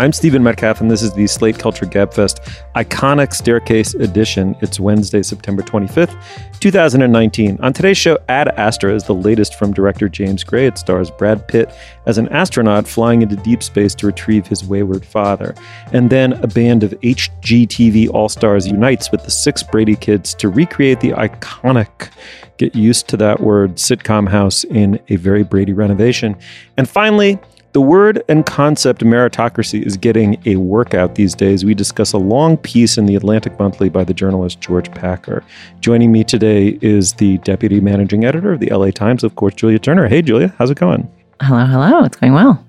I'm 0.00 0.14
Stephen 0.14 0.42
Metcalf, 0.42 0.80
and 0.80 0.90
this 0.90 1.02
is 1.02 1.12
the 1.12 1.26
Slate 1.26 1.58
Culture 1.58 1.84
Gabfest 1.84 2.40
Iconic 2.74 3.34
Staircase 3.34 3.92
Edition. 3.92 4.56
It's 4.62 4.80
Wednesday, 4.80 5.22
September 5.22 5.60
25th, 5.60 6.18
2019. 6.58 7.58
On 7.60 7.70
today's 7.74 7.98
show, 7.98 8.16
Ad 8.30 8.48
Astra 8.56 8.94
is 8.94 9.04
the 9.04 9.14
latest 9.14 9.56
from 9.56 9.74
director 9.74 10.08
James 10.08 10.42
Gray. 10.42 10.66
It 10.66 10.78
stars 10.78 11.10
Brad 11.10 11.46
Pitt 11.46 11.70
as 12.06 12.16
an 12.16 12.28
astronaut 12.28 12.88
flying 12.88 13.20
into 13.20 13.36
deep 13.36 13.62
space 13.62 13.94
to 13.96 14.06
retrieve 14.06 14.46
his 14.46 14.64
wayward 14.64 15.04
father. 15.04 15.54
And 15.92 16.08
then 16.08 16.32
a 16.32 16.46
band 16.46 16.82
of 16.82 16.92
HGTV 17.02 18.08
All 18.08 18.30
Stars 18.30 18.66
unites 18.66 19.12
with 19.12 19.22
the 19.24 19.30
six 19.30 19.62
Brady 19.62 19.96
kids 19.96 20.32
to 20.36 20.48
recreate 20.48 21.00
the 21.00 21.10
iconic 21.10 22.08
get 22.60 22.74
used 22.74 23.08
to 23.08 23.16
that 23.16 23.40
word 23.40 23.76
sitcom 23.76 24.28
house 24.28 24.64
in 24.64 25.00
a 25.08 25.16
very 25.16 25.42
Brady 25.42 25.72
renovation. 25.72 26.36
And 26.76 26.86
finally, 26.86 27.38
the 27.72 27.80
word 27.80 28.22
and 28.28 28.44
concept 28.44 29.02
meritocracy 29.02 29.84
is 29.86 29.96
getting 29.96 30.42
a 30.44 30.56
workout 30.56 31.14
these 31.14 31.34
days. 31.34 31.64
We 31.64 31.74
discuss 31.74 32.12
a 32.12 32.18
long 32.18 32.56
piece 32.56 32.98
in 32.98 33.06
the 33.06 33.14
Atlantic 33.14 33.58
Monthly 33.58 33.88
by 33.88 34.02
the 34.02 34.14
journalist 34.14 34.60
George 34.60 34.90
Packer. 34.90 35.44
Joining 35.80 36.10
me 36.10 36.24
today 36.24 36.78
is 36.82 37.14
the 37.14 37.38
deputy 37.38 37.80
managing 37.80 38.24
editor 38.24 38.52
of 38.52 38.60
the 38.60 38.74
LA 38.74 38.90
Times, 38.90 39.22
of 39.22 39.36
course, 39.36 39.54
Julia 39.54 39.78
Turner. 39.78 40.08
Hey, 40.08 40.20
Julia, 40.20 40.52
how's 40.58 40.70
it 40.70 40.78
going? 40.78 41.08
Hello, 41.40 41.64
hello. 41.64 42.04
It's 42.04 42.16
going 42.16 42.32
well. 42.32 42.64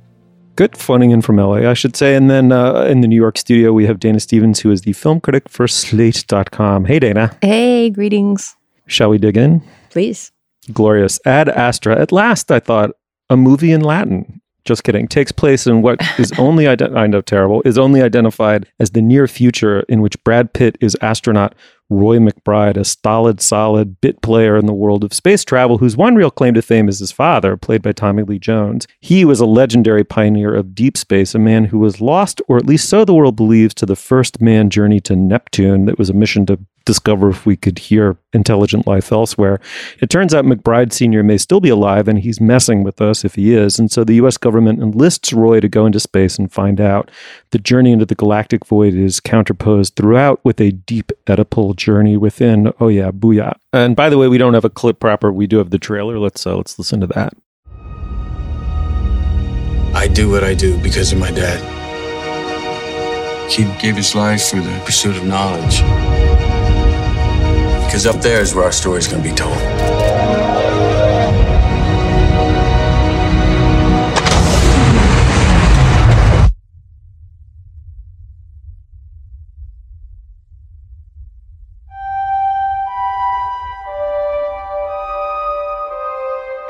Good, 0.55 0.77
phoning 0.77 1.11
in 1.11 1.21
from 1.21 1.37
LA, 1.37 1.69
I 1.69 1.73
should 1.73 1.95
say. 1.95 2.15
And 2.15 2.29
then 2.29 2.51
uh, 2.51 2.81
in 2.81 3.01
the 3.01 3.07
New 3.07 3.15
York 3.15 3.37
studio, 3.37 3.73
we 3.73 3.87
have 3.87 3.99
Dana 3.99 4.19
Stevens, 4.19 4.59
who 4.59 4.69
is 4.69 4.81
the 4.81 4.93
film 4.93 5.19
critic 5.19 5.49
for 5.49 5.67
Slate.com. 5.67 6.85
Hey, 6.85 6.99
Dana. 6.99 7.35
Hey, 7.41 7.89
greetings. 7.89 8.55
Shall 8.85 9.09
we 9.09 9.17
dig 9.17 9.37
in? 9.37 9.63
Please. 9.89 10.31
Glorious. 10.71 11.19
Ad 11.25 11.49
Astra. 11.49 11.99
At 11.99 12.11
last, 12.11 12.51
I 12.51 12.59
thought, 12.59 12.91
a 13.29 13.37
movie 13.37 13.71
in 13.71 13.81
Latin. 13.81 14.40
Just 14.63 14.83
kidding. 14.83 15.07
Takes 15.07 15.31
place 15.31 15.65
in 15.65 15.81
what 15.81 15.99
is 16.19 16.31
only 16.37 16.67
I 16.67 17.07
know 17.07 17.21
terrible 17.21 17.61
is 17.65 17.77
only 17.77 18.01
identified 18.01 18.67
as 18.79 18.91
the 18.91 19.01
near 19.01 19.27
future 19.27 19.81
in 19.81 20.01
which 20.01 20.21
Brad 20.23 20.53
Pitt 20.53 20.77
is 20.81 20.95
astronaut 21.01 21.55
Roy 21.91 22.19
McBride, 22.19 22.77
a 22.77 22.85
stolid, 22.85 23.41
solid 23.41 23.99
bit 23.99 24.21
player 24.21 24.57
in 24.57 24.65
the 24.65 24.73
world 24.73 25.03
of 25.03 25.13
space 25.13 25.43
travel, 25.43 25.77
whose 25.77 25.97
one 25.97 26.15
real 26.15 26.31
claim 26.31 26.53
to 26.53 26.61
fame 26.61 26.87
is 26.87 26.99
his 26.99 27.11
father, 27.11 27.57
played 27.57 27.81
by 27.81 27.91
Tommy 27.91 28.23
Lee 28.23 28.39
Jones. 28.39 28.87
He 29.01 29.25
was 29.25 29.41
a 29.41 29.45
legendary 29.45 30.05
pioneer 30.05 30.55
of 30.55 30.73
deep 30.73 30.95
space, 30.95 31.35
a 31.35 31.39
man 31.39 31.65
who 31.65 31.79
was 31.79 31.99
lost, 31.99 32.41
or 32.47 32.55
at 32.55 32.65
least 32.65 32.87
so 32.87 33.03
the 33.03 33.13
world 33.13 33.35
believes, 33.35 33.73
to 33.75 33.85
the 33.85 33.97
first 33.97 34.39
man 34.39 34.69
journey 34.69 35.01
to 35.01 35.17
Neptune 35.17 35.85
that 35.85 35.99
was 35.99 36.09
a 36.09 36.13
mission 36.13 36.45
to 36.45 36.59
discover 36.85 37.29
if 37.29 37.45
we 37.45 37.55
could 37.55 37.77
hear 37.77 38.17
intelligent 38.33 38.87
life 38.87 39.11
elsewhere. 39.11 39.59
It 39.99 40.09
turns 40.09 40.33
out 40.33 40.45
McBride 40.45 40.93
Sr. 40.93 41.23
may 41.23 41.37
still 41.37 41.59
be 41.59 41.69
alive 41.69 42.07
and 42.07 42.19
he's 42.19 42.41
messing 42.41 42.83
with 42.83 43.01
us 43.01 43.23
if 43.23 43.35
he 43.35 43.53
is. 43.53 43.77
And 43.77 43.91
so 43.91 44.03
the 44.03 44.15
US 44.15 44.37
government 44.37 44.81
enlists 44.81 45.33
Roy 45.33 45.59
to 45.59 45.69
go 45.69 45.85
into 45.85 45.99
space 45.99 46.37
and 46.39 46.51
find 46.51 46.81
out. 46.81 47.11
The 47.51 47.59
journey 47.59 47.91
into 47.91 48.05
the 48.05 48.15
galactic 48.15 48.65
void 48.65 48.93
is 48.93 49.19
counterposed 49.19 49.95
throughout 49.95 50.43
with 50.43 50.59
a 50.59 50.71
deep 50.71 51.11
Oedipal 51.27 51.75
journey 51.81 52.17
within. 52.17 52.71
Oh 52.79 52.87
yeah, 52.87 53.11
booyah. 53.11 53.55
And 53.73 53.95
by 53.95 54.09
the 54.09 54.17
way, 54.17 54.27
we 54.27 54.37
don't 54.37 54.53
have 54.53 54.65
a 54.65 54.69
clip 54.69 54.99
proper. 54.99 55.31
We 55.31 55.47
do 55.47 55.57
have 55.57 55.71
the 55.71 55.79
trailer. 55.79 56.19
Let's 56.19 56.45
uh, 56.45 56.55
let's 56.55 56.77
listen 56.77 56.99
to 57.01 57.07
that. 57.07 57.33
I 59.93 60.07
do 60.07 60.29
what 60.29 60.43
I 60.43 60.53
do 60.53 60.77
because 60.81 61.11
of 61.11 61.19
my 61.19 61.31
dad. 61.31 61.59
He 63.51 63.63
gave 63.81 63.97
his 63.97 64.15
life 64.15 64.49
for 64.49 64.57
the 64.57 64.81
pursuit 64.85 65.17
of 65.17 65.25
knowledge. 65.25 65.81
Because 67.85 68.05
up 68.05 68.21
there 68.21 68.41
is 68.41 68.55
where 68.55 68.63
our 68.63 68.71
story's 68.71 69.07
gonna 69.07 69.23
be 69.23 69.35
told. 69.35 69.70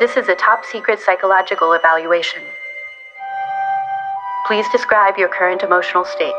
This 0.02 0.18
is 0.18 0.28
a 0.30 0.36
top 0.36 0.66
secret 0.66 1.00
psychological 1.00 1.74
evaluation. 1.74 2.42
Please 4.48 4.66
describe 4.72 5.16
your 5.16 5.30
current 5.30 5.62
emotional 5.62 6.06
state. 6.06 6.34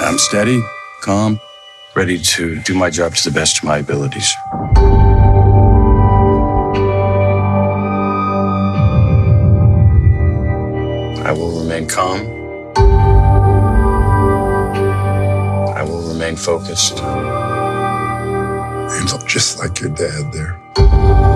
I'm 0.00 0.18
steady, 0.18 0.60
calm, 1.02 1.38
ready 1.94 2.18
to 2.18 2.60
do 2.62 2.74
my 2.74 2.90
job 2.90 3.14
to 3.14 3.30
the 3.30 3.32
best 3.32 3.58
of 3.58 3.64
my 3.66 3.78
abilities. 3.78 4.34
I 11.24 11.30
will 11.30 11.60
remain 11.60 11.86
calm. 11.86 12.26
I 15.76 15.84
will 15.84 16.08
remain 16.08 16.34
focused. 16.34 16.96
You 18.96 19.04
look 19.12 19.28
just 19.28 19.60
like 19.60 19.78
your 19.78 19.90
dad 19.90 20.32
there. 20.32 21.33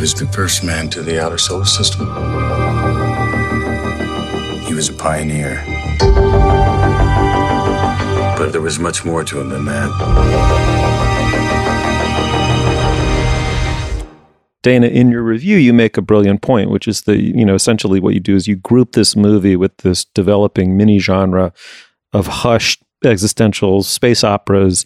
Was 0.00 0.14
the 0.14 0.28
first 0.28 0.62
man 0.62 0.88
to 0.90 1.02
the 1.02 1.20
outer 1.20 1.38
solar 1.38 1.64
system. 1.64 2.06
He 4.64 4.72
was 4.72 4.88
a 4.88 4.92
pioneer. 4.92 5.64
But 8.38 8.52
there 8.52 8.60
was 8.60 8.78
much 8.78 9.04
more 9.04 9.24
to 9.24 9.40
him 9.40 9.48
than 9.48 9.64
that. 9.64 9.90
Dana, 14.62 14.86
in 14.86 15.10
your 15.10 15.24
review, 15.24 15.56
you 15.56 15.72
make 15.72 15.96
a 15.96 16.02
brilliant 16.02 16.42
point, 16.42 16.70
which 16.70 16.86
is 16.86 17.02
the, 17.02 17.20
you 17.20 17.44
know, 17.44 17.56
essentially 17.56 17.98
what 17.98 18.14
you 18.14 18.20
do 18.20 18.36
is 18.36 18.46
you 18.46 18.54
group 18.54 18.92
this 18.92 19.16
movie 19.16 19.56
with 19.56 19.76
this 19.78 20.04
developing 20.04 20.76
mini 20.76 21.00
genre 21.00 21.52
of 22.12 22.28
hushed 22.28 22.84
existential 23.04 23.82
space 23.82 24.22
operas. 24.22 24.84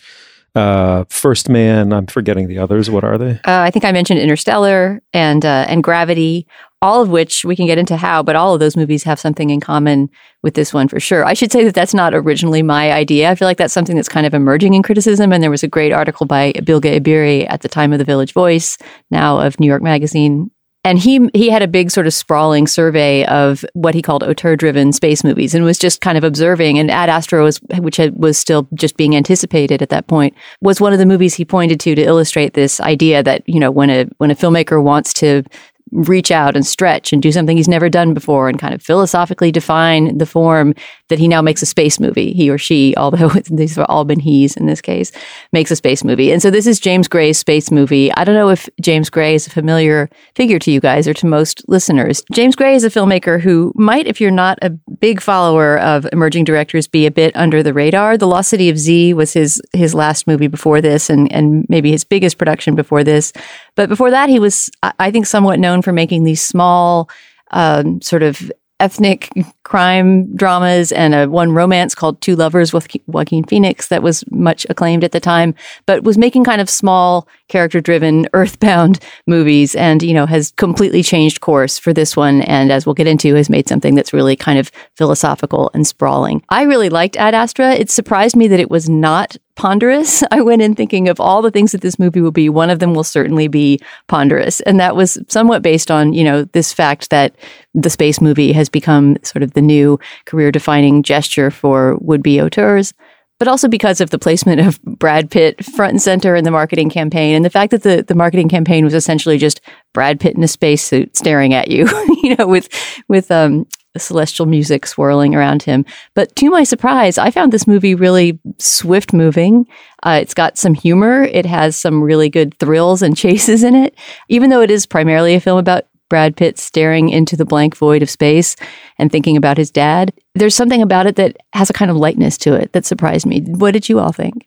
Uh, 0.54 1.04
First 1.08 1.48
Man, 1.48 1.92
I'm 1.92 2.06
forgetting 2.06 2.48
the 2.48 2.58
others. 2.58 2.90
What 2.90 3.04
are 3.04 3.16
they? 3.16 3.32
Uh, 3.32 3.60
I 3.62 3.70
think 3.70 3.84
I 3.84 3.92
mentioned 3.92 4.20
Interstellar 4.20 5.02
and 5.14 5.44
uh, 5.44 5.64
and 5.68 5.82
Gravity, 5.82 6.46
all 6.82 7.00
of 7.00 7.08
which 7.08 7.44
we 7.44 7.56
can 7.56 7.66
get 7.66 7.78
into 7.78 7.96
how, 7.96 8.22
but 8.22 8.36
all 8.36 8.52
of 8.52 8.60
those 8.60 8.76
movies 8.76 9.02
have 9.04 9.18
something 9.18 9.50
in 9.50 9.60
common 9.60 10.10
with 10.42 10.54
this 10.54 10.74
one 10.74 10.88
for 10.88 11.00
sure. 11.00 11.24
I 11.24 11.32
should 11.32 11.52
say 11.52 11.64
that 11.64 11.74
that's 11.74 11.94
not 11.94 12.12
originally 12.12 12.62
my 12.62 12.92
idea. 12.92 13.30
I 13.30 13.34
feel 13.34 13.48
like 13.48 13.56
that's 13.56 13.72
something 13.72 13.96
that's 13.96 14.08
kind 14.08 14.26
of 14.26 14.34
emerging 14.34 14.74
in 14.74 14.82
criticism. 14.82 15.32
And 15.32 15.42
there 15.42 15.50
was 15.50 15.62
a 15.62 15.68
great 15.68 15.92
article 15.92 16.26
by 16.26 16.52
Bilge 16.64 16.84
Ebiri 16.84 17.46
at 17.48 17.62
the 17.62 17.68
time 17.68 17.92
of 17.92 17.98
the 17.98 18.04
Village 18.04 18.32
Voice, 18.32 18.76
now 19.10 19.40
of 19.40 19.58
New 19.58 19.66
York 19.66 19.82
Magazine, 19.82 20.50
and 20.84 20.98
he 20.98 21.28
he 21.32 21.48
had 21.48 21.62
a 21.62 21.68
big 21.68 21.90
sort 21.90 22.06
of 22.06 22.14
sprawling 22.14 22.66
survey 22.66 23.24
of 23.26 23.64
what 23.74 23.94
he 23.94 24.02
called 24.02 24.24
auteur-driven 24.24 24.92
space 24.92 25.22
movies, 25.22 25.54
and 25.54 25.64
was 25.64 25.78
just 25.78 26.00
kind 26.00 26.18
of 26.18 26.24
observing. 26.24 26.78
And 26.78 26.90
Ad 26.90 27.08
Astra 27.08 27.42
was, 27.42 27.58
which 27.78 27.96
had, 27.96 28.16
was 28.16 28.36
still 28.36 28.66
just 28.74 28.96
being 28.96 29.14
anticipated 29.14 29.80
at 29.80 29.90
that 29.90 30.08
point, 30.08 30.34
was 30.60 30.80
one 30.80 30.92
of 30.92 30.98
the 30.98 31.06
movies 31.06 31.34
he 31.34 31.44
pointed 31.44 31.78
to 31.80 31.94
to 31.94 32.02
illustrate 32.02 32.54
this 32.54 32.80
idea 32.80 33.22
that 33.22 33.48
you 33.48 33.60
know 33.60 33.70
when 33.70 33.90
a 33.90 34.06
when 34.18 34.30
a 34.30 34.34
filmmaker 34.34 34.82
wants 34.82 35.12
to 35.14 35.44
reach 35.92 36.30
out 36.30 36.56
and 36.56 36.66
stretch 36.66 37.12
and 37.12 37.22
do 37.22 37.30
something 37.30 37.56
he's 37.56 37.68
never 37.68 37.88
done 37.88 38.14
before 38.14 38.48
and 38.48 38.58
kind 38.58 38.74
of 38.74 38.82
philosophically 38.82 39.52
define 39.52 40.16
the 40.16 40.26
form 40.26 40.74
that 41.08 41.18
he 41.18 41.28
now 41.28 41.42
makes 41.42 41.62
a 41.62 41.66
space 41.66 42.00
movie. 42.00 42.32
He 42.32 42.50
or 42.50 42.58
she, 42.58 42.94
although 42.96 43.28
these 43.50 43.76
have 43.76 43.86
all 43.88 44.04
been 44.04 44.20
he's 44.20 44.56
in 44.56 44.66
this 44.66 44.80
case, 44.80 45.12
makes 45.52 45.70
a 45.70 45.76
space 45.76 46.02
movie. 46.02 46.32
And 46.32 46.40
so 46.40 46.50
this 46.50 46.66
is 46.66 46.80
James 46.80 47.08
Gray's 47.08 47.38
space 47.38 47.70
movie. 47.70 48.12
I 48.14 48.24
don't 48.24 48.34
know 48.34 48.48
if 48.48 48.68
James 48.80 49.10
Gray 49.10 49.34
is 49.34 49.46
a 49.46 49.50
familiar 49.50 50.08
figure 50.34 50.58
to 50.60 50.70
you 50.70 50.80
guys 50.80 51.06
or 51.06 51.14
to 51.14 51.26
most 51.26 51.62
listeners. 51.68 52.22
James 52.32 52.56
Gray 52.56 52.74
is 52.74 52.84
a 52.84 52.90
filmmaker 52.90 53.40
who 53.40 53.72
might, 53.76 54.06
if 54.06 54.20
you're 54.20 54.30
not 54.30 54.58
a 54.62 54.70
big 54.70 55.20
follower 55.20 55.78
of 55.78 56.06
emerging 56.12 56.44
directors, 56.44 56.88
be 56.88 57.06
a 57.06 57.10
bit 57.10 57.36
under 57.36 57.62
the 57.62 57.74
radar. 57.74 58.16
The 58.16 58.26
Lost 58.26 58.48
City 58.48 58.70
of 58.70 58.78
Z 58.78 59.14
was 59.14 59.32
his 59.32 59.60
his 59.72 59.94
last 59.94 60.26
movie 60.26 60.46
before 60.46 60.80
this 60.80 61.10
and, 61.10 61.30
and 61.32 61.66
maybe 61.68 61.90
his 61.90 62.04
biggest 62.04 62.38
production 62.38 62.74
before 62.74 63.04
this. 63.04 63.32
But 63.76 63.88
before 63.88 64.10
that, 64.10 64.28
he 64.28 64.38
was, 64.38 64.70
I 64.82 65.10
think, 65.10 65.26
somewhat 65.26 65.58
known 65.58 65.82
for 65.82 65.92
making 65.92 66.24
these 66.24 66.42
small, 66.42 67.08
um, 67.52 68.00
sort 68.02 68.22
of 68.22 68.50
ethnic 68.82 69.30
crime 69.62 70.34
dramas 70.34 70.90
and 70.90 71.14
a 71.14 71.28
one 71.28 71.52
romance 71.52 71.94
called 71.94 72.20
Two 72.20 72.34
Lovers 72.34 72.72
with 72.72 72.88
Joaquin 73.06 73.44
Phoenix 73.44 73.88
that 73.88 74.02
was 74.02 74.24
much 74.32 74.66
acclaimed 74.68 75.04
at 75.04 75.12
the 75.12 75.20
time, 75.20 75.54
but 75.86 76.02
was 76.02 76.18
making 76.18 76.42
kind 76.42 76.60
of 76.60 76.68
small 76.68 77.28
character 77.52 77.80
driven, 77.80 78.26
earthbound 78.32 78.98
movies 79.26 79.76
and, 79.76 80.02
you 80.02 80.14
know, 80.14 80.26
has 80.26 80.52
completely 80.56 81.02
changed 81.02 81.40
course 81.40 81.78
for 81.78 81.92
this 81.92 82.16
one. 82.16 82.42
And 82.42 82.72
as 82.72 82.86
we'll 82.86 82.94
get 82.94 83.06
into, 83.06 83.34
has 83.34 83.50
made 83.50 83.68
something 83.68 83.94
that's 83.94 84.12
really 84.12 84.34
kind 84.34 84.58
of 84.58 84.72
philosophical 84.96 85.70
and 85.74 85.86
sprawling. 85.86 86.42
I 86.48 86.62
really 86.62 86.88
liked 86.88 87.16
Ad 87.16 87.34
Astra. 87.34 87.74
It 87.74 87.90
surprised 87.90 88.34
me 88.34 88.48
that 88.48 88.58
it 88.58 88.70
was 88.70 88.88
not 88.88 89.36
ponderous. 89.54 90.22
I 90.30 90.40
went 90.40 90.62
in 90.62 90.74
thinking 90.74 91.08
of 91.08 91.20
all 91.20 91.42
the 91.42 91.50
things 91.50 91.72
that 91.72 91.82
this 91.82 91.98
movie 91.98 92.22
will 92.22 92.30
be. 92.30 92.48
One 92.48 92.70
of 92.70 92.78
them 92.78 92.94
will 92.94 93.04
certainly 93.04 93.48
be 93.48 93.78
ponderous. 94.08 94.60
And 94.62 94.80
that 94.80 94.96
was 94.96 95.18
somewhat 95.28 95.62
based 95.62 95.90
on, 95.90 96.14
you 96.14 96.24
know, 96.24 96.44
this 96.44 96.72
fact 96.72 97.10
that 97.10 97.36
the 97.74 97.90
space 97.90 98.20
movie 98.20 98.52
has 98.52 98.68
become 98.68 99.16
sort 99.22 99.42
of 99.42 99.52
the 99.52 99.60
new 99.60 100.00
career 100.24 100.50
defining 100.50 101.02
gesture 101.02 101.50
for 101.50 101.96
would 102.00 102.22
be 102.22 102.40
auteurs 102.40 102.94
but 103.42 103.48
also 103.48 103.66
because 103.66 104.00
of 104.00 104.10
the 104.10 104.20
placement 104.20 104.60
of 104.60 104.80
Brad 104.84 105.28
Pitt 105.28 105.64
front 105.64 105.90
and 105.90 106.00
center 106.00 106.36
in 106.36 106.44
the 106.44 106.52
marketing 106.52 106.88
campaign 106.88 107.34
and 107.34 107.44
the 107.44 107.50
fact 107.50 107.72
that 107.72 107.82
the, 107.82 108.04
the 108.06 108.14
marketing 108.14 108.48
campaign 108.48 108.84
was 108.84 108.94
essentially 108.94 109.36
just 109.36 109.60
Brad 109.92 110.20
Pitt 110.20 110.36
in 110.36 110.44
a 110.44 110.46
spacesuit 110.46 111.16
staring 111.16 111.52
at 111.52 111.66
you, 111.66 111.88
you 112.22 112.36
know, 112.36 112.46
with 112.46 112.68
with 113.08 113.32
um, 113.32 113.66
celestial 113.98 114.46
music 114.46 114.86
swirling 114.86 115.34
around 115.34 115.64
him. 115.64 115.84
But 116.14 116.36
to 116.36 116.50
my 116.50 116.62
surprise, 116.62 117.18
I 117.18 117.32
found 117.32 117.50
this 117.50 117.66
movie 117.66 117.96
really 117.96 118.38
swift 118.60 119.12
moving. 119.12 119.66
Uh, 120.04 120.20
it's 120.22 120.34
got 120.34 120.56
some 120.56 120.74
humor. 120.74 121.24
It 121.24 121.44
has 121.44 121.76
some 121.76 122.00
really 122.00 122.30
good 122.30 122.56
thrills 122.60 123.02
and 123.02 123.16
chases 123.24 123.64
in 123.64 123.74
it, 123.74 123.96
even 124.28 124.50
though 124.50 124.62
it 124.62 124.70
is 124.70 124.86
primarily 124.86 125.34
a 125.34 125.40
film 125.40 125.58
about 125.58 125.86
Brad 126.12 126.36
Pitt 126.36 126.58
staring 126.58 127.08
into 127.08 127.38
the 127.38 127.46
blank 127.46 127.74
void 127.74 128.02
of 128.02 128.10
space 128.10 128.54
and 128.98 129.10
thinking 129.10 129.34
about 129.34 129.56
his 129.56 129.70
dad. 129.70 130.12
There's 130.34 130.54
something 130.54 130.82
about 130.82 131.06
it 131.06 131.16
that 131.16 131.38
has 131.54 131.70
a 131.70 131.72
kind 131.72 131.90
of 131.90 131.96
lightness 131.96 132.36
to 132.38 132.52
it 132.52 132.74
that 132.74 132.84
surprised 132.84 133.24
me. 133.24 133.40
What 133.40 133.70
did 133.70 133.88
you 133.88 133.98
all 133.98 134.12
think? 134.12 134.46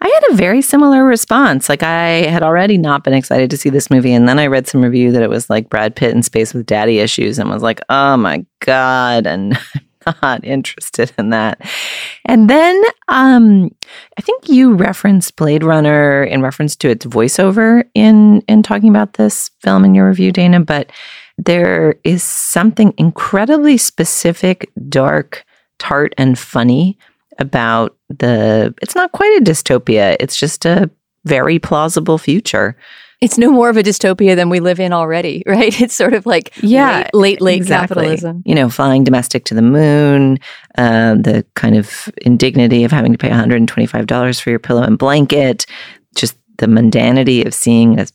I 0.00 0.08
had 0.08 0.32
a 0.32 0.36
very 0.36 0.60
similar 0.60 1.04
response. 1.04 1.68
Like 1.68 1.84
I 1.84 2.26
had 2.26 2.42
already 2.42 2.78
not 2.78 3.04
been 3.04 3.14
excited 3.14 3.48
to 3.50 3.56
see 3.56 3.70
this 3.70 3.92
movie, 3.92 4.12
and 4.12 4.28
then 4.28 4.40
I 4.40 4.48
read 4.48 4.66
some 4.66 4.82
review 4.82 5.12
that 5.12 5.22
it 5.22 5.30
was 5.30 5.48
like 5.48 5.70
Brad 5.70 5.94
Pitt 5.94 6.16
in 6.16 6.24
space 6.24 6.52
with 6.52 6.66
daddy 6.66 6.98
issues, 6.98 7.38
and 7.38 7.48
was 7.48 7.62
like, 7.62 7.80
"Oh 7.88 8.16
my 8.16 8.44
god!" 8.58 9.24
And 9.24 9.56
not 10.22 10.44
interested 10.44 11.12
in 11.18 11.30
that. 11.30 11.60
And 12.24 12.48
then 12.48 12.82
um, 13.08 13.70
I 14.18 14.22
think 14.22 14.48
you 14.48 14.74
referenced 14.74 15.36
Blade 15.36 15.64
Runner 15.64 16.24
in 16.24 16.42
reference 16.42 16.76
to 16.76 16.88
its 16.88 17.06
voiceover 17.06 17.84
in 17.94 18.42
in 18.42 18.62
talking 18.62 18.90
about 18.90 19.14
this 19.14 19.50
film 19.60 19.84
in 19.84 19.94
your 19.94 20.08
review, 20.08 20.32
Dana. 20.32 20.60
But 20.60 20.90
there 21.36 21.96
is 22.04 22.22
something 22.22 22.92
incredibly 22.98 23.76
specific, 23.76 24.70
dark, 24.88 25.44
tart, 25.78 26.14
and 26.18 26.38
funny 26.38 26.98
about 27.38 27.96
the. 28.08 28.74
It's 28.82 28.94
not 28.94 29.12
quite 29.12 29.36
a 29.38 29.44
dystopia. 29.44 30.16
It's 30.20 30.38
just 30.38 30.64
a 30.64 30.90
very 31.24 31.58
plausible 31.58 32.18
future 32.18 32.76
it's 33.20 33.36
no 33.36 33.50
more 33.50 33.68
of 33.68 33.76
a 33.76 33.82
dystopia 33.82 34.36
than 34.36 34.48
we 34.48 34.60
live 34.60 34.78
in 34.78 34.92
already, 34.92 35.42
right? 35.46 35.78
It's 35.80 35.94
sort 35.94 36.14
of 36.14 36.26
like 36.26 36.56
yeah, 36.62 36.98
late, 36.98 37.14
late, 37.14 37.40
late 37.40 37.56
exactly. 37.56 37.94
capitalism. 37.94 38.42
You 38.46 38.54
know, 38.54 38.68
flying 38.68 39.04
domestic 39.04 39.44
to 39.46 39.54
the 39.54 39.62
moon, 39.62 40.38
uh, 40.76 41.14
the 41.14 41.44
kind 41.54 41.76
of 41.76 42.08
indignity 42.22 42.84
of 42.84 42.92
having 42.92 43.12
to 43.12 43.18
pay 43.18 43.30
$125 43.30 44.40
for 44.40 44.50
your 44.50 44.58
pillow 44.58 44.82
and 44.82 44.98
blanket, 44.98 45.66
just 46.14 46.36
the 46.58 46.66
mundanity 46.66 47.46
of 47.46 47.54
seeing 47.54 47.98
a, 48.00 48.06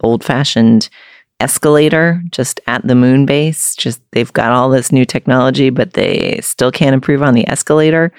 old 0.00 0.24
fashioned 0.24 0.88
escalator 1.40 2.22
just 2.30 2.60
at 2.66 2.86
the 2.86 2.94
moon 2.94 3.24
base. 3.24 3.74
Just 3.76 4.00
they've 4.12 4.32
got 4.32 4.52
all 4.52 4.68
this 4.68 4.90
new 4.90 5.04
technology, 5.04 5.70
but 5.70 5.92
they 5.92 6.40
still 6.42 6.72
can't 6.72 6.94
improve 6.94 7.22
on 7.22 7.34
the 7.34 7.48
escalator. 7.48 8.12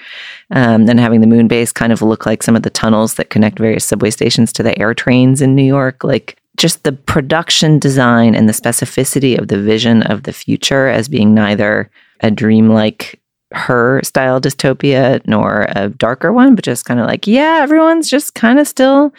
Um, 0.50 0.88
and 0.88 0.98
having 0.98 1.20
the 1.20 1.26
moon 1.26 1.48
base 1.48 1.72
kind 1.72 1.92
of 1.92 2.02
look 2.02 2.26
like 2.26 2.42
some 2.42 2.56
of 2.56 2.62
the 2.62 2.70
tunnels 2.70 3.14
that 3.14 3.30
connect 3.30 3.58
various 3.58 3.84
subway 3.84 4.10
stations 4.10 4.52
to 4.54 4.62
the 4.62 4.78
air 4.78 4.94
trains 4.94 5.42
in 5.42 5.54
New 5.54 5.64
York. 5.64 6.02
Like 6.02 6.38
just 6.56 6.84
the 6.84 6.92
production 6.92 7.78
design 7.78 8.34
and 8.34 8.48
the 8.48 8.52
specificity 8.52 9.38
of 9.38 9.48
the 9.48 9.60
vision 9.60 10.02
of 10.04 10.24
the 10.24 10.32
future 10.32 10.88
as 10.88 11.08
being 11.08 11.34
neither 11.34 11.90
a 12.20 12.30
dreamlike 12.30 13.20
her 13.52 14.00
style 14.04 14.40
dystopia 14.40 15.20
nor 15.26 15.66
a 15.70 15.88
darker 15.88 16.32
one, 16.32 16.54
but 16.54 16.64
just 16.64 16.84
kind 16.84 17.00
of 17.00 17.06
like, 17.06 17.26
yeah, 17.26 17.60
everyone's 17.62 18.08
just 18.08 18.34
kind 18.34 18.58
of 18.58 18.68
still 18.68 19.12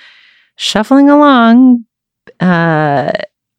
shuffling 0.56 1.10
along. 1.10 1.86
Uh, 2.40 3.12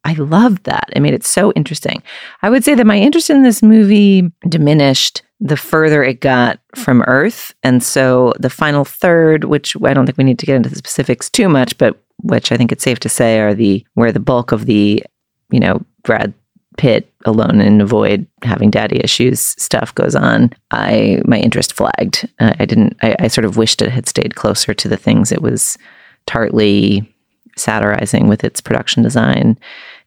I 0.05 0.13
loved 0.13 0.65
that. 0.65 0.89
It 0.93 1.01
made 1.01 1.13
it 1.13 1.23
so 1.23 1.51
interesting. 1.53 2.03
I 2.41 2.49
would 2.49 2.63
say 2.63 2.75
that 2.75 2.85
my 2.85 2.97
interest 2.97 3.29
in 3.29 3.43
this 3.43 3.63
movie 3.63 4.31
diminished 4.47 5.21
the 5.39 5.57
further 5.57 6.03
it 6.03 6.19
got 6.19 6.59
from 6.75 7.03
Earth. 7.03 7.53
And 7.63 7.83
so 7.83 8.33
the 8.39 8.49
final 8.49 8.85
third, 8.85 9.45
which 9.45 9.75
I 9.83 9.93
don't 9.93 10.05
think 10.05 10.17
we 10.17 10.23
need 10.23 10.39
to 10.39 10.45
get 10.45 10.55
into 10.55 10.69
the 10.69 10.75
specifics 10.75 11.29
too 11.29 11.49
much, 11.49 11.77
but 11.77 12.01
which 12.21 12.51
I 12.51 12.57
think 12.57 12.71
it's 12.71 12.83
safe 12.83 12.99
to 12.99 13.09
say 13.09 13.39
are 13.39 13.53
the 13.53 13.85
where 13.95 14.11
the 14.11 14.19
bulk 14.19 14.51
of 14.51 14.65
the, 14.65 15.03
you 15.51 15.59
know, 15.59 15.81
Brad 16.03 16.33
Pitt 16.77 17.11
alone 17.25 17.61
in 17.61 17.81
a 17.81 17.85
void 17.85 18.25
having 18.43 18.71
daddy 18.71 18.99
issues 19.03 19.39
stuff 19.39 19.93
goes 19.93 20.15
on. 20.15 20.51
I 20.71 21.21
my 21.25 21.37
interest 21.37 21.73
flagged. 21.73 22.27
Uh, 22.39 22.53
I 22.59 22.65
didn't. 22.65 22.97
I, 23.01 23.15
I 23.19 23.27
sort 23.27 23.45
of 23.45 23.57
wished 23.57 23.81
it 23.81 23.91
had 23.91 24.07
stayed 24.07 24.35
closer 24.35 24.73
to 24.73 24.87
the 24.87 24.97
things 24.97 25.31
it 25.31 25.41
was 25.41 25.77
tartly 26.25 27.12
satirizing 27.55 28.27
with 28.27 28.43
its 28.43 28.61
production 28.61 29.03
design 29.03 29.57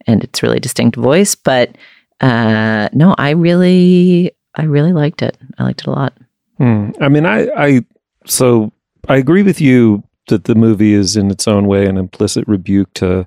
and 0.06 0.24
its 0.24 0.42
really 0.42 0.60
distinct 0.60 0.96
voice. 0.96 1.34
But 1.34 1.76
uh, 2.20 2.88
no, 2.92 3.14
I 3.18 3.30
really, 3.30 4.32
I 4.54 4.64
really 4.64 4.92
liked 4.92 5.22
it. 5.22 5.36
I 5.58 5.64
liked 5.64 5.82
it 5.82 5.86
a 5.86 5.90
lot. 5.90 6.14
Hmm. 6.58 6.90
I 7.00 7.08
mean, 7.08 7.26
I, 7.26 7.48
I, 7.56 7.84
so 8.24 8.72
I 9.08 9.16
agree 9.16 9.42
with 9.42 9.60
you 9.60 10.02
that 10.28 10.44
the 10.44 10.54
movie 10.54 10.92
is 10.92 11.16
in 11.16 11.30
its 11.30 11.46
own 11.46 11.66
way 11.66 11.86
an 11.86 11.96
implicit 11.96 12.46
rebuke 12.48 12.92
to 12.94 13.26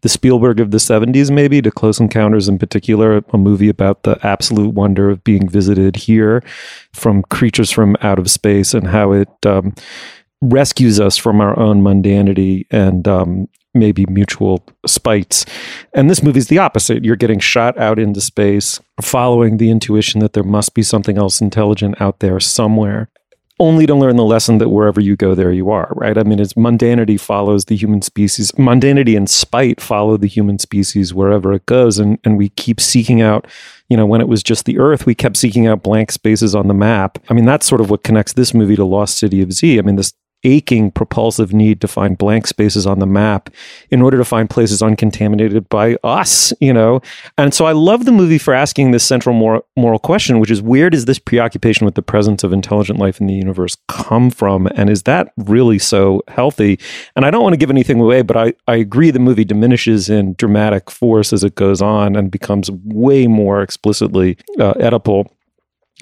the 0.00 0.08
Spielberg 0.08 0.60
of 0.60 0.70
the 0.70 0.78
70s, 0.78 1.30
maybe 1.30 1.62
to 1.62 1.70
Close 1.70 2.00
Encounters 2.00 2.48
in 2.48 2.58
particular, 2.58 3.22
a 3.32 3.38
movie 3.38 3.68
about 3.68 4.02
the 4.02 4.18
absolute 4.26 4.74
wonder 4.74 5.10
of 5.10 5.22
being 5.22 5.48
visited 5.48 5.96
here 5.96 6.42
from 6.92 7.22
creatures 7.22 7.70
from 7.70 7.96
out 8.00 8.18
of 8.18 8.30
space 8.30 8.74
and 8.74 8.88
how 8.88 9.12
it 9.12 9.28
um, 9.46 9.74
rescues 10.42 11.00
us 11.00 11.16
from 11.16 11.40
our 11.40 11.58
own 11.58 11.82
mundanity 11.82 12.66
and 12.70 13.08
um, 13.08 13.48
maybe 13.74 14.04
mutual 14.06 14.62
spites. 14.86 15.46
And 15.94 16.10
this 16.10 16.22
movie 16.22 16.38
is 16.38 16.48
the 16.48 16.58
opposite. 16.58 17.04
You're 17.04 17.16
getting 17.16 17.38
shot 17.38 17.78
out 17.78 17.98
into 17.98 18.20
space, 18.20 18.80
following 19.00 19.56
the 19.56 19.70
intuition 19.70 20.20
that 20.20 20.34
there 20.34 20.42
must 20.42 20.74
be 20.74 20.82
something 20.82 21.16
else 21.16 21.40
intelligent 21.40 22.00
out 22.00 22.18
there 22.18 22.40
somewhere. 22.40 23.08
Only 23.60 23.86
to 23.86 23.94
learn 23.94 24.16
the 24.16 24.24
lesson 24.24 24.58
that 24.58 24.70
wherever 24.70 25.00
you 25.00 25.14
go, 25.14 25.36
there 25.36 25.52
you 25.52 25.70
are, 25.70 25.92
right? 25.94 26.18
I 26.18 26.24
mean, 26.24 26.40
it's 26.40 26.54
mundanity 26.54 27.20
follows 27.20 27.66
the 27.66 27.76
human 27.76 28.02
species. 28.02 28.50
Mundanity 28.52 29.16
and 29.16 29.30
spite 29.30 29.80
follow 29.80 30.16
the 30.16 30.26
human 30.26 30.58
species 30.58 31.14
wherever 31.14 31.52
it 31.52 31.64
goes. 31.66 31.98
And, 31.98 32.18
and 32.24 32.36
we 32.36 32.48
keep 32.48 32.80
seeking 32.80 33.20
out, 33.20 33.46
you 33.88 33.96
know, 33.96 34.06
when 34.06 34.20
it 34.20 34.26
was 34.26 34.42
just 34.42 34.64
the 34.64 34.80
Earth, 34.80 35.06
we 35.06 35.14
kept 35.14 35.36
seeking 35.36 35.68
out 35.68 35.84
blank 35.84 36.10
spaces 36.10 36.56
on 36.56 36.66
the 36.66 36.74
map. 36.74 37.18
I 37.28 37.34
mean, 37.34 37.44
that's 37.44 37.66
sort 37.66 37.80
of 37.80 37.88
what 37.88 38.02
connects 38.02 38.32
this 38.32 38.52
movie 38.52 38.74
to 38.74 38.84
Lost 38.84 39.18
City 39.18 39.42
of 39.42 39.52
Z. 39.52 39.78
I 39.78 39.82
mean, 39.82 39.96
this 39.96 40.12
aching 40.44 40.90
propulsive 40.90 41.52
need 41.52 41.80
to 41.80 41.88
find 41.88 42.18
blank 42.18 42.46
spaces 42.46 42.86
on 42.86 42.98
the 42.98 43.06
map 43.06 43.50
in 43.90 44.02
order 44.02 44.16
to 44.16 44.24
find 44.24 44.50
places 44.50 44.82
uncontaminated 44.82 45.68
by 45.68 45.96
us 46.04 46.52
you 46.60 46.72
know? 46.72 47.00
And 47.38 47.52
so 47.54 47.64
i 47.64 47.72
love 47.72 48.04
the 48.04 48.12
movie 48.12 48.38
for 48.38 48.54
asking 48.54 48.90
this 48.90 49.04
central 49.04 49.34
moral, 49.34 49.66
moral 49.76 49.98
question 49.98 50.40
which 50.40 50.50
is 50.50 50.62
where 50.62 50.90
does 50.90 51.04
this 51.04 51.18
preoccupation 51.18 51.84
with 51.84 51.94
the 51.94 52.02
presence 52.02 52.44
of 52.44 52.52
intelligent 52.52 52.98
life 52.98 53.20
in 53.20 53.26
the 53.26 53.34
universe 53.34 53.76
come 53.88 54.30
from? 54.30 54.68
And 54.74 54.90
is 54.90 55.02
that 55.04 55.32
really 55.36 55.78
so 55.78 56.22
healthy? 56.28 56.78
And 57.16 57.24
i 57.24 57.30
don't 57.30 57.42
want 57.42 57.52
to 57.52 57.58
give 57.58 57.70
anything 57.70 58.00
away 58.00 58.22
but 58.22 58.36
i, 58.36 58.52
I 58.66 58.76
agree 58.76 59.10
the 59.10 59.18
movie 59.18 59.44
diminishes 59.44 60.08
in 60.08 60.34
dramatic 60.34 60.90
force 60.90 61.32
as 61.32 61.44
it 61.44 61.54
goes 61.54 61.82
on 61.82 62.16
and 62.16 62.30
becomes 62.30 62.70
way 62.70 63.26
more 63.26 63.62
explicitly 63.62 64.36
uh, 64.58 64.74
Oedipal 64.74 65.28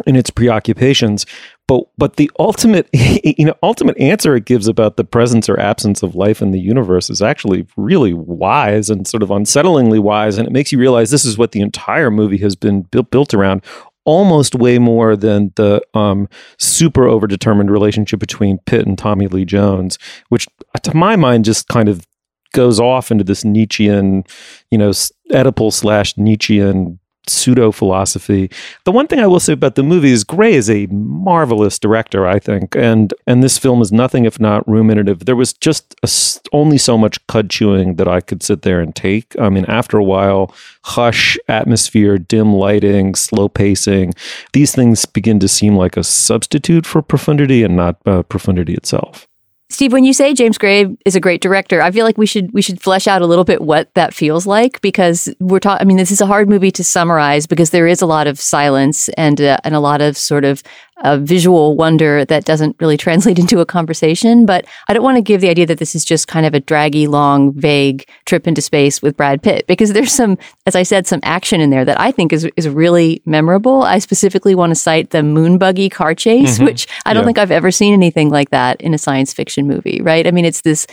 in 0.07 0.17
its 0.17 0.31
preoccupations 0.31 1.27
but 1.67 1.85
but 1.97 2.17
the 2.17 2.31
ultimate 2.39 2.89
you 2.93 3.45
know 3.45 3.55
ultimate 3.63 3.99
answer 3.99 4.35
it 4.35 4.45
gives 4.45 4.69
about 4.69 4.97
the 4.97 5.05
presence 5.05 5.49
or 5.49 5.59
absence 5.59 6.03
of 6.03 6.15
life 6.15 6.43
in 6.43 6.51
the 6.51 6.61
universe 6.61 7.11
is 7.11 7.23
actually 7.23 7.67
really 7.77 8.13
wise 8.13 8.91
and 8.91 9.07
sort 9.07 9.23
of 9.23 9.29
unsettlingly 9.29 10.01
wise 10.01 10.39
and 10.39 10.47
it 10.47 10.53
makes 10.53 10.73
you 10.73 10.79
realize 10.79 11.11
this 11.11 11.25
is 11.25 11.39
what 11.39 11.53
the 11.53 11.61
entire 11.61 12.11
movie 12.11 12.39
has 12.39 12.57
been 12.57 12.83
built 12.83 13.11
built 13.11 13.35
around 13.35 13.63
almost 14.07 14.55
way 14.55 14.79
more 14.79 15.15
than 15.15 15.53
the 15.57 15.81
um, 15.93 16.27
super 16.59 17.03
overdetermined 17.03 17.69
relationship 17.69 18.19
between 18.19 18.59
Pitt 18.65 18.87
and 18.87 18.99
Tommy 18.99 19.29
Lee 19.29 19.45
Jones 19.45 19.99
which 20.29 20.49
to 20.83 20.97
my 20.97 21.17
mind 21.17 21.45
just 21.45 21.69
kind 21.69 21.89
of 21.89 22.07
goes 22.53 22.81
off 22.81 23.11
into 23.11 23.25
this 23.25 23.45
Nietzschean, 23.45 24.25
you 24.71 24.79
know, 24.79 24.91
Oedipal 24.91 25.73
slash 25.73 26.17
Nietzschean 26.17 26.99
pseudo 27.31 27.71
philosophy. 27.73 28.51
The 28.85 28.93
one 28.93 29.07
thing 29.07 29.21
I 29.21 29.27
will 29.27 29.41
say 29.41 29.53
about 29.53 29.75
the 29.75 29.83
movie 29.83 30.11
is 30.11 30.25
Gray 30.25 30.55
is 30.55 30.69
a 30.69 30.87
marvelous 30.87 31.79
director, 31.79 32.27
I 32.27 32.39
think, 32.39 32.77
and 32.77 33.15
and 33.27 33.43
this 33.43 33.59
film 33.59 33.81
is 33.83 33.93
nothing 33.93 34.25
if 34.25 34.41
not 34.41 34.67
ruminative. 34.67 35.25
There 35.25 35.37
was 35.37 35.53
just 35.53 35.95
a, 36.03 36.11
only 36.53 36.79
so 36.79 36.99
much 36.99 37.25
cud 37.27 37.51
chewing 37.51 37.97
that 37.97 38.09
I 38.09 38.21
could 38.21 38.43
sit 38.43 38.63
there 38.63 38.81
and 38.81 38.95
take. 38.95 39.39
I 39.39 39.49
mean, 39.49 39.65
after 39.67 39.97
a 39.99 40.05
while, 40.05 40.55
hush, 40.85 41.39
atmosphere, 41.49 42.19
dim 42.19 42.53
lighting, 42.53 43.15
slow 43.15 43.49
pacing, 43.49 44.15
these 44.53 44.75
things 44.75 45.07
begin 45.07 45.39
to 45.41 45.49
seem 45.49 45.77
like 45.77 45.97
a 45.97 46.05
substitute 46.05 46.87
for 46.87 47.03
profundity 47.03 47.63
and 47.63 47.77
not 47.77 47.97
uh, 48.07 48.23
profundity 48.23 48.75
itself. 48.75 49.30
Steve, 49.71 49.93
when 49.93 50.03
you 50.03 50.13
say 50.13 50.35
James 50.35 50.59
Gray 50.59 50.87
is 51.07 51.15
a 51.15 51.21
great 51.21 51.41
director, 51.41 51.81
I 51.81 51.93
feel 51.93 52.05
like 52.05 52.19
we 52.19 52.27
should 52.27 52.53
we 52.53 52.61
should 52.61 52.83
flesh 52.83 53.07
out 53.07 53.23
a 53.23 53.27
little 53.27 53.45
bit 53.45 53.63
what 53.63 53.95
that 53.95 54.13
feels 54.13 54.45
like 54.45 54.81
because 54.81 55.33
we're 55.39 55.61
talking. 55.61 55.81
I 55.81 55.85
mean, 55.87 55.97
this 55.97 56.11
is 56.11 56.21
a 56.21 56.27
hard 56.27 56.49
movie 56.49 56.73
to 56.73 56.83
summarize 56.83 57.47
because 57.47 57.71
there 57.71 57.87
is 57.87 58.03
a 58.03 58.07
lot 58.07 58.27
of 58.27 58.41
silence 58.41 59.09
and 59.11 59.41
uh, 59.41 59.59
and 59.63 59.77
a 59.77 59.81
lot 59.81 60.01
of 60.03 60.17
sort 60.17 60.45
of 60.45 60.65
a 61.03 61.19
visual 61.19 61.77
wonder 61.77 62.25
that 62.25 62.45
doesn't 62.45 62.77
really 62.81 62.97
translate 62.97 63.39
into 63.45 63.61
a 63.61 63.67
conversation. 63.67 64.47
But 64.47 64.67
I 64.89 64.93
don't 64.93 65.03
want 65.03 65.17
to 65.17 65.23
give 65.23 65.41
the 65.41 65.49
idea 65.49 65.67
that 65.67 65.79
this 65.79 65.95
is 65.95 66.05
just 66.05 66.29
kind 66.29 66.45
of 66.47 66.55
a 66.55 66.61
draggy, 66.61 67.07
long, 67.07 67.53
vague 67.53 68.07
trip 68.27 68.47
into 68.47 68.61
space 68.61 69.01
with 69.03 69.17
Brad 69.17 69.43
Pitt 69.43 69.67
because 69.67 69.93
there's 69.93 70.13
some, 70.13 70.37
as 70.67 70.77
I 70.77 70.83
said, 70.83 71.07
some 71.07 71.21
action 71.23 71.61
in 71.61 71.71
there 71.71 71.85
that 71.85 71.99
I 72.01 72.11
think 72.13 72.33
is 72.33 72.49
is 72.57 72.69
really 72.69 73.23
memorable. 73.27 73.83
I 73.83 73.99
specifically 73.99 74.55
want 74.55 74.71
to 74.71 74.75
cite 74.75 75.11
the 75.11 75.23
moon 75.23 75.59
buggy 75.59 75.89
car 75.89 76.15
chase, 76.15 76.59
Mhm. 76.59 76.65
which 76.67 76.87
I 77.07 77.15
don't 77.15 77.23
Yeah. 77.23 77.27
think 77.27 77.39
I've 77.39 77.51
ever 77.51 77.71
seen 77.71 77.93
anything 77.93 78.29
like 78.31 78.51
that 78.51 78.81
in 78.81 78.95
a 78.95 78.99
science 78.99 79.33
fiction 79.33 79.67
movie. 79.67 80.01
Right? 80.03 80.27
I 80.27 80.31
mean, 80.31 80.45
it's 80.45 80.61
this. 80.63 80.87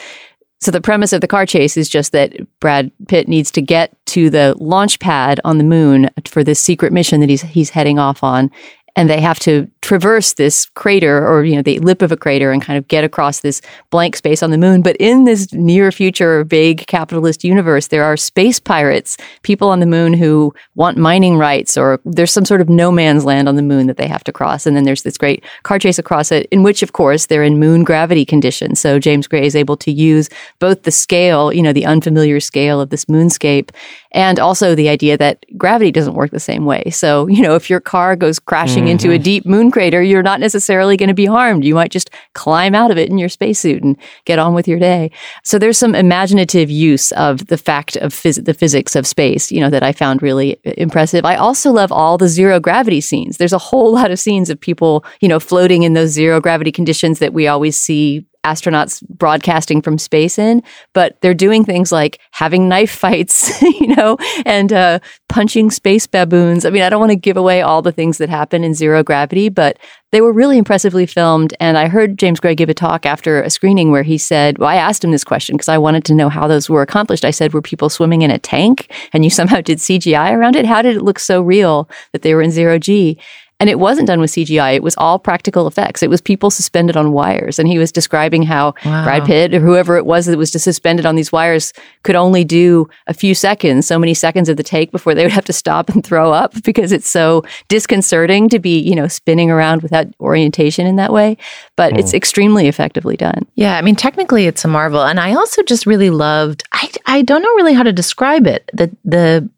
So 0.59 0.71
the 0.71 0.81
premise 0.81 1.13
of 1.13 1.21
the 1.21 1.27
car 1.27 1.45
chase 1.45 1.77
is 1.77 1.87
just 1.87 2.13
that 2.13 2.33
Brad 2.59 2.91
Pitt 3.07 3.27
needs 3.27 3.51
to 3.51 3.61
get 3.61 3.95
to 4.07 4.31
the 4.31 4.55
launch 4.57 4.99
pad 4.99 5.39
on 5.45 5.59
the 5.59 5.63
moon 5.63 6.09
for 6.25 6.43
this 6.43 6.59
secret 6.59 6.91
mission 6.91 7.19
that 7.19 7.29
he's 7.29 7.43
he's 7.43 7.69
heading 7.69 7.99
off 7.99 8.23
on 8.23 8.49
and 8.97 9.09
they 9.09 9.21
have 9.21 9.39
to 9.39 9.69
traverse 9.81 10.33
this 10.33 10.65
crater 10.75 11.25
or 11.25 11.45
you 11.45 11.55
know 11.55 11.61
the 11.61 11.79
lip 11.79 12.01
of 12.01 12.11
a 12.11 12.17
crater 12.17 12.51
and 12.51 12.61
kind 12.61 12.77
of 12.77 12.87
get 12.89 13.05
across 13.05 13.39
this 13.39 13.61
blank 13.91 14.17
space 14.17 14.43
on 14.43 14.51
the 14.51 14.57
moon. 14.57 14.81
But 14.81 14.97
in 14.97 15.23
this 15.23 15.53
near 15.53 15.91
future 15.91 16.43
vague 16.43 16.85
capitalist 16.87 17.43
universe 17.43 17.87
there 17.87 18.03
are 18.03 18.17
space 18.17 18.59
pirates 18.59 19.15
people 19.43 19.69
on 19.69 19.79
the 19.79 19.85
moon 19.85 20.13
who 20.13 20.53
want 20.75 20.97
mining 20.97 21.37
rights 21.37 21.77
or 21.77 22.01
there's 22.03 22.31
some 22.31 22.43
sort 22.43 22.59
of 22.59 22.67
no 22.67 22.91
man's 22.91 23.23
land 23.23 23.47
on 23.47 23.55
the 23.55 23.61
moon 23.61 23.87
that 23.87 23.97
they 23.97 24.07
have 24.07 24.23
to 24.25 24.33
cross. 24.33 24.65
And 24.65 24.75
then 24.75 24.83
there's 24.83 25.03
this 25.03 25.17
great 25.17 25.45
car 25.63 25.79
chase 25.79 25.99
across 25.99 26.31
it 26.31 26.47
in 26.51 26.63
which 26.63 26.81
of 26.81 26.93
course 26.93 27.27
they're 27.27 27.43
in 27.43 27.59
moon 27.59 27.83
gravity 27.83 28.25
conditions. 28.25 28.79
So 28.79 28.99
James 28.99 29.27
Gray 29.27 29.45
is 29.45 29.55
able 29.55 29.77
to 29.77 29.91
use 29.91 30.29
both 30.59 30.83
the 30.83 30.91
scale 30.91 31.53
you 31.53 31.61
know 31.61 31.71
the 31.71 31.85
unfamiliar 31.85 32.39
scale 32.39 32.81
of 32.81 32.89
this 32.89 33.05
moonscape 33.05 33.69
and 34.11 34.39
also 34.39 34.73
the 34.73 34.89
idea 34.89 35.15
that 35.17 35.45
gravity 35.57 35.91
doesn't 35.91 36.15
work 36.15 36.31
the 36.31 36.39
same 36.39 36.65
way. 36.65 36.89
So, 36.89 37.27
you 37.27 37.41
know, 37.41 37.55
if 37.55 37.69
your 37.69 37.79
car 37.79 38.15
goes 38.15 38.39
crashing 38.39 38.86
Mm-hmm. 38.87 39.05
into 39.05 39.11
a 39.11 39.19
deep 39.19 39.45
moon 39.45 39.71
crater, 39.71 40.01
you're 40.01 40.23
not 40.23 40.39
necessarily 40.39 40.97
going 40.97 41.09
to 41.09 41.15
be 41.15 41.25
harmed. 41.25 41.63
You 41.63 41.75
might 41.75 41.91
just 41.91 42.09
climb 42.33 42.75
out 42.75 42.91
of 42.91 42.97
it 42.97 43.09
in 43.09 43.17
your 43.17 43.29
spacesuit 43.29 43.83
and 43.83 43.97
get 44.25 44.39
on 44.39 44.53
with 44.53 44.67
your 44.67 44.79
day. 44.79 45.11
So 45.43 45.59
there's 45.59 45.77
some 45.77 45.95
imaginative 45.95 46.69
use 46.69 47.11
of 47.13 47.47
the 47.47 47.57
fact 47.57 47.95
of 47.97 48.13
phys- 48.13 48.43
the 48.43 48.53
physics 48.53 48.95
of 48.95 49.05
space, 49.07 49.51
you 49.51 49.59
know, 49.59 49.69
that 49.69 49.83
I 49.83 49.91
found 49.91 50.21
really 50.21 50.57
uh, 50.65 50.71
impressive. 50.77 51.25
I 51.25 51.35
also 51.35 51.71
love 51.71 51.91
all 51.91 52.17
the 52.17 52.27
zero 52.27 52.59
gravity 52.59 53.01
scenes. 53.01 53.37
There's 53.37 53.53
a 53.53 53.57
whole 53.57 53.93
lot 53.93 54.11
of 54.11 54.19
scenes 54.19 54.49
of 54.49 54.59
people, 54.59 55.05
you 55.21 55.27
know, 55.27 55.39
floating 55.39 55.83
in 55.83 55.93
those 55.93 56.09
zero 56.09 56.41
gravity 56.41 56.71
conditions 56.71 57.19
that 57.19 57.33
we 57.33 57.47
always 57.47 57.77
see 57.77 58.25
astronauts 58.47 59.07
broadcasting 59.09 59.81
from 59.81 59.97
space 59.97 60.39
in, 60.39 60.63
but 60.93 61.19
they're 61.21 61.33
doing 61.33 61.65
things 61.65 61.91
like 61.91 62.19
having 62.31 62.69
knife 62.69 62.91
fights, 62.91 63.61
you 63.61 63.95
know, 63.95 64.17
and 64.45 64.71
uh, 64.71 64.99
punching 65.29 65.71
space 65.71 66.07
baboons. 66.07 66.65
I 66.65 66.69
mean, 66.69 66.83
I 66.83 66.89
don't 66.89 66.99
want 66.99 67.11
to 67.11 67.17
give 67.17 67.37
away 67.37 67.61
all 67.61 67.81
the 67.81 67.91
things 67.91 68.17
that 68.19 68.29
happen 68.29 68.63
in 68.63 68.73
zero 68.73 69.03
gravity, 69.03 69.49
but 69.49 69.77
they 70.11 70.21
were 70.21 70.31
really 70.31 70.57
impressively 70.57 71.05
filmed. 71.05 71.53
And 71.59 71.77
I 71.77 71.89
heard 71.89 72.17
James 72.17 72.39
Gray 72.39 72.55
give 72.55 72.69
a 72.69 72.73
talk 72.73 73.05
after 73.05 73.41
a 73.41 73.49
screening 73.49 73.91
where 73.91 74.03
he 74.03 74.17
said, 74.17 74.57
well, 74.57 74.69
I 74.69 74.75
asked 74.75 75.03
him 75.03 75.11
this 75.11 75.25
question 75.25 75.55
because 75.55 75.67
I 75.67 75.77
wanted 75.77 76.05
to 76.05 76.15
know 76.15 76.29
how 76.29 76.47
those 76.47 76.69
were 76.69 76.81
accomplished. 76.81 77.25
I 77.25 77.31
said, 77.31 77.53
were 77.53 77.61
people 77.61 77.89
swimming 77.89 78.21
in 78.21 78.31
a 78.31 78.39
tank 78.39 78.91
and 79.11 79.25
you 79.25 79.29
somehow 79.29 79.59
did 79.59 79.79
CGI 79.79 80.31
around 80.31 80.55
it? 80.55 80.65
How 80.65 80.81
did 80.81 80.95
it 80.95 81.01
look 81.01 81.19
so 81.19 81.41
real 81.41 81.89
that 82.13 82.21
they 82.21 82.33
were 82.33 82.41
in 82.41 82.51
zero 82.51 82.79
G? 82.79 83.19
And 83.59 83.69
it 83.71 83.79
wasn't 83.79 84.07
done 84.07 84.19
with 84.19 84.31
CGI. 84.31 84.75
It 84.75 84.83
was 84.83 84.95
all 84.97 85.17
practical 85.17 85.65
effects. 85.65 86.03
It 86.03 86.09
was 86.09 86.21
people 86.21 86.51
suspended 86.51 86.95
on 86.95 87.11
wires. 87.11 87.57
And 87.57 87.67
he 87.67 87.79
was 87.79 87.91
describing 87.91 88.43
how 88.43 88.75
Wow. 88.85 89.03
Brad 89.03 89.25
Pitt 89.25 89.53
or 89.53 89.59
whoever 89.59 89.97
it 89.97 90.05
was 90.05 90.27
that 90.27 90.37
was 90.37 90.51
just 90.51 90.63
suspended 90.63 91.05
on 91.05 91.15
these 91.15 91.31
wires 91.31 91.73
could 92.03 92.15
only 92.15 92.43
do 92.43 92.87
a 93.07 93.13
few 93.13 93.33
seconds, 93.33 93.87
so 93.87 93.97
many 93.97 94.13
seconds 94.13 94.47
of 94.47 94.57
the 94.57 94.63
take 94.63 94.91
before 94.91 95.15
they 95.15 95.23
would 95.23 95.31
have 95.31 95.45
to 95.45 95.53
stop 95.53 95.89
and 95.89 96.05
throw 96.05 96.31
up 96.31 96.53
because 96.63 96.91
it's 96.91 97.09
so 97.09 97.43
disconcerting 97.67 98.47
to 98.49 98.59
be, 98.59 98.79
you 98.79 98.95
know, 98.95 99.07
spinning 99.07 99.49
around 99.49 99.81
without 99.81 100.07
orientation 100.19 100.85
in 100.85 100.97
that 100.97 101.11
way. 101.11 101.35
But 101.75 101.97
it's 101.97 102.11
hmm. 102.11 102.17
extremely 102.17 102.67
effectively 102.67 103.17
done. 103.17 103.47
Yeah, 103.55 103.77
I 103.77 103.81
mean, 103.81 103.95
technically 103.95 104.45
it's 104.45 104.63
a 104.65 104.67
marvel, 104.67 105.01
and 105.01 105.19
I 105.19 105.33
also 105.33 105.63
just 105.63 105.85
really 105.85 106.09
loved. 106.09 106.63
I 106.71 106.91
I 107.05 107.21
don't 107.23 107.41
know 107.41 107.53
really 107.55 107.73
how 107.73 107.83
to 107.83 107.93
describe 107.93 108.45
it. 108.45 108.69
The 108.73 108.95
the 109.03 109.49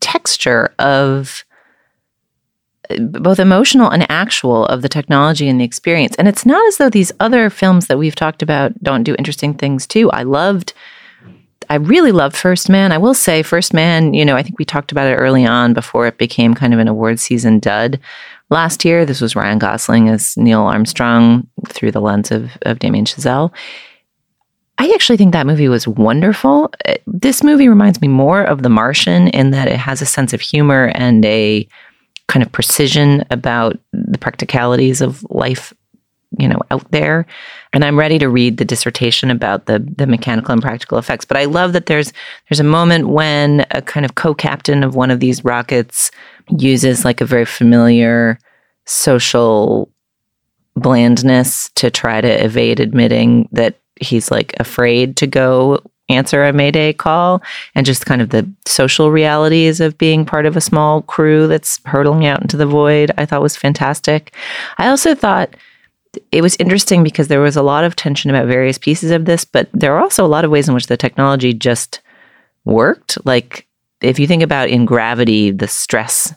texture 0.00 0.74
of 0.78 1.44
both 2.98 3.38
emotional 3.38 3.90
and 3.90 4.10
actual 4.10 4.66
of 4.66 4.82
the 4.82 4.88
technology 4.88 5.48
and 5.48 5.60
the 5.60 5.64
experience. 5.64 6.16
And 6.16 6.28
it's 6.28 6.46
not 6.46 6.66
as 6.68 6.76
though 6.76 6.90
these 6.90 7.12
other 7.20 7.50
films 7.50 7.86
that 7.86 7.98
we've 7.98 8.14
talked 8.14 8.42
about 8.42 8.72
don't 8.82 9.02
do 9.02 9.14
interesting 9.18 9.54
things 9.54 9.86
too. 9.86 10.10
I 10.10 10.22
loved. 10.22 10.72
I 11.68 11.76
really 11.76 12.10
loved 12.10 12.36
First 12.36 12.68
Man. 12.68 12.90
I 12.90 12.98
will 12.98 13.14
say, 13.14 13.42
First 13.44 13.72
Man, 13.72 14.12
you 14.12 14.24
know, 14.24 14.34
I 14.34 14.42
think 14.42 14.58
we 14.58 14.64
talked 14.64 14.90
about 14.90 15.06
it 15.06 15.14
early 15.14 15.46
on 15.46 15.72
before 15.72 16.06
it 16.06 16.18
became 16.18 16.52
kind 16.52 16.74
of 16.74 16.80
an 16.80 16.88
award 16.88 17.20
season 17.20 17.60
dud 17.60 18.00
last 18.48 18.84
year. 18.84 19.06
This 19.06 19.20
was 19.20 19.36
Ryan 19.36 19.58
Gosling 19.58 20.08
as 20.08 20.36
Neil 20.36 20.62
Armstrong 20.62 21.46
through 21.68 21.92
the 21.92 22.00
lens 22.00 22.32
of, 22.32 22.50
of 22.62 22.80
Damien 22.80 23.04
Chazelle. 23.04 23.52
I 24.78 24.90
actually 24.94 25.18
think 25.18 25.32
that 25.34 25.46
movie 25.46 25.68
was 25.68 25.86
wonderful. 25.86 26.72
This 27.06 27.44
movie 27.44 27.68
reminds 27.68 28.00
me 28.00 28.08
more 28.08 28.42
of 28.42 28.62
The 28.62 28.70
Martian 28.70 29.28
in 29.28 29.50
that 29.50 29.68
it 29.68 29.76
has 29.76 30.00
a 30.00 30.06
sense 30.06 30.32
of 30.32 30.40
humor 30.40 30.90
and 30.94 31.24
a 31.26 31.68
kind 32.30 32.44
of 32.44 32.52
precision 32.52 33.24
about 33.30 33.76
the 33.92 34.16
practicalities 34.16 35.00
of 35.00 35.26
life, 35.30 35.74
you 36.38 36.46
know, 36.48 36.60
out 36.70 36.88
there. 36.92 37.26
And 37.72 37.84
I'm 37.84 37.98
ready 37.98 38.20
to 38.20 38.28
read 38.28 38.56
the 38.56 38.64
dissertation 38.64 39.32
about 39.32 39.66
the 39.66 39.80
the 39.96 40.06
mechanical 40.06 40.52
and 40.52 40.62
practical 40.62 40.96
effects. 40.96 41.24
But 41.24 41.38
I 41.38 41.46
love 41.46 41.72
that 41.72 41.86
there's 41.86 42.12
there's 42.48 42.60
a 42.60 42.64
moment 42.78 43.08
when 43.08 43.66
a 43.72 43.82
kind 43.82 44.06
of 44.06 44.14
co-captain 44.14 44.84
of 44.84 44.94
one 44.94 45.10
of 45.10 45.18
these 45.18 45.44
rockets 45.44 46.12
uses 46.56 47.04
like 47.04 47.20
a 47.20 47.26
very 47.26 47.44
familiar 47.44 48.38
social 48.86 49.90
blandness 50.76 51.68
to 51.74 51.90
try 51.90 52.20
to 52.20 52.44
evade 52.44 52.78
admitting 52.78 53.48
that 53.50 53.74
he's 54.00 54.30
like 54.30 54.54
afraid 54.60 55.16
to 55.16 55.26
go 55.26 55.82
answer 56.10 56.44
a 56.44 56.52
mayday 56.52 56.92
call 56.92 57.42
and 57.74 57.86
just 57.86 58.06
kind 58.06 58.22
of 58.22 58.30
the 58.30 58.48
social 58.66 59.10
realities 59.10 59.80
of 59.80 59.98
being 59.98 60.24
part 60.24 60.46
of 60.46 60.56
a 60.56 60.60
small 60.60 61.02
crew 61.02 61.46
that's 61.46 61.80
hurtling 61.84 62.26
out 62.26 62.42
into 62.42 62.56
the 62.56 62.66
void 62.66 63.10
i 63.18 63.26
thought 63.26 63.42
was 63.42 63.56
fantastic. 63.56 64.34
I 64.78 64.88
also 64.88 65.14
thought 65.14 65.54
it 66.32 66.42
was 66.42 66.56
interesting 66.56 67.04
because 67.04 67.28
there 67.28 67.40
was 67.40 67.56
a 67.56 67.62
lot 67.62 67.84
of 67.84 67.94
tension 67.94 68.30
about 68.30 68.48
various 68.48 68.78
pieces 68.78 69.10
of 69.10 69.24
this 69.24 69.44
but 69.44 69.68
there 69.72 69.94
are 69.94 70.02
also 70.02 70.24
a 70.24 70.28
lot 70.28 70.44
of 70.44 70.50
ways 70.50 70.68
in 70.68 70.74
which 70.74 70.86
the 70.86 70.96
technology 70.96 71.52
just 71.52 72.00
worked. 72.64 73.18
Like 73.24 73.66
if 74.00 74.18
you 74.18 74.26
think 74.26 74.42
about 74.42 74.68
in 74.68 74.84
gravity 74.84 75.50
the 75.50 75.68
stress 75.68 76.34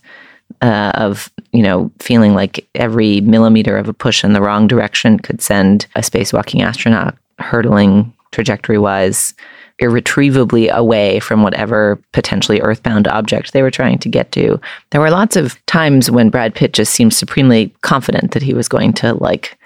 uh, 0.61 0.91
of 0.95 1.31
you 1.51 1.61
know 1.61 1.91
feeling 1.99 2.33
like 2.33 2.67
every 2.75 3.21
millimeter 3.21 3.77
of 3.77 3.87
a 3.87 3.93
push 3.93 4.23
in 4.23 4.33
the 4.33 4.41
wrong 4.41 4.67
direction 4.67 5.19
could 5.19 5.41
send 5.41 5.87
a 5.95 5.99
spacewalking 5.99 6.61
astronaut 6.61 7.17
hurtling 7.39 8.13
trajectory 8.31 8.77
wise 8.77 9.33
irretrievably 9.79 10.69
away 10.69 11.19
from 11.19 11.43
whatever 11.43 11.99
potentially 12.11 12.61
earthbound 12.61 13.07
object 13.07 13.53
they 13.53 13.61
were 13.61 13.71
trying 13.71 13.97
to 13.99 14.09
get 14.09 14.31
to. 14.31 14.59
There 14.91 15.01
were 15.01 15.09
lots 15.09 15.35
of 15.35 15.63
times 15.65 16.11
when 16.11 16.29
brad 16.29 16.53
pitt 16.53 16.73
just 16.73 16.93
seemed 16.93 17.13
supremely 17.13 17.73
confident 17.81 18.31
that 18.31 18.43
he 18.43 18.53
was 18.53 18.67
going 18.67 18.93
to 18.93 19.13
like 19.15 19.57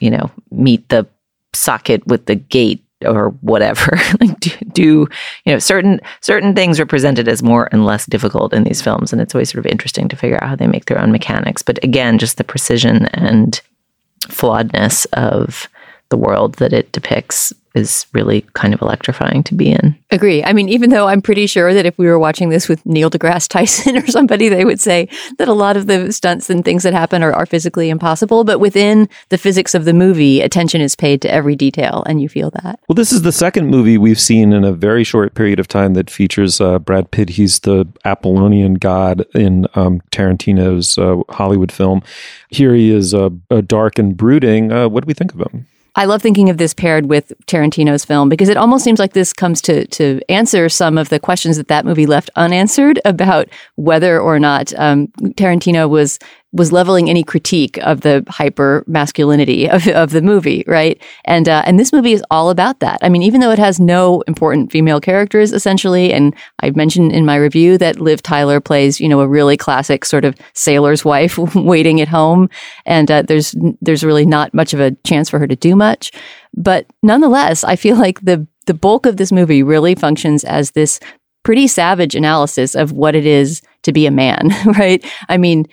you 0.00 0.10
know 0.10 0.30
meet 0.50 0.88
the 0.88 1.06
socket 1.54 2.06
with 2.06 2.26
the 2.26 2.36
gate 2.36 2.84
or 3.04 3.30
whatever. 3.40 3.98
Like 4.20 4.38
do, 4.40 4.50
do 4.72 5.08
you 5.44 5.52
know 5.52 5.58
certain 5.58 6.00
certain 6.20 6.54
things 6.54 6.78
are 6.78 6.86
presented 6.86 7.26
as 7.26 7.42
more 7.42 7.68
and 7.72 7.84
less 7.84 8.06
difficult 8.06 8.52
in 8.52 8.62
these 8.62 8.80
films 8.80 9.12
and 9.12 9.20
it's 9.20 9.34
always 9.34 9.50
sort 9.50 9.64
of 9.64 9.70
interesting 9.70 10.08
to 10.08 10.16
figure 10.16 10.42
out 10.42 10.48
how 10.48 10.56
they 10.56 10.66
make 10.66 10.84
their 10.84 11.00
own 11.00 11.10
mechanics. 11.10 11.62
But 11.62 11.82
again 11.82 12.18
just 12.18 12.36
the 12.36 12.44
precision 12.44 13.06
and 13.06 13.60
flawedness 14.26 15.06
of 15.14 15.68
the 16.12 16.18
world 16.18 16.56
that 16.56 16.74
it 16.74 16.92
depicts 16.92 17.54
is 17.74 18.06
really 18.12 18.42
kind 18.52 18.74
of 18.74 18.82
electrifying 18.82 19.42
to 19.42 19.54
be 19.54 19.72
in 19.72 19.96
Agree. 20.10 20.44
I 20.44 20.52
mean, 20.52 20.68
even 20.68 20.90
though 20.90 21.08
I'm 21.08 21.22
pretty 21.22 21.46
sure 21.46 21.72
that 21.72 21.86
if 21.86 21.96
we 21.96 22.06
were 22.06 22.18
watching 22.18 22.50
this 22.50 22.68
with 22.68 22.84
Neil 22.84 23.10
deGrasse 23.10 23.48
Tyson 23.48 23.96
or 24.02 24.06
somebody, 24.06 24.50
they 24.50 24.66
would 24.66 24.78
say 24.78 25.08
that 25.38 25.48
a 25.48 25.54
lot 25.54 25.74
of 25.74 25.86
the 25.86 26.12
stunts 26.12 26.50
and 26.50 26.62
things 26.62 26.82
that 26.82 26.92
happen 26.92 27.22
are, 27.22 27.32
are 27.32 27.46
physically 27.46 27.88
impossible. 27.88 28.44
But 28.44 28.58
within 28.58 29.08
the 29.30 29.38
physics 29.38 29.74
of 29.74 29.86
the 29.86 29.94
movie, 29.94 30.42
attention 30.42 30.82
is 30.82 30.94
paid 30.94 31.22
to 31.22 31.32
every 31.32 31.56
detail, 31.56 32.04
and 32.06 32.20
you 32.20 32.28
feel 32.28 32.50
that. 32.62 32.78
Well, 32.88 32.94
this 32.94 33.10
is 33.10 33.22
the 33.22 33.32
second 33.32 33.68
movie 33.68 33.96
we've 33.96 34.20
seen 34.20 34.52
in 34.52 34.64
a 34.64 34.72
very 34.72 35.02
short 35.02 35.34
period 35.34 35.58
of 35.58 35.66
time 35.66 35.94
that 35.94 36.10
features 36.10 36.60
uh, 36.60 36.78
Brad 36.78 37.10
Pitt. 37.10 37.30
He's 37.30 37.60
the 37.60 37.88
Apollonian 38.04 38.74
god 38.74 39.24
in 39.34 39.66
um, 39.74 40.02
Tarantino's 40.10 40.98
uh, 40.98 41.22
Hollywood 41.30 41.72
film. 41.72 42.02
Here 42.50 42.74
he 42.74 42.90
is 42.90 43.14
uh, 43.14 43.30
uh, 43.50 43.62
dark 43.62 43.98
and 43.98 44.14
brooding. 44.14 44.70
Uh, 44.70 44.90
what 44.90 45.04
do 45.04 45.06
we 45.06 45.14
think 45.14 45.32
of 45.32 45.40
him? 45.40 45.66
I 45.94 46.06
love 46.06 46.22
thinking 46.22 46.48
of 46.48 46.56
this 46.56 46.72
paired 46.72 47.06
with 47.06 47.32
Tarantino's 47.46 48.04
film 48.04 48.28
because 48.28 48.48
it 48.48 48.56
almost 48.56 48.82
seems 48.82 48.98
like 48.98 49.12
this 49.12 49.32
comes 49.32 49.60
to 49.62 49.86
to 49.88 50.20
answer 50.28 50.68
some 50.68 50.96
of 50.96 51.10
the 51.10 51.20
questions 51.20 51.56
that 51.56 51.68
that 51.68 51.84
movie 51.84 52.06
left 52.06 52.30
unanswered 52.36 53.00
about 53.04 53.48
whether 53.76 54.20
or 54.20 54.38
not 54.38 54.72
um, 54.78 55.08
Tarantino 55.36 55.88
was 55.88 56.18
was 56.52 56.70
leveling 56.70 57.08
any 57.08 57.24
critique 57.24 57.78
of 57.78 58.02
the 58.02 58.24
hyper 58.28 58.84
masculinity 58.86 59.68
of, 59.68 59.88
of 59.88 60.10
the 60.10 60.20
movie, 60.20 60.64
right? 60.66 61.00
And 61.24 61.48
uh, 61.48 61.62
and 61.66 61.80
this 61.80 61.92
movie 61.92 62.12
is 62.12 62.22
all 62.30 62.50
about 62.50 62.80
that. 62.80 62.98
I 63.02 63.08
mean, 63.08 63.22
even 63.22 63.40
though 63.40 63.50
it 63.50 63.58
has 63.58 63.80
no 63.80 64.22
important 64.28 64.70
female 64.70 65.00
characters 65.00 65.52
essentially, 65.52 66.12
and 66.12 66.34
I 66.60 66.70
mentioned 66.70 67.12
in 67.12 67.24
my 67.24 67.36
review 67.36 67.78
that 67.78 68.00
Liv 68.00 68.22
Tyler 68.22 68.60
plays, 68.60 69.00
you 69.00 69.08
know, 69.08 69.20
a 69.20 69.28
really 69.28 69.56
classic 69.56 70.04
sort 70.04 70.24
of 70.24 70.36
sailor's 70.52 71.04
wife 71.04 71.38
waiting 71.54 72.00
at 72.00 72.08
home, 72.08 72.50
and 72.84 73.10
uh, 73.10 73.22
there's 73.22 73.54
there's 73.80 74.04
really 74.04 74.26
not 74.26 74.52
much 74.52 74.74
of 74.74 74.80
a 74.80 74.92
chance 75.06 75.30
for 75.30 75.38
her 75.38 75.46
to 75.46 75.56
do 75.56 75.74
much. 75.74 76.12
But 76.54 76.86
nonetheless, 77.02 77.64
I 77.64 77.76
feel 77.76 77.96
like 77.96 78.20
the 78.20 78.46
the 78.66 78.74
bulk 78.74 79.06
of 79.06 79.16
this 79.16 79.32
movie 79.32 79.62
really 79.62 79.94
functions 79.94 80.44
as 80.44 80.72
this 80.72 81.00
pretty 81.42 81.66
savage 81.66 82.14
analysis 82.14 82.74
of 82.74 82.92
what 82.92 83.14
it 83.14 83.26
is 83.26 83.62
to 83.82 83.92
be 83.92 84.06
a 84.06 84.10
man, 84.10 84.50
right? 84.78 85.04
I 85.28 85.36
mean, 85.36 85.66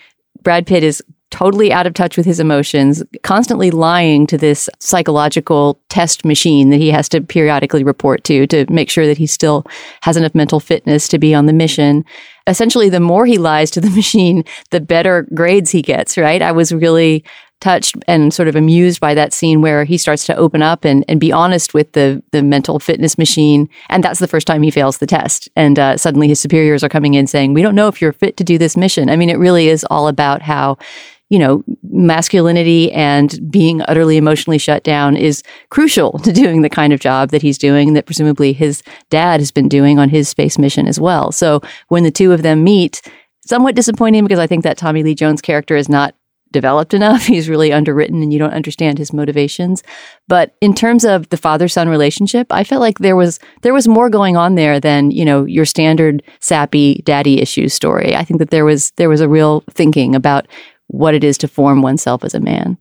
Brad 0.43 0.65
Pitt 0.65 0.83
is 0.83 1.03
totally 1.31 1.71
out 1.71 1.85
of 1.85 1.93
touch 1.93 2.17
with 2.17 2.25
his 2.25 2.39
emotions, 2.39 3.03
constantly 3.23 3.69
lying 3.71 4.25
to 4.27 4.37
this 4.37 4.69
psychological 4.79 5.79
test 5.89 6.25
machine 6.25 6.69
that 6.69 6.77
he 6.77 6.89
has 6.89 7.07
to 7.09 7.21
periodically 7.21 7.83
report 7.83 8.23
to 8.23 8.47
to 8.47 8.65
make 8.71 8.89
sure 8.89 9.05
that 9.05 9.17
he 9.17 9.27
still 9.27 9.65
has 10.01 10.17
enough 10.17 10.33
mental 10.33 10.59
fitness 10.59 11.07
to 11.07 11.19
be 11.19 11.33
on 11.33 11.45
the 11.45 11.53
mission. 11.53 12.03
Essentially, 12.47 12.89
the 12.89 12.99
more 12.99 13.25
he 13.25 13.37
lies 13.37 13.69
to 13.71 13.81
the 13.81 13.89
machine, 13.95 14.43
the 14.71 14.79
better 14.79 15.27
grades 15.33 15.71
he 15.71 15.81
gets, 15.81 16.17
right? 16.17 16.41
I 16.41 16.51
was 16.51 16.73
really 16.73 17.23
touched 17.61 17.95
and 18.07 18.33
sort 18.33 18.47
of 18.47 18.55
amused 18.55 18.99
by 18.99 19.13
that 19.13 19.33
scene 19.33 19.61
where 19.61 19.83
he 19.83 19.97
starts 19.97 20.25
to 20.25 20.35
open 20.35 20.61
up 20.61 20.85
and, 20.85 21.03
and 21.07 21.19
be 21.19 21.31
honest 21.31 21.73
with 21.73 21.91
the 21.93 22.21
the 22.31 22.41
mental 22.41 22.79
fitness 22.79 23.17
machine. 23.17 23.69
And 23.89 24.03
that's 24.03 24.19
the 24.19 24.27
first 24.27 24.47
time 24.47 24.61
he 24.61 24.71
fails 24.71 24.97
the 24.97 25.07
test. 25.07 25.49
And 25.55 25.77
uh, 25.77 25.97
suddenly 25.97 26.27
his 26.27 26.39
superiors 26.39 26.83
are 26.83 26.89
coming 26.89 27.13
in 27.13 27.27
saying, 27.27 27.53
"We 27.53 27.61
don't 27.61 27.75
know 27.75 27.87
if 27.87 28.01
you're 28.01 28.13
fit 28.13 28.37
to 28.37 28.43
do 28.43 28.57
this 28.57 28.77
mission." 28.77 29.09
I 29.09 29.15
mean, 29.15 29.29
it 29.29 29.37
really 29.37 29.67
is 29.67 29.85
all 29.89 30.07
about 30.07 30.41
how 30.41 30.77
you 31.29 31.37
know, 31.37 31.63
masculinity 31.83 32.91
and 32.91 33.51
being 33.51 33.83
utterly 33.83 34.17
emotionally 34.17 34.57
shut 34.57 34.83
down 34.83 35.15
is 35.15 35.43
crucial 35.69 36.17
to 36.19 36.33
doing 36.33 36.63
the 36.63 36.69
kind 36.69 36.91
of 36.91 36.99
job 36.99 37.29
that 37.29 37.43
he's 37.43 37.57
doing 37.57 37.93
that 37.93 38.07
presumably 38.07 38.51
his 38.51 38.81
dad 39.11 39.39
has 39.39 39.51
been 39.51 39.69
doing 39.69 39.99
on 39.99 40.09
his 40.09 40.27
space 40.27 40.57
mission 40.57 40.87
as 40.87 40.99
well. 40.99 41.31
So 41.31 41.61
when 41.89 42.03
the 42.03 42.11
two 42.11 42.31
of 42.31 42.41
them 42.41 42.63
meet, 42.63 43.01
somewhat 43.45 43.75
disappointing 43.75 44.23
because 44.23 44.39
I 44.39 44.47
think 44.47 44.63
that 44.63 44.77
Tommy 44.77 45.03
Lee 45.03 45.15
Jones 45.15 45.41
character 45.41 45.75
is 45.75 45.87
not 45.87 46.15
developed 46.51 46.93
enough. 46.93 47.25
He's 47.25 47.49
really 47.49 47.71
underwritten 47.71 48.21
and 48.21 48.31
you 48.31 48.39
don't 48.39 48.53
understand 48.53 48.97
his 48.97 49.13
motivations. 49.13 49.83
But 50.27 50.55
in 50.61 50.73
terms 50.73 51.05
of 51.05 51.29
the 51.29 51.37
father-son 51.37 51.89
relationship, 51.89 52.47
I 52.51 52.63
felt 52.63 52.81
like 52.81 52.99
there 52.99 53.15
was 53.15 53.39
there 53.61 53.73
was 53.73 53.87
more 53.87 54.09
going 54.09 54.37
on 54.37 54.55
there 54.55 54.79
than, 54.79 55.11
you 55.11 55.25
know, 55.25 55.45
your 55.45 55.65
standard 55.65 56.23
sappy 56.39 57.01
daddy 57.05 57.41
issues 57.41 57.73
story. 57.73 58.15
I 58.15 58.23
think 58.23 58.39
that 58.39 58.49
there 58.49 58.65
was 58.65 58.91
there 58.91 59.09
was 59.09 59.21
a 59.21 59.29
real 59.29 59.63
thinking 59.71 60.15
about 60.15 60.47
what 60.87 61.13
it 61.13 61.23
is 61.23 61.37
to 61.39 61.47
form 61.47 61.81
oneself 61.81 62.23
as 62.23 62.33
a 62.33 62.39
man. 62.39 62.77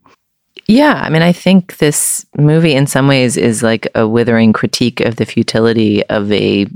Yeah, 0.67 1.01
I 1.03 1.09
mean, 1.09 1.21
I 1.21 1.31
think 1.31 1.77
this 1.77 2.25
movie 2.37 2.73
in 2.73 2.85
some 2.85 3.07
ways 3.07 3.37
is 3.37 3.63
like 3.63 3.87
a 3.95 4.07
withering 4.07 4.53
critique 4.53 4.99
of 4.99 5.15
the 5.15 5.25
futility 5.25 6.05
of 6.07 6.31
a 6.31 6.67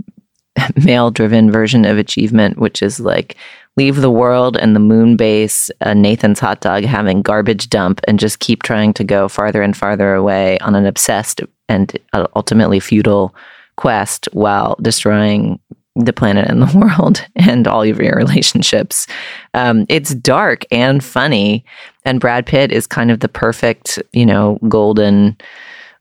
male 0.83 1.11
driven 1.11 1.51
version 1.51 1.85
of 1.85 1.97
achievement, 1.97 2.57
which 2.57 2.81
is 2.81 2.99
like 2.99 3.35
leave 3.77 3.97
the 3.97 4.11
world 4.11 4.57
and 4.57 4.75
the 4.75 4.79
moon 4.79 5.15
base, 5.15 5.71
uh, 5.81 5.93
Nathan's 5.93 6.39
hot 6.39 6.61
dog 6.61 6.83
having 6.83 7.21
garbage 7.21 7.69
dump, 7.69 8.01
and 8.07 8.19
just 8.19 8.39
keep 8.39 8.63
trying 8.63 8.93
to 8.93 9.03
go 9.03 9.27
farther 9.27 9.61
and 9.61 9.75
farther 9.75 10.13
away 10.13 10.59
on 10.59 10.75
an 10.75 10.85
obsessed 10.85 11.41
and 11.69 11.97
uh, 12.13 12.27
ultimately 12.35 12.79
futile 12.79 13.33
quest 13.75 14.29
while 14.33 14.75
destroying 14.81 15.59
the 15.95 16.13
planet 16.13 16.47
and 16.49 16.61
the 16.61 16.77
world 16.97 17.25
and 17.35 17.67
all 17.67 17.83
of 17.83 17.99
your 17.99 18.15
relationships. 18.15 19.07
Um, 19.53 19.85
it's 19.89 20.13
dark 20.15 20.65
and 20.71 21.03
funny, 21.03 21.65
and 22.05 22.19
Brad 22.19 22.45
Pitt 22.45 22.71
is 22.71 22.87
kind 22.87 23.11
of 23.11 23.19
the 23.19 23.29
perfect, 23.29 24.01
you 24.11 24.25
know, 24.25 24.59
golden 24.67 25.37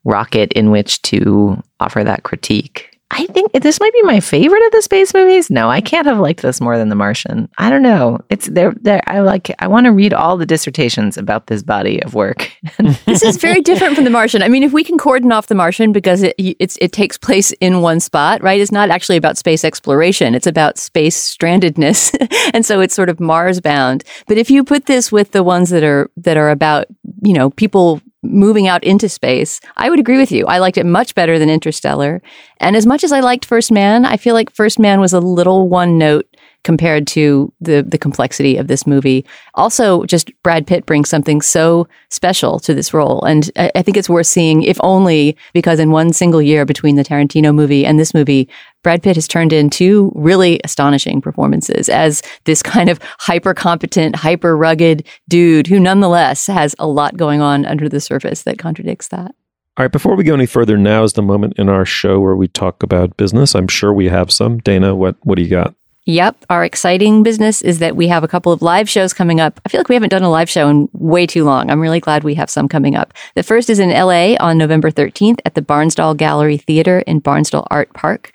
rocket 0.05 0.53
in 0.55 0.71
which 0.71 1.01
to 1.03 1.63
offer 1.81 2.03
that 2.03 2.25
critique. 2.25 2.92
I 3.15 3.27
think 3.27 3.53
this 3.53 3.79
might 3.79 3.93
be 3.93 4.03
my 4.03 4.21
favorite 4.21 4.65
of 4.65 4.73
the 4.73 4.81
space 4.81 5.13
movies. 5.13 5.51
No, 5.51 5.69
I 5.69 5.83
can't 5.83 6.07
have 6.07 6.19
liked 6.19 6.41
this 6.41 6.63
more 6.63 6.79
than 6.79 6.89
The 6.89 6.95
Martian. 6.95 7.47
I 7.59 7.69
don't 7.69 7.83
know. 7.83 8.19
It's 8.31 8.47
there. 8.47 8.73
There. 8.81 9.03
I 9.07 9.21
like. 9.21 9.51
I 9.59 9.67
want 9.67 9.85
to 9.85 9.93
read 9.93 10.15
all 10.15 10.39
the 10.39 10.47
dissertations 10.47 11.19
about 11.19 11.47
this 11.47 11.63
body 11.63 12.03
of 12.03 12.15
work. 12.15 12.51
this 13.05 13.23
is 13.23 13.37
very 13.37 13.61
different 13.61 13.97
from 13.97 14.05
The 14.05 14.11
Martian. 14.11 14.43
I 14.43 14.49
mean, 14.49 14.63
if 14.63 14.73
we 14.73 14.83
can 14.83 14.97
cordon 14.97 15.31
off 15.31 15.49
The 15.49 15.55
Martian 15.55 15.93
because 15.93 16.23
it 16.23 16.35
it 16.39 16.93
takes 16.93 17.19
place 17.19 17.53
in 17.61 17.83
one 17.83 18.01
spot, 18.01 18.43
right? 18.43 18.61
It's 18.61 18.73
not 18.73 18.89
actually 18.89 19.19
about 19.19 19.37
space 19.37 19.63
exploration. 19.63 20.35
It's 20.35 20.47
about 20.47 20.79
space 20.79 21.37
strandedness, 21.37 22.17
and 22.55 22.65
so 22.65 22.81
it's 22.81 22.95
sort 22.95 23.11
of 23.11 23.21
Mars 23.21 23.61
bound. 23.61 24.05
But 24.27 24.39
if 24.39 24.51
you 24.51 24.65
put 24.65 24.87
this 24.87 25.13
with 25.13 25.33
the 25.33 25.43
ones 25.43 25.69
that 25.69 25.85
are 25.85 26.11
that 26.17 26.39
are 26.39 26.49
about 26.49 26.87
you 27.23 27.35
know 27.35 27.51
people 27.51 28.01
moving 28.23 28.69
out 28.69 28.85
into 28.85 29.09
space, 29.09 29.61
I 29.77 29.91
would 29.91 29.99
agree 29.99 30.19
with 30.19 30.31
you. 30.33 30.47
I 30.47 30.59
liked 30.59 30.79
it 30.79 30.87
much 30.87 31.15
better 31.15 31.39
than 31.39 31.51
Interstellar. 31.51 32.23
And 32.59 32.77
as 32.77 32.87
much 32.87 33.05
as 33.05 33.13
I 33.13 33.21
liked 33.21 33.45
First 33.45 33.73
Man, 33.73 34.05
I 34.05 34.17
feel 34.17 34.35
like 34.35 34.51
First 34.51 34.79
Man 34.79 35.01
was 35.01 35.13
a 35.13 35.21
little 35.21 35.69
one 35.69 35.99
note 35.99 36.27
compared 36.65 37.07
to 37.09 37.53
the 37.61 37.83
the 37.83 37.99
complexity 37.99 38.57
of 38.57 38.69
this 38.69 38.87
movie. 38.87 39.25
Also, 39.55 40.05
just 40.05 40.31
Brad 40.43 40.67
Pitt 40.67 40.87
brings 40.87 41.09
something 41.09 41.41
so 41.41 41.89
special 42.09 42.59
to 42.61 42.75
this 42.75 42.95
role, 42.95 43.23
and 43.25 43.51
I, 43.57 43.71
I, 43.75 43.83
think 43.83 43.97
it's 43.97 44.09
worth 44.09 44.27
seeing, 44.27 44.63
if 44.63 44.79
only 44.83 45.37
because 45.53 45.79
in 45.79 45.91
one 45.91 46.13
single 46.13 46.43
year 46.43 46.65
between 46.65 46.97
the 46.97 47.05
Tarantino 47.05 47.55
movie 47.55 47.85
and 47.85 47.99
this 47.99 48.15
movie, 48.15 48.49
Brad 48.83 49.03
Pitt 49.03 49.17
has 49.17 49.29
turned 49.29 49.53
in 49.53 49.71
two 49.71 50.13
really 50.15 50.61
astonishing 50.65 51.21
performances 51.21 51.89
as 51.89 52.23
this 52.45 52.63
kind 52.63 52.89
of 52.89 52.99
hyper 53.19 53.55
competent, 53.55 54.17
hyper 54.17 54.57
rugged 54.57 55.07
dude 55.29 55.67
who, 55.67 55.79
nonetheless, 55.79 56.47
has 56.47 56.75
a 56.79 56.87
lot 56.87 57.17
going 57.17 57.41
on 57.41 57.65
under 57.67 57.89
the 57.89 58.01
surface 58.01 58.43
that 58.43 58.59
contradicts 58.59 59.09
that. 59.09 59.35
All 59.79 59.85
right, 59.85 59.93
before 59.93 60.17
we 60.17 60.25
go 60.25 60.35
any 60.35 60.45
further, 60.45 60.77
now 60.77 61.03
is 61.03 61.15
the 61.15 61.23
moment 61.23 61.55
in 61.57 61.71
our 61.71 61.87
show 61.87 62.21
where 62.21 62.37
we 62.37 62.47
talk 62.47 62.83
about 62.83 63.17
business. 63.17 63.55
I'm 63.55 63.69
sure 63.69 63.91
we 63.91 64.07
have 64.09 64.31
some. 64.31 64.59
Dana, 64.59 64.95
what 64.95 65.17
what 65.23 65.37
do 65.37 65.43
you 65.43 65.49
got? 65.49 65.75
Yep. 66.05 66.47
Our 66.51 66.65
exciting 66.65 67.23
business 67.23 67.63
is 67.63 67.79
that 67.79 67.95
we 67.95 68.09
have 68.09 68.25
a 68.25 68.29
couple 68.29 68.51
of 68.51 68.61
live 68.61 68.89
shows 68.89 69.13
coming 69.13 69.41
up. 69.41 69.61
I 69.65 69.69
feel 69.69 69.79
like 69.79 69.89
we 69.89 69.95
haven't 69.95 70.09
done 70.09 70.25
a 70.25 70.31
live 70.31 70.51
show 70.51 70.69
in 70.69 70.89
way 70.93 71.27
too 71.27 71.45
long. 71.45 71.71
I'm 71.71 71.81
really 71.81 72.01
glad 72.01 72.25
we 72.25 72.35
have 72.35 72.51
some 72.51 72.69
coming 72.69 72.97
up. 72.97 73.15
The 73.37 73.45
first 73.45 73.71
is 73.71 73.79
in 73.79 73.91
LA 73.91 74.35
on 74.41 74.59
November 74.59 74.91
13th 74.91 75.39
at 75.45 75.55
the 75.55 75.63
Barnsdall 75.63 76.17
Gallery 76.17 76.59
Theater 76.59 77.01
in 77.01 77.21
Barnsdall 77.21 77.69
Art 77.71 77.93
Park. 77.95 78.33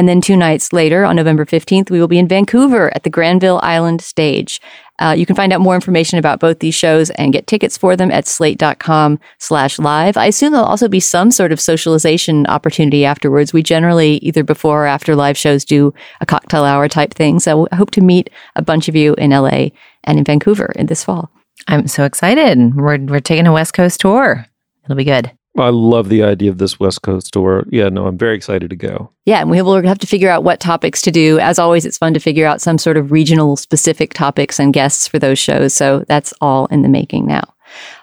And 0.00 0.08
then 0.08 0.22
two 0.22 0.34
nights 0.34 0.72
later, 0.72 1.04
on 1.04 1.14
November 1.14 1.44
15th, 1.44 1.90
we 1.90 2.00
will 2.00 2.08
be 2.08 2.18
in 2.18 2.26
Vancouver 2.26 2.90
at 2.96 3.02
the 3.02 3.10
Granville 3.10 3.60
Island 3.62 4.00
Stage. 4.00 4.58
Uh, 4.98 5.14
you 5.14 5.26
can 5.26 5.36
find 5.36 5.52
out 5.52 5.60
more 5.60 5.74
information 5.74 6.18
about 6.18 6.40
both 6.40 6.60
these 6.60 6.74
shows 6.74 7.10
and 7.10 7.34
get 7.34 7.46
tickets 7.46 7.76
for 7.76 7.96
them 7.96 8.10
at 8.10 8.26
slate.com 8.26 9.20
slash 9.36 9.78
live. 9.78 10.16
I 10.16 10.24
assume 10.24 10.52
there'll 10.52 10.66
also 10.66 10.88
be 10.88 11.00
some 11.00 11.30
sort 11.30 11.52
of 11.52 11.60
socialization 11.60 12.46
opportunity 12.46 13.04
afterwards. 13.04 13.52
We 13.52 13.62
generally, 13.62 14.16
either 14.22 14.42
before 14.42 14.84
or 14.84 14.86
after 14.86 15.14
live 15.14 15.36
shows, 15.36 15.66
do 15.66 15.92
a 16.22 16.24
cocktail 16.24 16.64
hour 16.64 16.88
type 16.88 17.12
thing. 17.12 17.38
So 17.38 17.68
I 17.70 17.76
hope 17.76 17.90
to 17.90 18.00
meet 18.00 18.30
a 18.56 18.62
bunch 18.62 18.88
of 18.88 18.96
you 18.96 19.14
in 19.16 19.32
LA 19.32 19.68
and 20.04 20.16
in 20.16 20.24
Vancouver 20.24 20.72
in 20.76 20.86
this 20.86 21.04
fall. 21.04 21.30
I'm 21.68 21.86
so 21.88 22.04
excited. 22.04 22.74
We're, 22.74 22.96
we're 23.04 23.20
taking 23.20 23.46
a 23.46 23.52
West 23.52 23.74
Coast 23.74 24.00
tour. 24.00 24.46
It'll 24.82 24.96
be 24.96 25.04
good. 25.04 25.30
I 25.58 25.70
love 25.70 26.08
the 26.08 26.22
idea 26.22 26.50
of 26.50 26.58
this 26.58 26.78
West 26.78 27.02
Coast 27.02 27.32
tour. 27.32 27.66
Yeah, 27.70 27.88
no, 27.88 28.06
I'm 28.06 28.16
very 28.16 28.36
excited 28.36 28.70
to 28.70 28.76
go. 28.76 29.10
Yeah, 29.26 29.40
and 29.40 29.50
we 29.50 29.60
will 29.62 29.82
have 29.82 29.98
to 29.98 30.06
figure 30.06 30.30
out 30.30 30.44
what 30.44 30.60
topics 30.60 31.02
to 31.02 31.10
do. 31.10 31.38
As 31.40 31.58
always, 31.58 31.84
it's 31.84 31.98
fun 31.98 32.14
to 32.14 32.20
figure 32.20 32.46
out 32.46 32.60
some 32.60 32.78
sort 32.78 32.96
of 32.96 33.10
regional 33.10 33.56
specific 33.56 34.14
topics 34.14 34.60
and 34.60 34.72
guests 34.72 35.08
for 35.08 35.18
those 35.18 35.38
shows. 35.38 35.74
So 35.74 36.04
that's 36.06 36.32
all 36.40 36.66
in 36.66 36.82
the 36.82 36.88
making 36.88 37.26
now. 37.26 37.42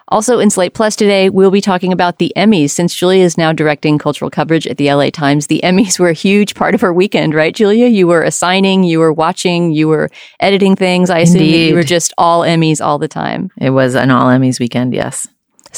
Also 0.08 0.38
in 0.38 0.48
Slate 0.48 0.72
Plus 0.72 0.96
today, 0.96 1.28
we'll 1.28 1.50
be 1.50 1.60
talking 1.60 1.92
about 1.92 2.18
the 2.18 2.32
Emmys. 2.36 2.70
Since 2.70 2.94
Julia 2.94 3.22
is 3.22 3.36
now 3.36 3.52
directing 3.52 3.98
cultural 3.98 4.30
coverage 4.30 4.66
at 4.66 4.78
the 4.78 4.92
LA 4.92 5.10
Times, 5.10 5.46
the 5.46 5.60
Emmys 5.62 5.98
were 5.98 6.08
a 6.08 6.14
huge 6.14 6.54
part 6.54 6.74
of 6.74 6.80
her 6.80 6.92
weekend, 6.92 7.34
right, 7.34 7.54
Julia? 7.54 7.86
You 7.86 8.06
were 8.06 8.22
assigning, 8.22 8.84
you 8.84 8.98
were 8.98 9.12
watching, 9.12 9.72
you 9.72 9.88
were 9.88 10.10
editing 10.40 10.76
things. 10.76 11.10
I 11.10 11.18
assume 11.20 11.42
you 11.42 11.74
were 11.74 11.82
just 11.82 12.14
all 12.16 12.40
Emmys 12.40 12.84
all 12.84 12.98
the 12.98 13.08
time. 13.08 13.50
It 13.58 13.70
was 13.70 13.94
an 13.94 14.10
all 14.10 14.28
Emmys 14.28 14.58
weekend, 14.58 14.94
yes. 14.94 15.26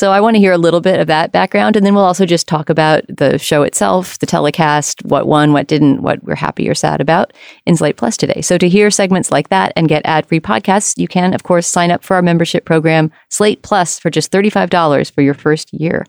So 0.01 0.13
I 0.13 0.21
want 0.23 0.35
to 0.35 0.41
hear 0.41 0.53
a 0.53 0.57
little 0.57 0.81
bit 0.81 0.99
of 0.99 1.09
that 1.09 1.31
background, 1.31 1.77
and 1.77 1.85
then 1.85 1.95
we'll 1.95 2.07
also 2.07 2.25
just 2.25 2.49
talk 2.49 2.71
about 2.71 3.05
the 3.07 3.37
show 3.37 3.63
itself, 3.63 4.19
the 4.19 4.25
telecast, 4.25 5.05
what 5.05 5.27
won, 5.27 5.53
what 5.53 5.67
didn't, 5.67 6.01
what 6.01 6.25
we're 6.25 6.37
happy 6.37 6.71
or 6.71 6.75
sad 6.75 7.03
about 7.03 7.35
in 7.67 7.77
Slate 7.77 7.99
Plus 7.99 8.17
today. 8.17 8.41
So 8.41 8.57
to 8.57 8.67
hear 8.67 8.91
segments 8.91 9.31
like 9.31 9.51
that 9.51 9.75
and 9.77 9.91
get 9.91 10.01
ad-free 10.07 10.41
podcasts, 10.41 10.97
you 10.97 11.07
can, 11.07 11.35
of 11.35 11.43
course, 11.43 11.67
sign 11.67 11.91
up 11.91 12.03
for 12.03 12.17
our 12.17 12.23
membership 12.23 12.65
program, 12.65 13.13
Slate 13.29 13.61
Plus, 13.61 13.99
for 13.99 14.09
just 14.09 14.33
$35 14.33 15.13
for 15.13 15.21
your 15.21 15.35
first 15.35 15.71
year. 15.71 16.07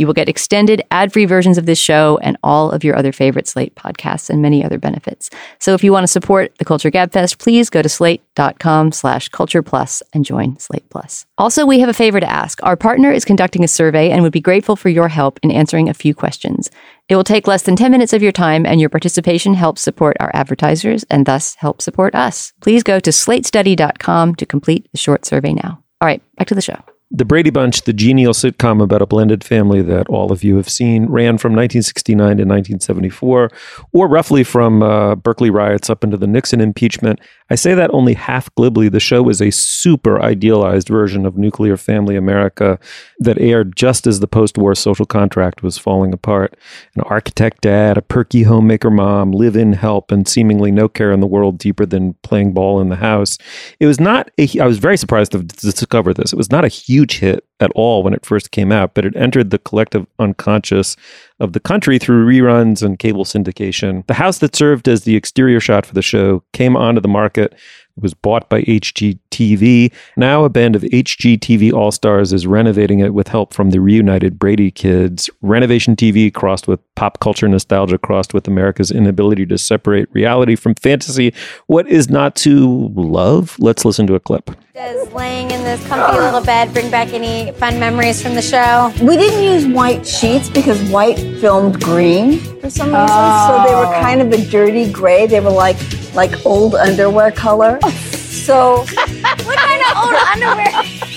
You 0.00 0.06
will 0.06 0.14
get 0.14 0.30
extended 0.30 0.82
ad-free 0.90 1.26
versions 1.26 1.58
of 1.58 1.66
this 1.66 1.78
show 1.78 2.18
and 2.22 2.38
all 2.42 2.70
of 2.70 2.82
your 2.82 2.96
other 2.96 3.12
favorite 3.12 3.46
Slate 3.46 3.74
podcasts 3.74 4.30
and 4.30 4.40
many 4.40 4.64
other 4.64 4.78
benefits. 4.78 5.28
So 5.58 5.74
if 5.74 5.84
you 5.84 5.92
want 5.92 6.04
to 6.04 6.08
support 6.08 6.56
the 6.56 6.64
Culture 6.64 6.90
Gabfest, 6.90 7.36
please 7.36 7.68
go 7.68 7.82
to 7.82 7.88
slate.com 7.90 8.92
slash 8.92 9.28
culture 9.28 9.62
plus 9.62 10.02
and 10.14 10.24
join 10.24 10.58
Slate 10.58 10.88
Plus. 10.88 11.26
Also, 11.36 11.66
we 11.66 11.80
have 11.80 11.90
a 11.90 11.92
favor 11.92 12.18
to 12.18 12.30
ask. 12.30 12.62
Our 12.62 12.78
partner 12.78 13.12
is 13.12 13.26
conducting 13.26 13.62
a 13.62 13.68
survey 13.68 14.08
and 14.08 14.22
would 14.22 14.32
be 14.32 14.40
grateful 14.40 14.74
for 14.74 14.88
your 14.88 15.08
help 15.08 15.38
in 15.42 15.50
answering 15.50 15.90
a 15.90 15.92
few 15.92 16.14
questions. 16.14 16.70
It 17.10 17.16
will 17.16 17.22
take 17.22 17.46
less 17.46 17.64
than 17.64 17.76
10 17.76 17.90
minutes 17.90 18.14
of 18.14 18.22
your 18.22 18.32
time, 18.32 18.64
and 18.64 18.80
your 18.80 18.88
participation 18.88 19.52
helps 19.52 19.82
support 19.82 20.16
our 20.18 20.30
advertisers 20.32 21.04
and 21.10 21.26
thus 21.26 21.56
help 21.56 21.82
support 21.82 22.14
us. 22.14 22.54
Please 22.62 22.82
go 22.82 23.00
to 23.00 23.10
slatestudy.com 23.10 24.36
to 24.36 24.46
complete 24.46 24.88
the 24.92 24.98
short 24.98 25.26
survey 25.26 25.52
now. 25.52 25.82
All 26.00 26.06
right, 26.06 26.22
back 26.36 26.46
to 26.46 26.54
the 26.54 26.62
show. 26.62 26.82
The 27.12 27.24
Brady 27.24 27.50
Bunch, 27.50 27.82
the 27.82 27.92
genial 27.92 28.32
sitcom 28.32 28.80
about 28.80 29.02
a 29.02 29.06
blended 29.06 29.42
family 29.42 29.82
that 29.82 30.08
all 30.08 30.30
of 30.30 30.44
you 30.44 30.54
have 30.56 30.68
seen, 30.68 31.06
ran 31.06 31.38
from 31.38 31.52
1969 31.54 32.16
to 32.16 32.44
1974, 32.44 33.50
or 33.92 34.08
roughly 34.08 34.44
from 34.44 34.80
uh, 34.80 35.16
Berkeley 35.16 35.50
riots 35.50 35.90
up 35.90 36.04
into 36.04 36.16
the 36.16 36.28
Nixon 36.28 36.60
impeachment. 36.60 37.18
I 37.50 37.56
say 37.56 37.74
that 37.74 37.92
only 37.92 38.14
half 38.14 38.54
glibly. 38.54 38.88
The 38.88 39.00
show 39.00 39.28
is 39.28 39.42
a 39.42 39.50
super 39.50 40.22
idealized 40.22 40.86
version 40.86 41.26
of 41.26 41.36
nuclear 41.36 41.76
family 41.76 42.14
America 42.14 42.78
that 43.18 43.40
aired 43.40 43.74
just 43.74 44.06
as 44.06 44.20
the 44.20 44.28
post 44.28 44.56
war 44.56 44.76
social 44.76 45.04
contract 45.04 45.64
was 45.64 45.76
falling 45.76 46.12
apart. 46.12 46.56
An 46.94 47.02
architect 47.02 47.62
dad, 47.62 47.98
a 47.98 48.02
perky 48.02 48.44
homemaker 48.44 48.90
mom, 48.90 49.32
live 49.32 49.56
in 49.56 49.72
help, 49.72 50.12
and 50.12 50.28
seemingly 50.28 50.70
no 50.70 50.88
care 50.88 51.10
in 51.10 51.18
the 51.18 51.26
world 51.26 51.58
deeper 51.58 51.84
than 51.84 52.14
playing 52.22 52.52
ball 52.52 52.80
in 52.80 52.88
the 52.88 52.96
house. 52.96 53.36
It 53.80 53.86
was 53.86 53.98
not 53.98 54.30
a, 54.38 54.48
I 54.60 54.66
was 54.66 54.78
very 54.78 54.96
surprised 54.96 55.32
to 55.32 55.42
discover 55.42 56.14
this. 56.14 56.32
It 56.32 56.36
was 56.36 56.52
not 56.52 56.64
a 56.64 56.68
huge 56.68 56.99
hit 57.08 57.44
at 57.60 57.70
all 57.74 58.02
when 58.02 58.14
it 58.14 58.24
first 58.24 58.50
came 58.50 58.72
out, 58.72 58.94
but 58.94 59.04
it 59.04 59.14
entered 59.16 59.50
the 59.50 59.58
collective 59.58 60.06
unconscious 60.18 60.96
of 61.38 61.52
the 61.52 61.60
country 61.60 61.98
through 61.98 62.26
reruns 62.26 62.82
and 62.82 62.98
cable 62.98 63.24
syndication. 63.24 64.06
The 64.06 64.14
house 64.14 64.38
that 64.38 64.56
served 64.56 64.88
as 64.88 65.04
the 65.04 65.16
exterior 65.16 65.60
shot 65.60 65.86
for 65.86 65.94
the 65.94 66.02
show 66.02 66.42
came 66.52 66.76
onto 66.76 67.00
the 67.00 67.08
market. 67.08 67.54
It 67.96 68.02
was 68.02 68.14
bought 68.14 68.48
by 68.48 68.62
HGTV. 68.62 69.92
Now, 70.16 70.44
a 70.44 70.48
band 70.48 70.76
of 70.76 70.82
HGTV 70.82 71.72
All 71.72 71.90
Stars 71.92 72.32
is 72.32 72.46
renovating 72.46 73.00
it 73.00 73.12
with 73.12 73.28
help 73.28 73.52
from 73.52 73.70
the 73.70 73.80
reunited 73.80 74.38
Brady 74.38 74.70
kids. 74.70 75.28
Renovation 75.42 75.96
TV 75.96 76.32
crossed 76.32 76.68
with 76.68 76.80
pop 76.94 77.20
culture 77.20 77.48
nostalgia, 77.48 77.98
crossed 77.98 78.32
with 78.32 78.48
America's 78.48 78.90
inability 78.90 79.44
to 79.46 79.58
separate 79.58 80.08
reality 80.12 80.56
from 80.56 80.74
fantasy. 80.76 81.34
What 81.66 81.88
is 81.88 82.08
not 82.08 82.36
to 82.36 82.90
love? 82.94 83.56
Let's 83.58 83.84
listen 83.84 84.06
to 84.06 84.14
a 84.14 84.20
clip. 84.20 84.50
Does 84.80 85.12
laying 85.12 85.50
in 85.50 85.62
this 85.62 85.86
comfy 85.88 86.18
little 86.18 86.40
bed 86.40 86.72
bring 86.72 86.90
back 86.90 87.12
any 87.12 87.52
fun 87.52 87.78
memories 87.78 88.22
from 88.22 88.34
the 88.34 88.40
show? 88.40 88.90
We 89.04 89.18
didn't 89.18 89.44
use 89.44 89.66
white 89.66 90.06
sheets 90.06 90.48
because 90.48 90.80
white 90.88 91.18
filmed 91.38 91.82
green 91.82 92.38
for 92.62 92.70
some 92.70 92.88
reason. 92.88 93.08
So 93.08 93.62
they 93.66 93.74
were 93.74 93.84
oh. 93.84 94.00
kind 94.00 94.22
of 94.22 94.32
a 94.32 94.42
dirty 94.46 94.90
gray. 94.90 95.26
They 95.26 95.40
were 95.40 95.50
like 95.50 95.76
like 96.14 96.46
old 96.46 96.74
underwear 96.74 97.30
color. 97.30 97.78
So 98.30 98.78
What 98.78 99.58
kind 99.58 99.82
of 99.82 99.96
old 99.98 100.14
underwear? 100.14 101.09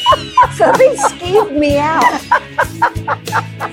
So 0.52 0.72
they 0.74 0.96
skeeved 0.96 1.58
me 1.58 1.78
out. 1.78 2.04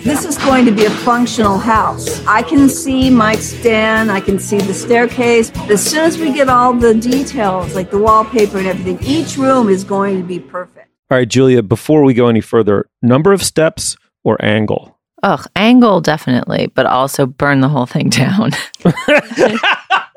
This 0.02 0.24
is 0.24 0.38
going 0.38 0.64
to 0.64 0.72
be 0.72 0.84
a 0.86 0.90
functional 0.90 1.58
house. 1.58 2.24
I 2.26 2.42
can 2.42 2.68
see 2.68 3.10
Mike's 3.10 3.52
den, 3.62 4.10
I 4.10 4.20
can 4.20 4.38
see 4.38 4.58
the 4.58 4.74
staircase. 4.74 5.50
As 5.68 5.84
soon 5.84 6.04
as 6.04 6.18
we 6.18 6.32
get 6.32 6.48
all 6.48 6.72
the 6.72 6.94
details, 6.94 7.74
like 7.74 7.90
the 7.90 7.98
wallpaper 7.98 8.58
and 8.58 8.66
everything, 8.66 8.98
each 9.02 9.36
room 9.36 9.68
is 9.68 9.84
going 9.84 10.16
to 10.18 10.22
be 10.22 10.38
perfect. 10.38 10.88
All 11.10 11.18
right, 11.18 11.28
Julia, 11.28 11.62
before 11.62 12.04
we 12.04 12.14
go 12.14 12.28
any 12.28 12.40
further, 12.40 12.88
number 13.02 13.32
of 13.32 13.42
steps 13.42 13.96
or 14.22 14.42
angle? 14.44 14.98
Ugh, 15.22 15.44
angle 15.56 16.00
definitely, 16.00 16.68
but 16.68 16.86
also 16.86 17.26
burn 17.26 17.60
the 17.60 17.68
whole 17.68 17.86
thing 17.86 18.08
down. 18.08 18.52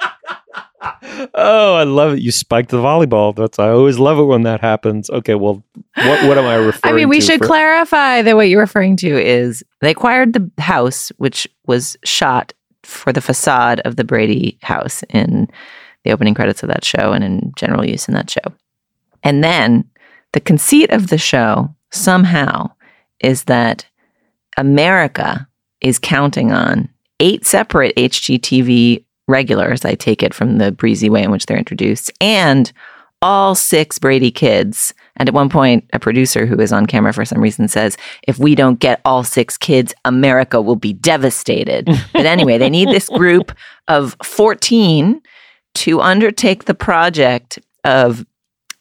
oh, 1.33 1.75
I 1.75 1.83
love 1.83 2.13
it. 2.13 2.21
You 2.21 2.31
spiked 2.31 2.69
the 2.69 2.77
volleyball. 2.77 3.35
That's 3.35 3.59
I 3.59 3.69
always 3.69 3.99
love 3.99 4.19
it 4.19 4.23
when 4.23 4.43
that 4.43 4.61
happens. 4.61 5.09
Okay, 5.09 5.35
well, 5.35 5.63
what 5.95 6.27
what 6.27 6.37
am 6.37 6.45
I 6.45 6.55
referring 6.55 6.93
I 6.93 6.97
mean, 6.97 7.09
we 7.09 7.21
should 7.21 7.39
for- 7.39 7.47
clarify 7.47 8.21
that 8.21 8.35
what 8.35 8.49
you're 8.49 8.59
referring 8.59 8.97
to 8.97 9.07
is 9.07 9.63
they 9.81 9.91
acquired 9.91 10.33
the 10.33 10.49
house, 10.61 11.09
which 11.17 11.47
was 11.65 11.97
shot 12.03 12.53
for 12.83 13.13
the 13.13 13.21
facade 13.21 13.79
of 13.81 13.95
the 13.95 14.03
Brady 14.03 14.57
house 14.61 15.03
in 15.09 15.47
the 16.03 16.11
opening 16.11 16.33
credits 16.33 16.63
of 16.63 16.69
that 16.69 16.83
show 16.83 17.13
and 17.13 17.23
in 17.23 17.53
general 17.55 17.87
use 17.87 18.07
in 18.07 18.13
that 18.13 18.29
show. 18.29 18.41
And 19.23 19.43
then 19.43 19.89
the 20.33 20.41
conceit 20.41 20.89
of 20.89 21.07
the 21.07 21.17
show 21.17 21.73
somehow 21.91 22.71
is 23.21 23.45
that 23.45 23.85
America 24.57 25.47
is 25.79 25.97
counting 25.97 26.51
on 26.51 26.89
eight 27.19 27.45
separate 27.45 27.95
HGTV 27.95 29.05
regulars, 29.27 29.85
I 29.85 29.95
take 29.95 30.23
it 30.23 30.33
from 30.33 30.57
the 30.57 30.71
breezy 30.71 31.09
way 31.09 31.23
in 31.23 31.31
which 31.31 31.45
they're 31.45 31.57
introduced, 31.57 32.11
and 32.21 32.71
all 33.23 33.55
six 33.55 33.97
Brady 33.97 34.29
kids. 34.29 34.93
And 35.15 35.29
at 35.29 35.33
one 35.33 35.47
point, 35.47 35.89
a 35.93 35.99
producer 35.99 36.45
who 36.45 36.59
is 36.59 36.73
on 36.73 36.85
camera 36.85 37.13
for 37.13 37.23
some 37.23 37.39
reason 37.39 37.69
says, 37.69 37.97
if 38.27 38.37
we 38.37 38.53
don't 38.53 38.79
get 38.79 39.01
all 39.05 39.23
six 39.23 39.57
kids, 39.57 39.93
America 40.03 40.61
will 40.61 40.75
be 40.75 40.91
devastated. 40.91 41.85
but 42.13 42.25
anyway, 42.25 42.57
they 42.57 42.69
need 42.69 42.89
this 42.89 43.07
group 43.07 43.53
of 43.87 44.17
14 44.23 45.21
to 45.75 46.01
undertake 46.01 46.65
the 46.65 46.73
project 46.73 47.59
of 47.85 48.25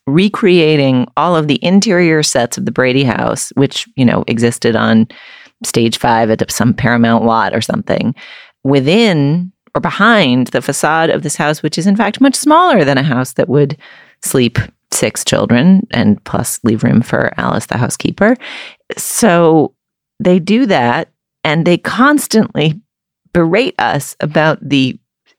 recreating 0.09 1.07
all 1.17 1.37
of 1.37 1.47
the 1.47 1.65
interior 1.65 2.25
sets 2.25 2.59
of 2.59 2.65
the 2.65 2.73
Brady 2.73 3.05
house, 3.05 3.51
which, 3.55 3.89
you 3.95 4.05
know, 4.05 4.25
existed 4.27 4.75
on 4.75 5.07
stage 5.65 5.99
five 5.99 6.31
at 6.31 6.51
some 6.51 6.75
Paramount 6.75 7.25
lot 7.25 7.55
or 7.55 7.61
something, 7.61 8.13
within 8.65 9.52
or 9.75 9.81
behind 9.81 10.49
the 10.49 10.63
facade 10.63 11.11
of 11.11 11.23
this 11.23 11.37
house, 11.37 11.63
which 11.63 11.79
is 11.79 11.87
in 11.87 11.97
fact 11.97 12.21
much 12.21 12.35
smaller 12.35 12.85
than 12.85 12.99
a 12.99 13.03
house 13.03 13.35
that 13.35 13.49
would 13.49 13.77
sleep 14.23 14.59
six 14.91 15.25
children 15.25 15.87
and 15.91 16.23
plus 16.25 16.61
leave 16.65 16.85
room 16.85 17.01
for 17.03 17.33
Alice, 17.39 17.67
the 17.67 17.79
housekeeper. 17.79 18.37
So 18.97 19.75
they 20.21 20.39
do 20.39 20.67
that 20.67 21.09
and 21.45 21.67
they 21.67 21.79
constantly 21.79 22.81
berate 23.33 23.75
us 23.79 24.15
about 24.21 24.59
the 24.67 24.99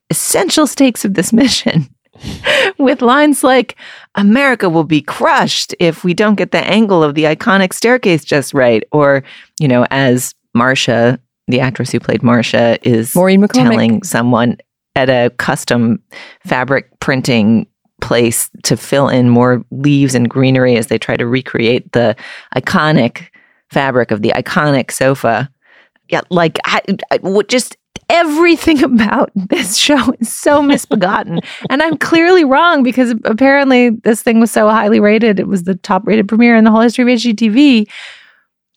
essential 0.09 0.67
stakes 0.67 1.05
of 1.05 1.13
this 1.13 1.31
mission. 1.43 1.87
With 2.77 3.01
lines 3.01 3.43
like, 3.43 3.75
America 4.15 4.69
will 4.69 4.83
be 4.83 5.01
crushed 5.01 5.73
if 5.79 6.03
we 6.03 6.13
don't 6.13 6.35
get 6.35 6.51
the 6.51 6.63
angle 6.63 7.03
of 7.03 7.15
the 7.15 7.23
iconic 7.23 7.73
staircase 7.73 8.23
just 8.23 8.53
right. 8.53 8.83
Or, 8.91 9.23
you 9.59 9.67
know, 9.67 9.85
as 9.89 10.35
Marcia, 10.53 11.19
the 11.47 11.59
actress 11.59 11.91
who 11.91 11.99
played 11.99 12.23
Marcia, 12.23 12.77
is 12.87 13.15
Maureen 13.15 13.41
McCormick. 13.41 13.53
telling 13.53 14.03
someone 14.03 14.57
at 14.95 15.09
a 15.09 15.31
custom 15.37 16.01
fabric 16.45 16.87
printing 16.99 17.67
place 18.01 18.49
to 18.63 18.75
fill 18.77 19.07
in 19.07 19.29
more 19.29 19.63
leaves 19.71 20.13
and 20.13 20.29
greenery 20.29 20.75
as 20.75 20.87
they 20.87 20.97
try 20.97 21.15
to 21.15 21.25
recreate 21.25 21.91
the 21.93 22.15
iconic 22.55 23.27
fabric 23.69 24.11
of 24.11 24.21
the 24.21 24.29
iconic 24.35 24.91
sofa. 24.91 25.49
Yeah, 26.09 26.21
like 26.29 26.59
I, 26.65 26.81
I 27.11 27.19
just 27.47 27.77
everything 28.09 28.83
about 28.93 29.31
this 29.35 29.77
show 29.77 30.13
is 30.19 30.31
so 30.33 30.61
misbegotten. 30.61 31.41
and 31.69 31.81
I'm 31.81 31.97
clearly 31.97 32.43
wrong 32.45 32.83
because 32.83 33.15
apparently 33.25 33.89
this 33.89 34.21
thing 34.21 34.39
was 34.39 34.51
so 34.51 34.69
highly 34.69 34.99
rated. 34.99 35.39
It 35.39 35.47
was 35.47 35.63
the 35.63 35.75
top 35.75 36.05
rated 36.05 36.27
premiere 36.27 36.55
in 36.55 36.63
the 36.63 36.71
whole 36.71 36.81
history 36.81 37.11
of 37.11 37.19
HGTV. 37.19 37.89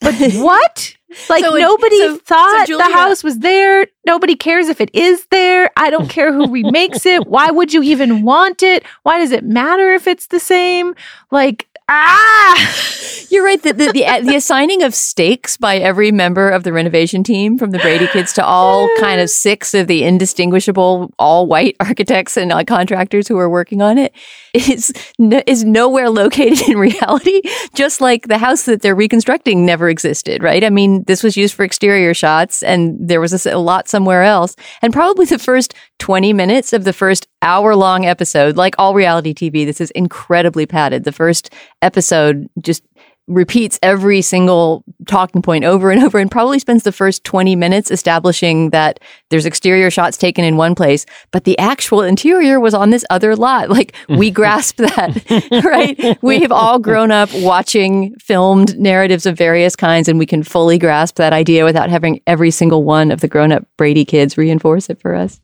But 0.01 0.15
what? 0.35 0.96
Like 1.29 1.43
So 1.43 1.55
nobody 1.55 1.97
so- 1.99 2.15
so 2.15 2.19
thought 2.25 2.67
Julia- 2.67 2.85
the 2.85 2.93
house 2.93 3.23
was 3.23 3.39
there. 3.39 3.87
Nobody 4.05 4.35
cares 4.35 4.67
if 4.67 4.81
it 4.81 4.89
is 4.93 5.25
there. 5.31 5.71
I 5.77 5.89
don't 5.89 6.09
care 6.09 6.33
who 6.33 6.51
remakes 6.51 7.05
it. 7.05 7.27
Why 7.27 7.49
would 7.49 7.73
you 7.73 7.81
even 7.83 8.23
want 8.23 8.61
it? 8.61 8.83
Why 9.03 9.17
does 9.19 9.31
it 9.31 9.43
matter 9.45 9.91
if 9.93 10.05
it's 10.07 10.27
the 10.27 10.39
same? 10.39 10.95
Like 11.31 11.67
ah, 11.89 12.87
You're 13.29 13.43
right. 13.43 13.61
The, 13.61 13.73
the, 13.73 13.91
the, 13.91 14.05
the 14.23 14.35
assigning 14.35 14.83
of 14.83 14.95
stakes 14.95 15.57
by 15.57 15.77
every 15.77 16.11
member 16.11 16.49
of 16.49 16.63
the 16.63 16.71
renovation 16.71 17.23
team, 17.23 17.57
from 17.57 17.71
the 17.71 17.79
Brady 17.79 18.07
kids 18.07 18.31
to 18.33 18.45
all 18.45 18.89
kind 18.99 19.19
of 19.19 19.29
six 19.29 19.73
of 19.73 19.87
the 19.87 20.03
indistinguishable 20.03 21.11
all 21.19 21.45
white 21.45 21.75
architects 21.79 22.37
and 22.37 22.51
uh, 22.51 22.63
contractors 22.63 23.27
who 23.27 23.37
are 23.37 23.49
working 23.49 23.81
on 23.81 23.97
it, 23.97 24.13
is 24.53 24.93
no, 25.19 25.41
is 25.45 25.65
nowhere 25.65 26.09
located 26.09 26.69
in 26.69 26.77
reality. 26.77 27.41
Just 27.73 27.99
like 27.99 28.27
the 28.27 28.37
house 28.37 28.63
that 28.63 28.81
they're 28.81 28.95
reconstructing 28.95 29.65
never 29.65 29.89
existed, 29.89 30.41
right? 30.41 30.63
I 30.63 30.69
mean, 30.69 31.03
this 31.03 31.21
was 31.21 31.35
used 31.35 31.53
for 31.53 31.65
exterior 31.65 32.13
shots, 32.13 32.63
and 32.63 32.97
there 32.99 33.19
was 33.19 33.45
a 33.45 33.57
lot 33.57 33.89
somewhere 33.89 34.23
else. 34.23 34.55
And 34.81 34.93
probably 34.93 35.25
the 35.25 35.39
first 35.39 35.73
twenty 35.99 36.31
minutes 36.31 36.71
of 36.71 36.85
the 36.85 36.93
first 36.93 37.27
hour 37.41 37.75
long 37.75 38.05
episode, 38.05 38.57
like 38.57 38.75
all 38.77 38.93
reality 38.93 39.33
TV, 39.33 39.65
this 39.65 39.81
is 39.81 39.91
incredibly 39.91 40.65
padded. 40.65 41.03
The 41.03 41.11
first 41.11 41.53
episode 41.81 42.49
just 42.61 42.83
repeats 43.27 43.77
every 43.83 44.21
single 44.21 44.85
talking 45.05 45.41
point 45.41 45.65
over 45.65 45.91
and 45.91 46.01
over 46.03 46.17
and 46.17 46.31
probably 46.31 46.59
spends 46.59 46.83
the 46.83 46.91
first 46.91 47.23
20 47.23 47.55
minutes 47.55 47.91
establishing 47.91 48.69
that 48.69 48.99
there's 49.29 49.45
exterior 49.45 49.91
shots 49.91 50.17
taken 50.17 50.45
in 50.45 50.55
one 50.55 50.75
place, 50.75 51.05
but 51.31 51.43
the 51.43 51.57
actual 51.59 52.01
interior 52.01 52.59
was 52.59 52.73
on 52.73 52.89
this 52.89 53.05
other 53.09 53.35
lot. 53.35 53.69
Like 53.77 53.95
we 54.09 54.31
grasp 54.37 54.77
that, 54.77 55.63
right? 55.63 56.17
We 56.23 56.39
have 56.39 56.51
all 56.51 56.79
grown 56.79 57.11
up 57.11 57.29
watching 57.35 58.15
filmed 58.15 58.75
narratives 58.79 59.27
of 59.27 59.37
various 59.37 59.75
kinds 59.75 60.07
and 60.07 60.17
we 60.17 60.25
can 60.25 60.41
fully 60.41 60.79
grasp 60.79 61.17
that 61.17 61.31
idea 61.31 61.63
without 61.63 61.89
having 61.89 62.21
every 62.25 62.49
single 62.49 62.83
one 62.83 63.11
of 63.11 63.21
the 63.21 63.27
grown 63.27 63.51
up 63.51 63.67
Brady 63.77 64.03
kids 64.03 64.35
reinforce 64.35 64.89
it 64.89 64.99
for 64.99 65.13
us. 65.13 65.39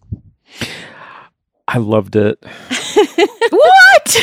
I 1.67 1.77
loved 1.77 2.15
it. 2.15 2.43
what? 3.49 4.17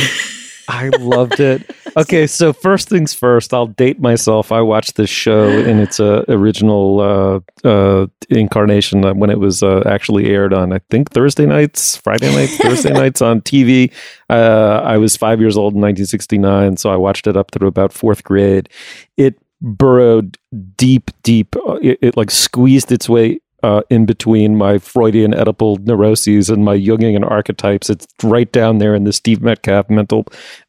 I 0.68 0.88
loved 1.00 1.40
it. 1.40 1.74
Okay, 1.96 2.29
so 2.29 2.53
first 2.53 2.88
things 2.88 3.12
first, 3.12 3.53
I'll 3.53 3.66
date 3.66 4.00
myself. 4.00 4.53
I 4.53 4.61
watched 4.61 4.94
this 4.94 5.11
show 5.11 5.48
in 5.48 5.81
its 5.81 5.98
uh, 5.98 6.24
original 6.29 7.00
uh, 7.00 7.68
uh, 7.68 8.07
incarnation 8.29 9.05
uh, 9.05 9.14
when 9.14 9.31
it 9.31 9.40
was 9.40 9.64
uh, 9.64 9.83
actually 9.87 10.26
aired 10.26 10.55
on, 10.55 10.72
I 10.72 10.79
think, 10.90 11.11
Thursday 11.11 11.46
nights, 11.46 11.96
Friday 11.96 12.33
nights, 12.35 12.57
Thursday 12.59 12.92
nights 13.03 13.20
on 13.20 13.40
TV. 13.40 13.92
Uh, 14.29 14.81
I 14.85 14.98
was 14.98 15.16
five 15.16 15.40
years 15.40 15.57
old 15.57 15.74
in 15.74 15.81
1969, 15.81 16.76
so 16.76 16.90
I 16.90 16.96
watched 16.96 17.26
it 17.26 17.37
up 17.37 17.50
through 17.50 17.68
about 17.68 17.92
fourth 17.92 18.22
grade. 18.22 18.68
It 19.16 19.37
burrowed 19.61 20.38
deep, 20.76 21.11
deep. 21.24 21.57
It, 21.83 21.98
it 22.00 22.16
like 22.16 22.31
squeezed 22.31 22.92
its 22.92 23.09
way 23.09 23.40
uh, 23.62 23.83
in 23.90 24.07
between 24.07 24.57
my 24.57 24.79
Freudian 24.79 25.33
Oedipal 25.33 25.79
neuroses 25.87 26.51
and 26.51 26.64
my 26.64 26.77
Jungian 26.77 27.29
archetypes. 27.29 27.90
It's 27.90 28.07
right 28.23 28.51
down 28.51 28.79
there 28.79 28.94
in 28.94 29.05
the 29.05 29.12
Steve 29.12 29.42
Metcalf 29.42 29.88
mental 29.90 30.27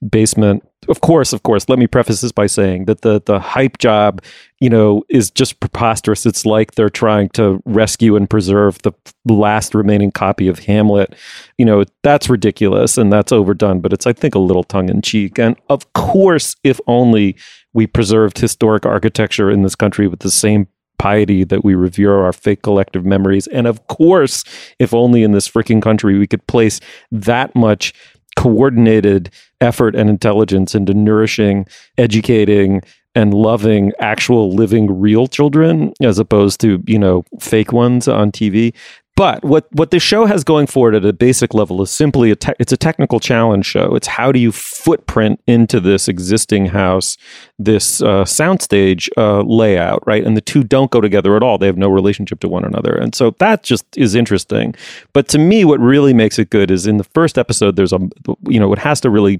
basement. 0.07 0.67
Of 0.87 1.01
course, 1.01 1.31
of 1.31 1.43
course. 1.43 1.69
Let 1.69 1.77
me 1.77 1.85
preface 1.85 2.21
this 2.21 2.31
by 2.31 2.47
saying 2.47 2.85
that 2.85 3.01
the 3.01 3.21
the 3.23 3.39
hype 3.39 3.77
job, 3.77 4.21
you 4.59 4.69
know, 4.69 5.03
is 5.09 5.29
just 5.29 5.59
preposterous. 5.59 6.25
It's 6.25 6.43
like 6.43 6.71
they're 6.71 6.89
trying 6.89 7.29
to 7.29 7.61
rescue 7.65 8.15
and 8.15 8.27
preserve 8.27 8.79
the 8.81 8.93
last 9.25 9.75
remaining 9.75 10.11
copy 10.11 10.47
of 10.47 10.57
Hamlet. 10.59 11.13
You 11.59 11.65
know, 11.65 11.83
that's 12.01 12.29
ridiculous 12.29 12.97
and 12.97 13.13
that's 13.13 13.31
overdone. 13.31 13.79
But 13.79 13.93
it's, 13.93 14.07
I 14.07 14.13
think, 14.13 14.33
a 14.33 14.39
little 14.39 14.63
tongue 14.63 14.89
in 14.89 15.03
cheek. 15.03 15.37
And 15.37 15.55
of 15.69 15.93
course, 15.93 16.55
if 16.63 16.79
only 16.87 17.35
we 17.73 17.85
preserved 17.85 18.39
historic 18.39 18.85
architecture 18.85 19.51
in 19.51 19.61
this 19.61 19.75
country 19.75 20.07
with 20.07 20.21
the 20.21 20.31
same 20.31 20.67
piety 21.01 21.43
that 21.43 21.65
we 21.65 21.73
revere 21.73 22.13
our 22.13 22.31
fake 22.31 22.61
collective 22.61 23.03
memories. 23.03 23.47
And 23.47 23.65
of 23.65 23.87
course, 23.87 24.43
if 24.77 24.93
only 24.93 25.23
in 25.23 25.31
this 25.31 25.49
freaking 25.49 25.81
country 25.81 26.19
we 26.19 26.27
could 26.27 26.45
place 26.45 26.79
that 27.11 27.55
much 27.55 27.91
coordinated 28.37 29.31
effort 29.61 29.95
and 29.95 30.11
intelligence 30.11 30.75
into 30.75 30.93
nourishing, 30.93 31.65
educating, 31.97 32.81
and 33.15 33.33
loving 33.33 33.91
actual 33.99 34.53
living 34.53 34.99
real 34.99 35.25
children 35.27 35.91
as 36.01 36.19
opposed 36.19 36.61
to, 36.61 36.81
you 36.85 36.99
know, 36.99 37.25
fake 37.39 37.73
ones 37.73 38.07
on 38.07 38.31
TV. 38.31 38.73
But 39.21 39.45
what 39.45 39.67
what 39.71 39.91
the 39.91 39.99
show 39.99 40.25
has 40.25 40.43
going 40.43 40.65
for 40.65 40.91
it 40.91 40.95
at 40.95 41.05
a 41.05 41.13
basic 41.13 41.53
level 41.53 41.79
is 41.83 41.91
simply 41.91 42.31
a 42.31 42.35
te- 42.35 42.55
it's 42.57 42.71
a 42.71 42.77
technical 42.77 43.19
challenge 43.19 43.67
show. 43.67 43.93
It's 43.93 44.07
how 44.07 44.31
do 44.31 44.39
you 44.39 44.51
footprint 44.51 45.39
into 45.45 45.79
this 45.79 46.07
existing 46.07 46.65
house 46.65 47.17
this 47.59 48.01
uh, 48.01 48.23
soundstage 48.23 49.09
uh, 49.17 49.41
layout, 49.41 50.01
right? 50.07 50.23
And 50.23 50.35
the 50.35 50.41
two 50.41 50.63
don't 50.63 50.89
go 50.89 51.01
together 51.01 51.35
at 51.35 51.43
all. 51.43 51.59
They 51.59 51.67
have 51.67 51.77
no 51.77 51.89
relationship 51.89 52.39
to 52.39 52.47
one 52.47 52.65
another, 52.65 52.95
and 52.95 53.13
so 53.13 53.35
that 53.37 53.61
just 53.61 53.85
is 53.95 54.15
interesting. 54.15 54.73
But 55.13 55.27
to 55.27 55.37
me, 55.37 55.65
what 55.65 55.79
really 55.79 56.15
makes 56.15 56.39
it 56.39 56.49
good 56.49 56.71
is 56.71 56.87
in 56.87 56.97
the 56.97 57.03
first 57.03 57.37
episode. 57.37 57.75
There's 57.75 57.93
a 57.93 57.99
you 58.47 58.59
know 58.59 58.73
it 58.73 58.79
has 58.79 59.01
to 59.01 59.11
really 59.11 59.39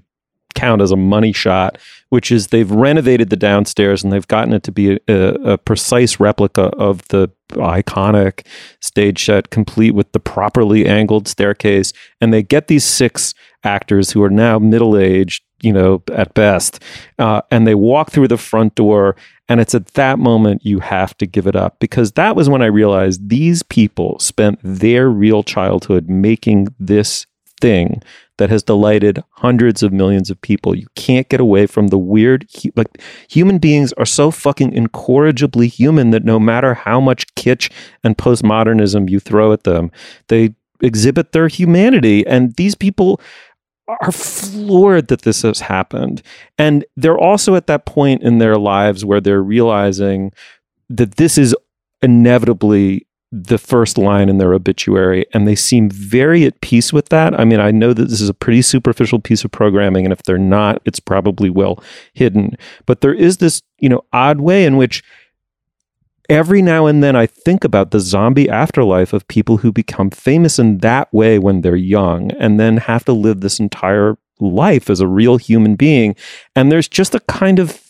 count 0.54 0.84
as 0.84 0.91
a 0.91 0.96
money 0.96 1.34
shot, 1.34 1.80
which 2.12 2.30
is 2.30 2.47
they've 2.47 2.71
renovated 2.71 3.30
the 3.30 3.38
downstairs 3.38 4.04
and 4.04 4.12
they've 4.12 4.28
gotten 4.28 4.54
it 4.54 4.63
to 4.63 4.71
be 4.71 5.00
a, 5.08 5.13
a, 5.13 5.58
precise 5.58 6.19
replica 6.19 6.63
of 6.78 7.08
the 7.08 7.32
iconic 7.52 8.45
stage 8.82 9.24
set, 9.24 9.50
complete 9.50 9.91
with 9.91 10.12
the 10.12 10.19
properly 10.19 10.86
angled 10.86 11.26
staircase. 11.26 11.93
And 12.19 12.34
they 12.34 12.43
get 12.43 12.67
these 12.67 12.84
six 12.84 13.34
actors 13.63 14.12
who 14.12 14.21
are 14.24 14.30
now 14.30 14.60
middle 14.60 14.97
aged, 14.97 15.41
you 15.62 15.71
know, 15.71 16.04
at 16.12 16.34
best, 16.34 16.84
uh, 17.17 17.43
and 17.50 17.65
they 17.65 17.76
walk 17.76 18.12
through 18.12 18.28
the 18.28 18.38
front 18.38 18.76
door. 18.76 19.15
And 19.47 19.62
it's 19.62 19.74
at 19.74 19.88
that 19.93 20.19
moment 20.19 20.65
you 20.65 20.80
have 20.80 21.17
to 21.17 21.26
give 21.26 21.47
it 21.47 21.56
up 21.56 21.80
because 21.80 22.12
that 22.13 22.36
was 22.36 22.50
when 22.50 22.62
I 22.62 22.67
realized 22.67 23.30
these 23.30 23.63
people 23.63 24.19
spent 24.19 24.60
their 24.62 25.10
real 25.10 25.43
childhood 25.43 26.10
making 26.10 26.76
this 26.78 27.26
thing 27.62 28.02
that 28.41 28.49
has 28.49 28.63
delighted 28.63 29.23
hundreds 29.30 29.84
of 29.84 29.93
millions 29.93 30.32
of 30.32 30.41
people. 30.41 30.73
You 30.73 30.88
can't 30.95 31.30
get 31.30 31.39
away 31.39 31.67
from 31.67 31.89
the 31.89 31.97
weird, 31.99 32.47
like 32.75 32.97
human 33.30 33.60
beings 33.60 33.93
are 33.93 34.06
so 34.06 34.32
fucking 34.32 34.73
incorrigibly 34.73 35.67
human 35.67 36.10
that 36.10 36.25
no 36.25 36.39
matter 36.39 36.73
how 36.73 36.99
much 36.99 37.27
kitsch 37.36 37.71
and 38.04 38.17
postmodernism 38.17 39.12
you 39.12 39.19
throw 39.19 39.54
at 39.54 39.63
them, 39.63 39.91
they 40.27 40.56
exhibit 40.82 41.34
their 41.34 41.49
humanity. 41.49 42.25
And 42.25 42.56
these 42.56 42.73
people 42.73 43.21
are 43.88 44.12
floored 44.12 45.10
that 45.10 45.21
this 45.21 45.43
has 45.43 45.60
happened. 45.60 46.23
And 46.58 46.84
they're 46.97 47.19
also 47.19 47.54
at 47.54 47.67
that 47.67 47.86
point 47.86 48.23
in 48.23 48.39
their 48.39 48.58
lives 48.58 49.06
where 49.06 49.21
they're 49.21 49.43
realizing 49.43 50.32
that 50.89 51.17
this 51.17 51.38
is 51.38 51.56
inevitably 52.01 53.06
the 53.32 53.58
first 53.58 53.98
line 53.98 54.28
in 54.28 54.39
their 54.39 54.54
obituary 54.54 55.26
and 55.34 55.48
they 55.48 55.56
seem 55.56 55.89
very 55.89 56.44
at 56.46 56.60
peace 56.60 56.91
with 56.91 57.10
that. 57.10 57.39
I 57.39 57.46
mean, 57.46 57.62
I 57.62 57.72
know 57.72 57.94
that 57.94 58.10
this 58.10 58.20
is 58.20 58.28
a 58.28 58.34
pretty 58.34 58.62
superficial 58.62 59.20
piece 59.20 59.46
of 59.46 59.52
programming 59.52 60.06
and 60.06 60.12
if 60.12 60.24
they're 60.24 60.38
not, 60.38 60.82
it's 60.84 61.00
probably 61.00 61.50
well 61.50 61.82
hidden. 62.13 62.58
But 62.86 63.00
there 63.00 63.13
is 63.13 63.38
this, 63.38 63.62
you 63.80 63.88
know, 63.88 64.04
odd 64.12 64.41
way 64.41 64.65
in 64.65 64.76
which 64.76 65.02
every 66.30 66.62
now 66.62 66.88
and 66.88 67.02
then 67.02 67.15
I 67.15 67.26
think 67.26 67.63
about 67.63 67.91
the 67.91 68.02
zombie 68.02 68.50
afterlife 68.50 69.13
of 69.13 69.28
people 69.30 69.58
who 69.58 69.72
become 69.72 70.10
famous 70.10 70.60
in 70.60 70.80
that 70.80 71.13
way 71.13 71.39
when 71.39 71.62
they're 71.62 71.76
young 71.76 72.32
and 72.34 72.60
then 72.60 72.78
have 72.78 73.06
to 73.06 73.13
live 73.13 73.39
this 73.39 73.60
entire 73.60 74.17
life 74.41 74.89
as 74.89 75.00
a 75.00 75.08
real 75.08 75.38
human 75.38 75.76
being. 75.76 76.15
And 76.56 76.70
there's 76.70 76.88
just 76.88 77.15
a 77.15 77.20
kind 77.22 77.60
of 77.60 77.82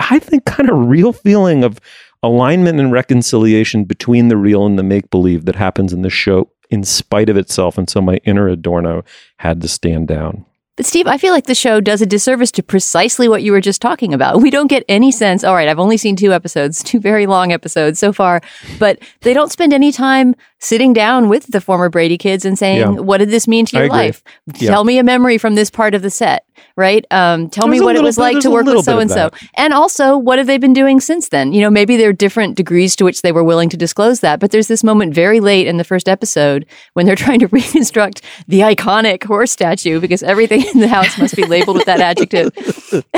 I 0.00 0.18
think 0.18 0.46
kind 0.46 0.68
of 0.68 0.88
real 0.88 1.12
feeling 1.12 1.62
of 1.62 1.78
alignment 2.22 2.78
and 2.78 2.92
reconciliation 2.92 3.84
between 3.84 4.28
the 4.28 4.36
real 4.36 4.66
and 4.66 4.78
the 4.78 4.82
make 4.82 5.10
believe 5.10 5.44
that 5.46 5.56
happens 5.56 5.92
in 5.92 6.02
the 6.02 6.10
show 6.10 6.50
in 6.70 6.84
spite 6.84 7.28
of 7.28 7.36
itself. 7.36 7.76
And 7.78 7.88
so 7.88 8.00
my 8.00 8.16
inner 8.24 8.48
Adorno 8.48 9.04
had 9.38 9.60
to 9.62 9.68
stand 9.68 10.08
down. 10.08 10.44
But 10.80 10.86
Steve, 10.86 11.06
I 11.06 11.18
feel 11.18 11.34
like 11.34 11.44
the 11.44 11.54
show 11.54 11.78
does 11.78 12.00
a 12.00 12.06
disservice 12.06 12.50
to 12.52 12.62
precisely 12.62 13.28
what 13.28 13.42
you 13.42 13.52
were 13.52 13.60
just 13.60 13.82
talking 13.82 14.14
about. 14.14 14.40
We 14.40 14.50
don't 14.50 14.68
get 14.68 14.82
any 14.88 15.12
sense. 15.12 15.44
All 15.44 15.54
right, 15.54 15.68
I've 15.68 15.78
only 15.78 15.98
seen 15.98 16.16
two 16.16 16.32
episodes, 16.32 16.82
two 16.84 17.00
very 17.00 17.26
long 17.26 17.52
episodes 17.52 17.98
so 17.98 18.14
far, 18.14 18.40
but 18.78 18.98
they 19.20 19.34
don't 19.34 19.52
spend 19.52 19.74
any 19.74 19.92
time 19.92 20.34
sitting 20.58 20.94
down 20.94 21.28
with 21.28 21.48
the 21.48 21.60
former 21.60 21.90
Brady 21.90 22.16
kids 22.16 22.46
and 22.46 22.58
saying, 22.58 22.78
yeah. 22.78 23.00
"What 23.00 23.18
did 23.18 23.28
this 23.28 23.46
mean 23.46 23.66
to 23.66 23.76
your 23.76 23.88
life? 23.88 24.22
Yeah. 24.54 24.70
Tell 24.70 24.84
me 24.84 24.96
a 24.96 25.04
memory 25.04 25.36
from 25.36 25.54
this 25.54 25.70
part 25.70 25.94
of 25.94 26.00
the 26.00 26.08
set." 26.08 26.46
Right? 26.76 27.06
Um, 27.10 27.48
tell 27.48 27.66
there's 27.66 27.80
me 27.80 27.84
what 27.84 27.96
it 27.96 28.02
was 28.02 28.18
like 28.18 28.40
to 28.40 28.50
work 28.50 28.66
with 28.66 28.84
so 28.84 28.98
and 28.98 29.10
so, 29.10 29.30
and 29.54 29.72
also 29.72 30.16
what 30.16 30.38
have 30.38 30.46
they 30.46 30.58
been 30.58 30.72
doing 30.72 31.00
since 31.00 31.30
then? 31.30 31.52
You 31.52 31.62
know, 31.62 31.70
maybe 31.70 31.96
there 31.96 32.10
are 32.10 32.14
different 32.14 32.56
degrees 32.56 32.94
to 32.96 33.04
which 33.04 33.22
they 33.22 33.32
were 33.32 33.42
willing 33.42 33.68
to 33.70 33.76
disclose 33.76 34.20
that. 34.20 34.40
But 34.40 34.50
there's 34.50 34.68
this 34.68 34.84
moment 34.84 35.14
very 35.14 35.40
late 35.40 35.66
in 35.66 35.78
the 35.78 35.84
first 35.84 36.08
episode 36.08 36.66
when 36.92 37.06
they're 37.06 37.16
trying 37.26 37.40
to 37.40 37.48
reconstruct 37.48 38.22
the 38.46 38.60
iconic 38.60 39.24
horse 39.24 39.50
statue 39.50 40.00
because 40.00 40.22
everything 40.22 40.62
in 40.74 40.80
the 40.80 40.88
house 40.88 41.18
must 41.18 41.36
be 41.36 41.44
labeled 41.44 41.76
with 41.76 41.86
that 41.86 42.00
adjective 42.00 42.52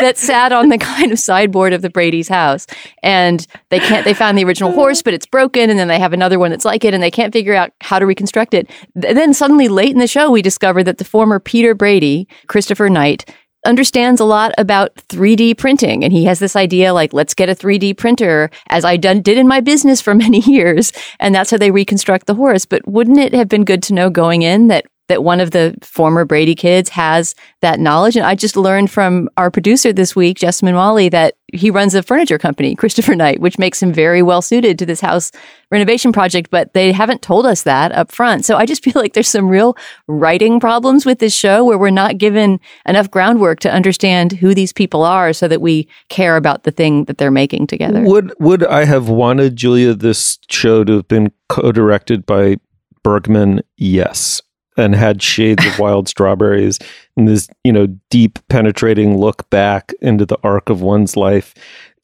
that 0.00 0.14
sat 0.16 0.52
on 0.52 0.68
the 0.68 0.78
kind 0.78 1.12
of 1.12 1.18
sideboard 1.18 1.72
of 1.72 1.82
the 1.82 1.90
Brady's 1.90 2.28
house, 2.28 2.66
and 3.04 3.46
they 3.68 3.78
can't. 3.78 4.04
They 4.04 4.14
found 4.14 4.36
the 4.36 4.44
original 4.44 4.72
horse, 4.72 5.00
but 5.02 5.14
it's 5.14 5.26
broken, 5.26 5.70
and 5.70 5.78
then 5.78 5.86
they 5.86 5.98
have 5.98 6.12
another 6.12 6.38
one 6.38 6.50
that's 6.50 6.64
like 6.64 6.84
it 6.84 6.88
it 6.88 6.94
and 6.94 7.02
they 7.02 7.10
can't 7.10 7.32
figure 7.32 7.54
out 7.54 7.70
how 7.80 8.00
to 8.00 8.06
reconstruct 8.06 8.54
it. 8.54 8.68
And 8.94 9.16
then 9.16 9.32
suddenly, 9.32 9.68
late 9.68 9.92
in 9.92 9.98
the 9.98 10.08
show, 10.08 10.30
we 10.30 10.42
discover 10.42 10.82
that 10.82 10.98
the 10.98 11.04
former 11.04 11.38
Peter 11.38 11.74
Brady, 11.74 12.26
Christopher 12.48 12.87
Knight, 12.90 13.24
understands 13.66 14.20
a 14.20 14.24
lot 14.24 14.52
about 14.56 14.94
3D 15.08 15.58
printing. 15.58 16.04
And 16.04 16.12
he 16.12 16.24
has 16.24 16.38
this 16.38 16.56
idea 16.56 16.94
like, 16.94 17.12
let's 17.12 17.34
get 17.34 17.48
a 17.48 17.54
3D 17.54 17.96
printer, 17.96 18.50
as 18.68 18.84
I 18.84 18.96
done, 18.96 19.20
did 19.20 19.38
in 19.38 19.48
my 19.48 19.60
business 19.60 20.00
for 20.00 20.14
many 20.26 20.40
years. 20.40 20.92
And 21.20 21.34
that's 21.34 21.50
how 21.50 21.58
they 21.58 21.70
reconstruct 21.70 22.26
the 22.26 22.34
horse. 22.34 22.64
But 22.64 22.86
wouldn't 22.86 23.18
it 23.18 23.34
have 23.34 23.48
been 23.48 23.64
good 23.64 23.82
to 23.84 23.94
know 23.94 24.10
going 24.10 24.42
in 24.42 24.68
that 24.68 24.86
that 25.08 25.24
one 25.24 25.40
of 25.40 25.50
the 25.50 25.74
former 25.82 26.24
Brady 26.24 26.54
kids 26.54 26.90
has 26.90 27.34
that 27.60 27.80
knowledge. 27.80 28.16
And 28.16 28.26
I 28.26 28.34
just 28.34 28.56
learned 28.56 28.90
from 28.90 29.28
our 29.36 29.50
producer 29.50 29.92
this 29.92 30.14
week, 30.14 30.38
Jessamine 30.38 30.74
Wally, 30.74 31.08
that 31.08 31.34
he 31.54 31.70
runs 31.70 31.94
a 31.94 32.02
furniture 32.02 32.38
company, 32.38 32.74
Christopher 32.74 33.14
Knight, 33.14 33.40
which 33.40 33.58
makes 33.58 33.82
him 33.82 33.90
very 33.90 34.22
well 34.22 34.42
suited 34.42 34.78
to 34.78 34.86
this 34.86 35.00
house 35.00 35.32
renovation 35.70 36.12
project, 36.12 36.50
but 36.50 36.74
they 36.74 36.92
haven't 36.92 37.22
told 37.22 37.46
us 37.46 37.62
that 37.62 37.90
up 37.92 38.12
front. 38.12 38.44
So 38.44 38.56
I 38.56 38.66
just 38.66 38.84
feel 38.84 38.92
like 38.96 39.14
there's 39.14 39.28
some 39.28 39.48
real 39.48 39.76
writing 40.06 40.60
problems 40.60 41.06
with 41.06 41.20
this 41.20 41.34
show 41.34 41.64
where 41.64 41.78
we're 41.78 41.90
not 41.90 42.18
given 42.18 42.60
enough 42.86 43.10
groundwork 43.10 43.60
to 43.60 43.72
understand 43.72 44.32
who 44.32 44.54
these 44.54 44.74
people 44.74 45.04
are 45.04 45.32
so 45.32 45.48
that 45.48 45.62
we 45.62 45.88
care 46.10 46.36
about 46.36 46.64
the 46.64 46.70
thing 46.70 47.06
that 47.06 47.16
they're 47.16 47.30
making 47.30 47.66
together. 47.66 48.02
Would 48.02 48.34
would 48.38 48.64
I 48.64 48.84
have 48.84 49.08
wanted 49.08 49.56
Julia 49.56 49.94
this 49.94 50.38
show 50.50 50.84
to 50.84 50.96
have 50.96 51.08
been 51.08 51.32
co-directed 51.48 52.26
by 52.26 52.56
Bergman? 53.02 53.62
Yes 53.78 54.42
and 54.78 54.94
had 54.94 55.20
shades 55.22 55.66
of 55.66 55.78
wild 55.78 56.08
strawberries 56.08 56.78
and 57.16 57.28
this, 57.28 57.48
you 57.64 57.72
know, 57.72 57.86
deep 58.10 58.38
penetrating 58.48 59.18
look 59.18 59.50
back 59.50 59.92
into 60.00 60.24
the 60.24 60.38
arc 60.42 60.70
of 60.70 60.80
one's 60.80 61.16
life. 61.16 61.54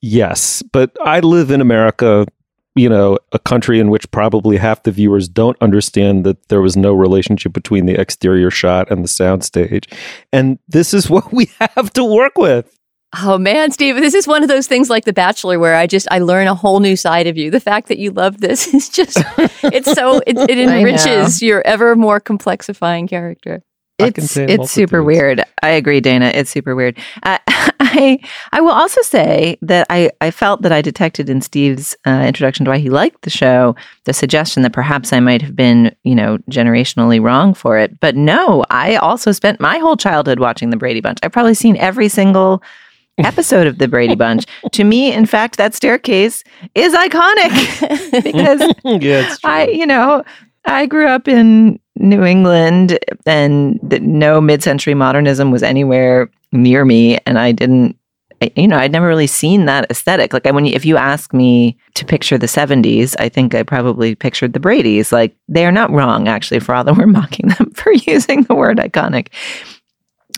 yes, 0.03 0.63
but 0.73 0.91
I 1.03 1.21
live 1.21 1.51
in 1.51 1.63
America, 1.63 2.27
you 2.75 2.89
know, 2.89 3.19
a 3.33 3.39
country 3.39 3.79
in 3.81 3.89
which 3.89 4.11
probably 4.11 4.57
half 4.57 4.83
the 4.83 4.91
viewers 4.91 5.29
don't 5.29 5.57
understand 5.63 6.25
that 6.27 6.49
there 6.49 6.61
was 6.61 6.77
no 6.77 6.93
relationship 6.93 7.53
between 7.53 7.87
the 7.87 7.99
exterior 7.99 8.51
shot 8.51 8.91
and 8.91 9.03
the 9.05 9.09
soundstage. 9.09 9.91
And 10.33 10.59
this 10.69 10.93
is 10.93 11.09
what 11.15 11.33
we 11.33 11.51
have 11.61 11.93
to 11.95 12.05
work 12.05 12.37
with. 12.37 12.74
Oh 13.23 13.39
man, 13.39 13.71
Steve, 13.71 13.97
this 13.97 14.15
is 14.15 14.27
one 14.27 14.43
of 14.43 14.49
those 14.49 14.67
things 14.67 14.91
like 14.91 15.05
The 15.05 15.13
Bachelor 15.13 15.59
where 15.59 15.77
I 15.77 15.87
just 15.87 16.09
I 16.11 16.19
learn 16.19 16.47
a 16.47 16.55
whole 16.55 16.81
new 16.81 16.97
side 16.97 17.27
of 17.27 17.37
you. 17.37 17.51
The 17.51 17.61
fact 17.61 17.89
that 17.89 17.99
you 17.99 18.11
love 18.11 18.41
this 18.41 18.73
is 18.75 18.89
just 18.89 19.19
it's 19.63 19.93
so 19.93 20.21
it, 20.27 20.39
it 20.51 20.59
enriches 20.59 21.43
your 21.43 21.63
ever 21.67 21.97
more 21.97 22.21
complexifying 22.21 23.09
character. 23.09 23.63
It's 23.99 24.37
it's 24.37 24.73
super 24.73 25.05
weird. 25.05 25.45
I 25.63 25.69
agree, 25.69 26.01
Dana. 26.01 26.33
It's 26.35 26.51
super 26.51 26.75
weird. 26.75 26.99
Uh, 27.23 27.39
I 27.47 28.19
I 28.53 28.61
will 28.61 28.73
also 28.73 29.01
say 29.03 29.57
that 29.63 29.87
I 29.89 30.11
I 30.21 30.33
felt 30.33 30.63
that 30.63 30.73
I 30.73 30.83
detected 30.83 31.31
in 31.31 31.41
Steve's 31.41 31.95
uh, 32.05 32.25
introduction 32.27 32.65
to 32.65 32.73
why 32.73 32.79
he 32.79 32.91
liked 32.91 33.23
the 33.23 33.31
show 33.31 33.77
the 34.03 34.13
suggestion 34.13 34.65
that 34.65 34.73
perhaps 34.73 35.13
I 35.13 35.21
might 35.21 35.43
have 35.43 35.55
been 35.55 35.95
you 36.03 36.17
know 36.17 36.39
generationally 36.51 37.23
wrong 37.23 37.55
for 37.55 37.79
it. 37.79 38.01
But 38.01 38.17
no, 38.17 38.65
I 38.69 38.97
also 38.97 39.31
spent 39.31 39.61
my 39.61 39.79
whole 39.79 39.97
childhood 39.97 40.41
watching 40.41 40.71
the 40.71 40.77
Brady 40.77 41.01
Bunch. 41.01 41.21
I've 41.23 41.33
probably 41.33 41.55
seen 41.55 41.77
every 41.77 42.09
single 42.09 42.65
episode 43.19 43.67
of 43.67 43.79
the 43.79 43.89
Brady 43.89 44.15
Bunch. 44.15 44.45
to 44.73 44.85
me, 44.85 45.13
in 45.13 45.27
fact, 45.27 45.57
that 45.57 45.75
staircase 45.75 46.43
is 46.75 46.95
iconic 46.95 48.23
because 48.23 48.75
yeah, 48.85 49.35
I, 49.45 49.69
you 49.69 49.87
know, 49.87 50.25
I 50.65 50.87
grew 50.87 51.07
up 51.07 51.29
in 51.29 51.79
New 51.97 52.25
England 52.25 52.99
and 53.27 53.79
that 53.83 54.03
no 54.03 54.41
mid-century 54.41 54.95
modernism 54.95 55.51
was 55.51 55.63
anywhere 55.63 56.31
near 56.53 56.85
me 56.85 57.19
and 57.27 57.39
I 57.39 57.53
didn't 57.53 57.97
you 58.57 58.69
know, 58.69 58.77
I'd 58.77 58.93
never 58.93 59.07
really 59.07 59.27
seen 59.27 59.65
that 59.67 59.91
aesthetic. 59.91 60.33
Like, 60.33 60.45
when 60.45 60.67
you, 60.67 60.75
if 60.75 60.85
you 60.85 60.97
ask 60.97 61.33
me 61.33 61.79
to 61.95 62.05
picture 62.05 62.39
the 62.39 62.47
'70s, 62.47 63.15
I 63.19 63.29
think 63.29 63.55
I 63.55 63.63
probably 63.63 64.15
pictured 64.15 64.53
the 64.53 64.61
Brady's. 64.61 65.13
Like, 65.13 65.35
they 65.49 65.65
are 65.65 65.73
not 65.73 65.91
wrong, 65.91 66.29
actually, 66.29 66.61
for 66.61 66.75
all 66.75 66.85
that 66.85 66.97
we're 66.97 67.07
mocking 67.07 67.49
them 67.49 67.71
for 67.75 67.93
using 67.93 68.43
the 68.43 68.55
word 68.55 68.79
iconic. 68.79 69.29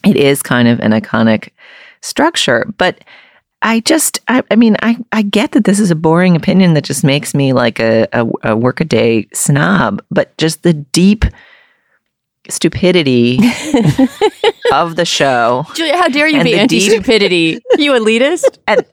It 0.05 0.17
is 0.17 0.43
kind 0.43 0.69
of 0.69 0.79
an 0.81 0.93
iconic 0.93 1.51
structure. 2.00 2.66
But 2.78 3.04
I 3.62 3.80
just, 3.80 4.20
I, 4.28 4.42
I, 4.50 4.56
mean, 4.56 4.76
I, 4.82 4.98
I 5.12 5.22
get 5.22 5.52
that 5.52 5.64
this 5.64 5.80
is 5.80 5.90
a 5.90 5.96
boring 5.96 6.37
opinion 6.37 6.74
that 6.74 6.85
just 6.85 7.02
makes 7.02 7.35
me 7.35 7.52
like 7.52 7.80
a, 7.80 8.06
a, 8.12 8.26
a 8.42 8.56
workaday 8.56 9.26
snob, 9.32 10.02
but 10.11 10.37
just 10.38 10.62
the 10.62 10.72
deep 10.72 11.24
stupidity 12.48 13.38
of 14.72 14.96
the 14.96 15.04
show. 15.04 15.64
Julia, 15.74 15.96
how 15.96 16.09
dare 16.09 16.28
you 16.28 16.42
be 16.44 16.54
anti 16.54 16.80
stupidity? 16.80 17.59
you 17.76 17.92
elitist? 17.92 18.59
And, 18.68 18.85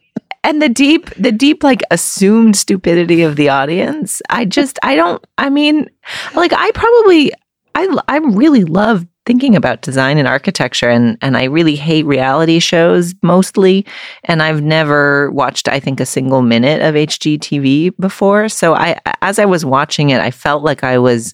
and 0.43 0.61
the 0.61 0.69
deep, 0.69 1.09
the 1.15 1.31
deep, 1.31 1.63
like 1.63 1.81
assumed 1.91 2.55
stupidity 2.55 3.21
of 3.21 3.35
the 3.35 3.49
audience. 3.49 4.21
I 4.29 4.45
just, 4.45 4.79
I 4.81 4.95
don't, 4.95 5.23
I 5.37 5.49
mean, 5.49 5.89
like, 6.35 6.53
I 6.53 6.71
probably, 6.71 7.31
I, 7.75 7.95
I 8.07 8.17
really 8.17 8.63
love 8.63 9.05
thinking 9.25 9.55
about 9.55 9.81
design 9.81 10.17
and 10.17 10.27
architecture 10.27 10.89
and 10.89 11.17
and 11.21 11.37
I 11.37 11.45
really 11.45 11.75
hate 11.75 12.05
reality 12.05 12.59
shows 12.59 13.15
mostly 13.21 13.85
and 14.25 14.41
I've 14.41 14.61
never 14.61 15.31
watched 15.31 15.67
I 15.67 15.79
think 15.79 15.99
a 15.99 16.05
single 16.05 16.41
minute 16.41 16.81
of 16.81 16.95
HGTV 16.95 17.95
before. 17.99 18.49
So 18.49 18.75
I 18.75 18.99
as 19.21 19.39
I 19.39 19.45
was 19.45 19.65
watching 19.65 20.09
it 20.09 20.19
I 20.19 20.31
felt 20.31 20.63
like 20.63 20.83
I 20.83 20.97
was 20.97 21.33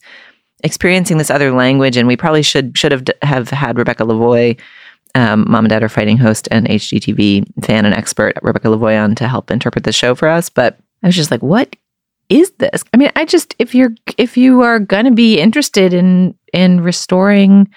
experiencing 0.63 1.17
this 1.17 1.31
other 1.31 1.51
language 1.51 1.97
and 1.97 2.07
we 2.07 2.17
probably 2.17 2.43
should 2.43 2.77
should 2.77 2.91
have 2.91 3.05
have 3.21 3.49
had 3.49 3.77
Rebecca 3.77 4.03
Lavoie 4.03 4.59
um, 5.15 5.45
Mom 5.47 5.65
and 5.65 5.69
Dad 5.69 5.83
are 5.83 5.89
Fighting 5.89 6.17
host 6.17 6.47
and 6.51 6.67
HGTV 6.67 7.65
fan 7.65 7.85
and 7.85 7.95
expert 7.95 8.33
Rebecca 8.43 8.67
Lavoie 8.67 9.01
on 9.01 9.15
to 9.15 9.27
help 9.27 9.49
interpret 9.49 9.83
the 9.83 9.91
show 9.91 10.13
for 10.13 10.27
us. 10.27 10.49
But 10.49 10.79
I 11.03 11.07
was 11.07 11.15
just 11.15 11.31
like 11.31 11.41
what 11.41 11.75
is 12.29 12.51
this? 12.59 12.83
I 12.93 12.97
mean, 12.97 13.11
I 13.15 13.25
just 13.25 13.55
if 13.59 13.75
you're 13.75 13.93
if 14.17 14.37
you 14.37 14.61
are 14.61 14.79
going 14.79 15.05
to 15.05 15.11
be 15.11 15.39
interested 15.39 15.93
in 15.93 16.35
in 16.53 16.81
restoring 16.81 17.67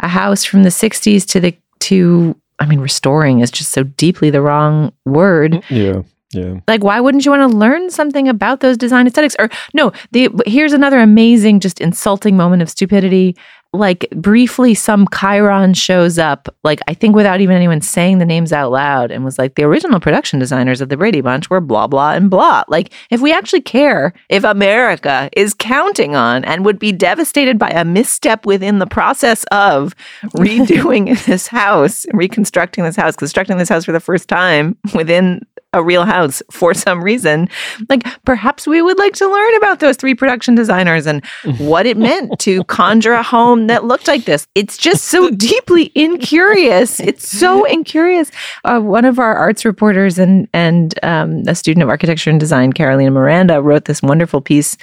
a 0.00 0.08
house 0.08 0.44
from 0.44 0.62
the 0.62 0.68
60s 0.68 1.26
to 1.28 1.40
the 1.40 1.56
to 1.80 2.36
I 2.58 2.66
mean 2.66 2.80
restoring 2.80 3.40
is 3.40 3.50
just 3.50 3.72
so 3.72 3.82
deeply 3.82 4.30
the 4.30 4.42
wrong 4.42 4.92
word. 5.04 5.52
Mm, 5.52 5.64
yeah. 5.70 6.02
Yeah. 6.32 6.60
Like, 6.66 6.82
why 6.82 6.98
wouldn't 7.00 7.24
you 7.24 7.30
want 7.30 7.50
to 7.50 7.56
learn 7.56 7.88
something 7.88 8.28
about 8.28 8.60
those 8.60 8.76
design 8.76 9.06
aesthetics? 9.06 9.36
Or 9.38 9.48
no, 9.72 9.92
the 10.10 10.28
here's 10.44 10.72
another 10.72 10.98
amazing, 10.98 11.60
just 11.60 11.80
insulting 11.80 12.36
moment 12.36 12.62
of 12.62 12.68
stupidity 12.68 13.36
like 13.76 14.08
briefly 14.10 14.74
some 14.74 15.06
chyron 15.08 15.76
shows 15.76 16.18
up, 16.18 16.48
like 16.64 16.80
I 16.88 16.94
think 16.94 17.14
without 17.14 17.40
even 17.40 17.56
anyone 17.56 17.80
saying 17.80 18.18
the 18.18 18.24
names 18.24 18.52
out 18.52 18.72
loud, 18.72 19.10
and 19.10 19.24
was 19.24 19.38
like, 19.38 19.54
the 19.54 19.64
original 19.64 20.00
production 20.00 20.38
designers 20.38 20.80
of 20.80 20.88
the 20.88 20.96
Brady 20.96 21.20
Bunch 21.20 21.50
were 21.50 21.60
blah, 21.60 21.86
blah, 21.86 22.12
and 22.12 22.30
blah. 22.30 22.64
Like, 22.68 22.92
if 23.10 23.20
we 23.20 23.32
actually 23.32 23.60
care, 23.60 24.12
if 24.28 24.44
America 24.44 25.28
is 25.36 25.54
counting 25.54 26.16
on 26.16 26.44
and 26.44 26.64
would 26.64 26.78
be 26.78 26.92
devastated 26.92 27.58
by 27.58 27.70
a 27.70 27.84
misstep 27.84 28.46
within 28.46 28.78
the 28.78 28.86
process 28.86 29.44
of 29.52 29.94
redoing 30.36 31.24
this 31.26 31.46
house, 31.46 32.06
reconstructing 32.12 32.84
this 32.84 32.96
house, 32.96 33.16
constructing 33.16 33.58
this 33.58 33.68
house 33.68 33.84
for 33.84 33.92
the 33.92 34.00
first 34.00 34.28
time 34.28 34.76
within 34.94 35.40
a 35.76 35.82
real 35.82 36.04
house 36.04 36.42
for 36.50 36.74
some 36.74 37.04
reason, 37.04 37.48
like 37.88 38.02
perhaps 38.24 38.66
we 38.66 38.82
would 38.82 38.98
like 38.98 39.12
to 39.14 39.28
learn 39.28 39.56
about 39.56 39.80
those 39.80 39.96
three 39.96 40.14
production 40.14 40.54
designers 40.54 41.06
and 41.06 41.24
what 41.58 41.86
it 41.86 41.96
meant 41.96 42.38
to 42.40 42.64
conjure 42.64 43.12
a 43.12 43.22
home 43.22 43.66
that 43.66 43.84
looked 43.84 44.08
like 44.08 44.24
this. 44.24 44.48
It's 44.54 44.76
just 44.76 45.04
so 45.04 45.30
deeply 45.50 45.92
incurious. 45.94 46.98
It's 46.98 47.28
so 47.28 47.64
incurious. 47.64 48.30
Uh, 48.64 48.80
one 48.80 49.04
of 49.04 49.18
our 49.18 49.36
arts 49.36 49.64
reporters 49.64 50.18
and 50.18 50.48
and 50.52 50.98
um, 51.02 51.42
a 51.46 51.54
student 51.54 51.82
of 51.82 51.88
architecture 51.88 52.30
and 52.30 52.40
design, 52.40 52.72
Carolina 52.72 53.10
Miranda, 53.10 53.62
wrote 53.62 53.84
this 53.84 54.02
wonderful 54.02 54.40
piece 54.40 54.76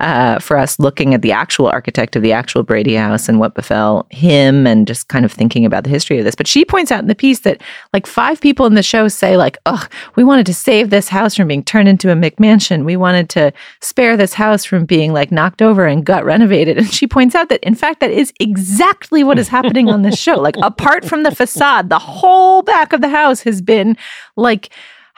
uh, 0.00 0.38
for 0.38 0.56
us 0.56 0.78
looking 0.78 1.14
at 1.14 1.22
the 1.22 1.32
actual 1.32 1.66
architect 1.66 2.16
of 2.16 2.22
the 2.22 2.32
actual 2.32 2.62
Brady 2.62 2.94
house 2.94 3.28
and 3.28 3.38
what 3.38 3.54
befell 3.54 4.06
him 4.10 4.66
and 4.66 4.86
just 4.86 5.08
kind 5.08 5.24
of 5.24 5.32
thinking 5.32 5.64
about 5.64 5.84
the 5.84 5.90
history 5.90 6.18
of 6.18 6.24
this. 6.24 6.34
But 6.34 6.46
she 6.46 6.64
points 6.64 6.90
out 6.90 7.00
in 7.00 7.08
the 7.08 7.14
piece 7.14 7.40
that 7.40 7.62
like 7.92 8.06
five 8.06 8.40
people 8.40 8.66
in 8.66 8.74
the 8.74 8.82
show 8.82 9.08
say 9.08 9.36
like, 9.36 9.58
"Oh, 9.66 9.86
we 10.16 10.24
wanted 10.24 10.46
to 10.46 10.54
save 10.54 10.90
this 10.90 11.08
house 11.08 11.36
from 11.36 11.48
being 11.48 11.62
turned 11.62 11.88
into 11.88 12.10
a 12.10 12.14
McMansion. 12.14 12.84
We 12.84 12.96
wanted 12.96 13.28
to 13.30 13.52
spare 13.80 14.16
this 14.16 14.34
house 14.34 14.64
from 14.64 14.86
being 14.86 15.12
like 15.12 15.30
knocked 15.30 15.62
over 15.62 15.86
and 15.86 16.04
gut 16.04 16.24
renovated." 16.24 16.78
And 16.80 16.90
she 16.90 17.06
points 17.06 17.34
out 17.34 17.50
that 17.50 17.62
in 17.62 17.74
fact 17.74 18.00
that 18.00 18.10
is 18.10 18.32
exactly 18.40 19.22
what 19.22 19.38
is 19.38 19.48
happening 19.48 19.90
on 19.90 20.02
this 20.02 20.18
show. 20.18 20.36
Like 20.36 20.56
apart 20.62 21.04
from 21.04 21.22
the 21.22 21.34
facade, 21.34 21.90
the 21.90 21.98
whole 21.98 22.62
back 22.62 22.92
of 22.92 23.02
the 23.02 23.08
house 23.08 23.42
has 23.42 23.60
been 23.60 23.96
like 24.36 24.70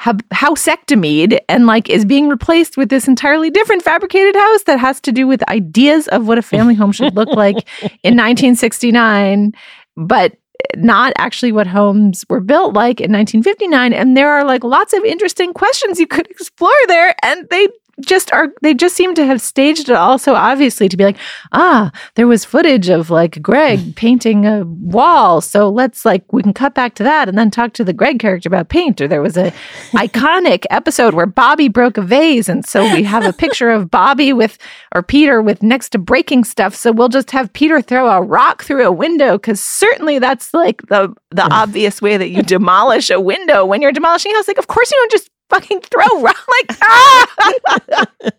housectomied 0.02 1.38
and 1.48 1.66
like 1.66 1.88
is 1.88 2.04
being 2.04 2.28
replaced 2.28 2.76
with 2.76 2.88
this 2.88 3.06
entirely 3.06 3.50
different 3.50 3.82
fabricated 3.82 4.34
house 4.34 4.64
that 4.64 4.78
has 4.78 5.00
to 5.00 5.12
do 5.12 5.26
with 5.26 5.48
ideas 5.48 6.08
of 6.08 6.26
what 6.26 6.38
a 6.38 6.42
family 6.42 6.74
home 6.74 6.90
should 6.90 7.14
look 7.14 7.28
like 7.28 7.56
in 8.02 8.16
1969 8.16 9.52
but 9.96 10.36
not 10.76 11.12
actually 11.18 11.52
what 11.52 11.66
homes 11.66 12.24
were 12.28 12.40
built 12.40 12.74
like 12.74 13.00
in 13.00 13.12
1959 13.12 13.92
and 13.92 14.16
there 14.16 14.30
are 14.30 14.44
like 14.44 14.64
lots 14.64 14.92
of 14.92 15.04
interesting 15.04 15.52
questions 15.52 16.00
you 16.00 16.06
could 16.06 16.28
explore 16.30 16.70
there 16.88 17.14
and 17.22 17.48
they 17.50 17.68
just 18.00 18.32
are 18.32 18.48
they 18.62 18.72
just 18.72 18.96
seem 18.96 19.14
to 19.14 19.26
have 19.26 19.40
staged 19.40 19.88
it 19.88 19.96
all 19.96 20.18
so 20.18 20.34
obviously 20.34 20.88
to 20.88 20.96
be 20.96 21.04
like 21.04 21.18
ah 21.52 21.90
there 22.14 22.26
was 22.26 22.44
footage 22.44 22.88
of 22.88 23.10
like 23.10 23.40
greg 23.42 23.94
painting 23.96 24.46
a 24.46 24.64
wall 24.64 25.40
so 25.40 25.68
let's 25.68 26.04
like 26.04 26.24
we 26.32 26.42
can 26.42 26.54
cut 26.54 26.74
back 26.74 26.94
to 26.94 27.02
that 27.02 27.28
and 27.28 27.36
then 27.36 27.50
talk 27.50 27.72
to 27.74 27.84
the 27.84 27.92
greg 27.92 28.18
character 28.18 28.48
about 28.48 28.70
paint 28.70 29.00
or 29.00 29.06
there 29.06 29.20
was 29.20 29.36
a 29.36 29.50
iconic 29.92 30.64
episode 30.70 31.12
where 31.14 31.26
bobby 31.26 31.68
broke 31.68 31.98
a 31.98 32.02
vase 32.02 32.48
and 32.48 32.64
so 32.64 32.82
we 32.94 33.02
have 33.02 33.24
a 33.24 33.32
picture 33.32 33.70
of 33.70 33.90
bobby 33.90 34.32
with 34.32 34.56
or 34.94 35.02
peter 35.02 35.42
with 35.42 35.62
next 35.62 35.90
to 35.90 35.98
breaking 35.98 36.44
stuff 36.44 36.74
so 36.74 36.92
we'll 36.92 37.08
just 37.08 37.30
have 37.30 37.52
peter 37.52 37.82
throw 37.82 38.08
a 38.08 38.22
rock 38.22 38.62
through 38.62 38.86
a 38.86 38.92
window 38.92 39.32
because 39.32 39.60
certainly 39.60 40.18
that's 40.18 40.54
like 40.54 40.80
the 40.88 41.14
the 41.30 41.42
obvious 41.52 42.00
way 42.00 42.16
that 42.16 42.30
you 42.30 42.42
demolish 42.42 43.10
a 43.10 43.20
window 43.20 43.66
when 43.66 43.82
you're 43.82 43.92
demolishing 43.92 44.32
a 44.32 44.36
house 44.36 44.48
like 44.48 44.58
of 44.58 44.66
course 44.66 44.90
you 44.90 44.96
don't 44.96 45.12
just 45.12 45.28
fucking 45.52 45.80
throw 45.82 46.20
rock 46.20 46.48
like 46.68 46.78
ah. 46.82 48.06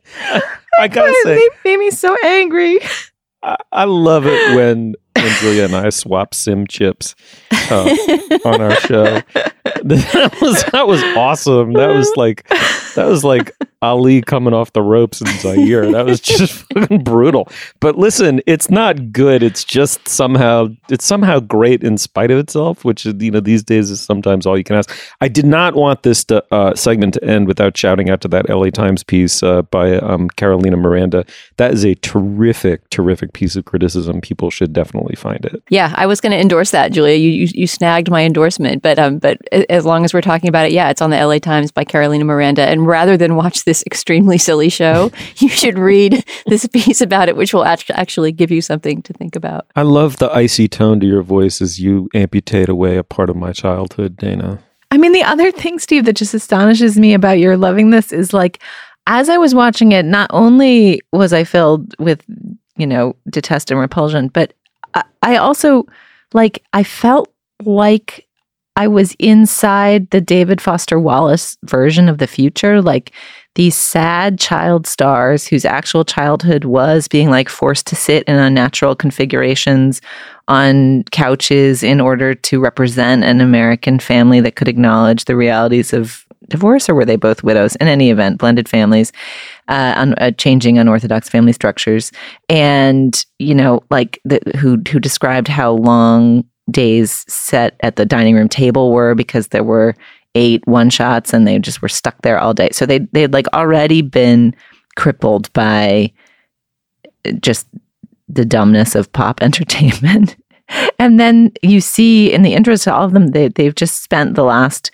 I 0.80 0.88
gotta 0.88 1.14
say, 1.24 1.38
it 1.38 1.54
made 1.64 1.78
me 1.78 1.92
so 1.92 2.16
angry. 2.26 2.80
I, 3.44 3.58
I 3.72 3.84
love 3.86 4.26
it 4.26 4.56
when 4.56 4.96
when 5.24 5.34
Julia 5.40 5.66
and 5.66 5.76
I 5.76 5.90
swap 5.90 6.34
sim 6.34 6.68
chips 6.68 7.16
uh, 7.72 7.96
on 8.46 8.62
our 8.62 8.76
show. 8.76 9.22
That 9.84 10.38
was 10.42 10.64
that 10.72 10.88
was 10.88 11.04
awesome. 11.18 11.74
That 11.74 11.88
was 11.88 12.10
like 12.16 12.48
that 12.96 13.06
was 13.06 13.26
like 13.26 13.52
Ali 13.84 14.22
coming 14.22 14.54
off 14.54 14.72
the 14.72 14.82
ropes 14.82 15.20
in 15.20 15.28
Zaire. 15.40 15.92
That 15.92 16.06
was 16.06 16.22
just 16.22 16.54
fucking 16.74 17.04
brutal. 17.04 17.50
But 17.82 17.98
listen, 17.98 18.42
it's 18.48 18.70
not 18.70 19.12
good. 19.12 19.44
It's 19.44 19.66
just 19.66 20.08
somehow 20.08 20.70
it's 20.90 21.06
somehow 21.06 21.42
great 21.42 21.84
in 21.84 21.98
spite 21.98 22.32
of 22.32 22.38
itself, 22.38 22.86
which 22.86 23.06
you 23.06 23.32
know 23.32 23.42
these 23.42 23.62
days 23.62 23.90
is 23.90 24.00
sometimes 24.00 24.46
all 24.46 24.58
you 24.58 24.64
can 24.64 24.78
ask. 24.78 24.98
I 25.20 25.28
did 25.28 25.46
not 25.46 25.76
want 25.76 26.04
this 26.04 26.24
to, 26.26 26.44
uh, 26.54 26.76
segment 26.76 27.16
to 27.16 27.24
end 27.26 27.48
without 27.48 27.76
shouting 27.76 28.10
out 28.10 28.22
to 28.22 28.30
that 28.30 28.50
LA 28.50 28.70
Times 28.70 29.04
piece 29.04 29.44
uh, 29.44 29.64
by 29.64 29.98
um, 29.98 30.30
Carolina 30.30 30.78
Miranda. 30.78 31.26
That 31.58 31.74
is 31.74 31.84
a 31.84 31.96
terrific, 31.96 32.90
terrific 32.90 33.34
piece 33.34 33.58
of 33.58 33.66
criticism. 33.66 34.22
People 34.22 34.50
should 34.50 34.72
definitely 34.72 35.13
find 35.16 35.44
it. 35.46 35.64
Yeah, 35.70 35.94
I 35.96 36.06
was 36.06 36.22
going 36.22 36.32
to 36.32 36.40
endorse 36.40 36.72
that, 36.72 36.92
Julia. 36.92 37.16
You, 37.16 37.30
you 37.30 37.48
you 37.54 37.68
snagged 37.68 38.10
my 38.10 38.24
endorsement, 38.24 38.82
but 38.82 39.00
um, 39.00 39.20
but 39.20 39.38
as 39.70 39.86
long 39.86 40.06
as 40.06 40.14
we're 40.14 40.22
talking 40.22 40.50
about 40.50 40.66
it, 40.66 40.72
yeah, 40.72 40.90
it's 40.90 41.02
on 41.02 41.10
the 41.10 41.26
LA 41.26 41.40
Times 41.40 41.72
by 41.72 41.84
Carolina 41.84 42.26
Miranda. 42.26 42.68
And 42.68 42.88
rather 42.88 43.18
than 43.18 43.36
watch 43.36 43.66
this 43.66 43.84
extremely 43.86 44.38
silly 44.38 44.70
show, 44.70 45.12
you 45.38 45.50
should 45.50 45.78
read 45.78 46.24
this 46.46 46.68
piece 46.68 47.02
about 47.02 47.30
it, 47.30 47.36
which 47.36 47.54
will 47.54 47.66
actually 47.66 48.32
give 48.32 48.52
you 48.52 48.62
something 48.62 49.02
to 49.04 49.14
think 49.14 49.36
about. 49.36 49.68
I 49.76 49.84
love 49.84 50.18
the 50.18 50.32
icy 50.32 50.68
tone 50.68 51.00
to 51.00 51.06
your 51.06 51.24
voice 51.24 51.62
as 51.62 51.80
you 51.80 52.10
amputate 52.14 52.70
away 52.70 52.98
a 52.98 53.04
part 53.04 53.30
of 53.30 53.36
my 53.36 53.52
childhood, 53.52 54.18
Dana. 54.18 54.60
I 54.94 54.98
mean, 54.98 55.12
the 55.12 55.24
other 55.24 55.52
thing, 55.52 55.80
Steve, 55.80 56.06
that 56.06 56.16
just 56.16 56.36
astonishes 56.36 57.00
me 57.00 57.16
about 57.16 57.40
your 57.40 57.58
loving 57.58 57.90
this 57.90 58.14
is 58.14 58.32
like, 58.32 58.62
as 59.08 59.28
I 59.28 59.38
was 59.38 59.56
watching 59.56 59.92
it, 59.92 60.06
not 60.06 60.30
only 60.32 61.02
was 61.12 61.34
I 61.34 61.44
filled 61.44 61.96
with, 61.98 62.24
you 62.78 62.86
know, 62.86 63.16
detest 63.30 63.72
and 63.72 63.80
repulsion, 63.80 64.28
but 64.28 64.54
I, 65.22 65.38
also, 65.38 65.86
like, 66.34 66.64
I 66.74 66.84
felt 66.84 67.32
like 67.64 68.28
I 68.76 68.88
was 68.88 69.16
inside 69.20 70.10
the 70.10 70.22
David 70.22 70.60
Foster 70.60 71.00
Wallace 71.00 71.58
version 71.64 72.10
of 72.10 72.18
the 72.18 72.28
future, 72.28 72.82
like 72.82 73.12
these 73.56 73.76
sad 73.76 74.40
child 74.40 74.88
stars 74.88 75.46
whose 75.46 75.64
actual 75.64 76.04
childhood 76.04 76.66
was 76.66 77.08
being 77.08 77.30
like 77.30 77.50
forced 77.50 77.86
to 77.88 77.96
sit 77.96 78.24
in 78.24 78.36
unnatural 78.36 78.96
configurations 78.96 80.02
on 80.48 81.04
couches 81.12 81.84
in 81.84 82.02
order 82.02 82.34
to 82.34 82.60
represent 82.60 83.24
an 83.24 83.42
American 83.42 84.00
family 84.00 84.42
that 84.42 84.56
could 84.56 84.68
acknowledge 84.68 85.26
the 85.26 85.36
realities 85.36 85.94
of 85.94 86.26
divorce, 86.50 86.90
or 86.90 86.96
were 86.96 87.06
they 87.06 87.16
both 87.16 87.44
widows? 87.44 87.76
In 87.78 87.88
any 87.88 88.10
event, 88.10 88.40
blended 88.40 88.68
families, 88.68 89.12
uh, 89.68 89.94
un- 89.98 90.16
uh, 90.16 90.32
changing 90.32 90.78
unorthodox 90.78 91.30
family 91.30 91.54
structures, 91.54 92.12
and 92.50 93.26
you 93.40 93.56
know, 93.56 93.82
like 93.90 94.20
the, 94.26 94.40
who 94.58 94.82
who 94.90 95.00
described 95.00 95.48
how 95.48 95.72
long 95.72 96.44
days 96.72 97.26
set 97.28 97.76
at 97.82 97.96
the 97.96 98.06
dining 98.06 98.36
room 98.36 98.50
table 98.50 98.92
were 98.92 99.16
because 99.16 99.48
there 99.48 99.64
were 99.64 99.96
eight 100.36 100.66
one 100.66 100.90
shots 100.90 101.34
and 101.34 101.48
they 101.48 101.60
just 101.60 101.82
were 101.82 101.90
stuck 101.90 102.22
there 102.22 102.40
all 102.40 102.54
day. 102.54 102.70
So 102.72 102.86
they 102.86 103.00
they'd 103.12 103.34
like 103.34 103.48
already 103.54 104.02
been 104.02 104.56
crippled 104.96 105.52
by 105.54 106.12
just 107.40 107.68
the 108.28 108.46
dumbness 108.46 108.96
of 108.96 109.12
pop 109.14 109.42
entertainment. 109.42 110.36
and 110.98 111.20
then 111.20 111.52
you 111.62 111.82
see 111.82 112.32
in 112.32 112.42
the 112.42 112.54
interest 112.54 112.88
of 112.88 112.94
all 112.94 113.06
of 113.06 113.14
them, 113.14 113.28
they 113.28 113.50
they've 113.50 113.76
just 113.76 114.02
spent 114.02 114.36
the 114.36 114.44
last 114.44 114.92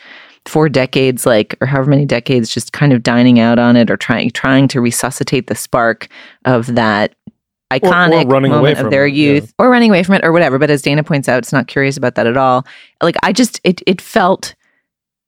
four 0.49 0.67
decades, 0.67 1.25
like 1.25 1.55
or 1.61 1.67
however 1.67 1.89
many 1.89 2.05
decades, 2.05 2.53
just 2.53 2.73
kind 2.73 2.91
of 2.91 3.03
dining 3.03 3.39
out 3.39 3.59
on 3.59 3.75
it 3.75 3.89
or 3.89 3.97
trying 3.97 4.29
trying 4.31 4.67
to 4.69 4.81
resuscitate 4.81 5.47
the 5.47 5.55
spark 5.55 6.09
of 6.45 6.75
that 6.75 7.15
iconic 7.71 8.25
or, 8.25 8.37
or 8.37 8.41
moment 8.41 8.79
of 8.79 8.89
their 8.89 9.05
it, 9.05 9.13
youth 9.13 9.45
yeah. 9.45 9.65
or 9.65 9.69
running 9.69 9.91
away 9.91 10.03
from 10.03 10.15
it 10.15 10.25
or 10.25 10.31
whatever. 10.31 10.57
But 10.57 10.71
as 10.71 10.81
Dana 10.81 11.03
points 11.03 11.29
out, 11.29 11.37
it's 11.37 11.53
not 11.53 11.67
curious 11.67 11.97
about 11.97 12.15
that 12.15 12.27
at 12.27 12.37
all. 12.37 12.65
Like 13.01 13.15
I 13.23 13.31
just 13.31 13.61
it 13.63 13.81
it 13.85 14.01
felt 14.01 14.55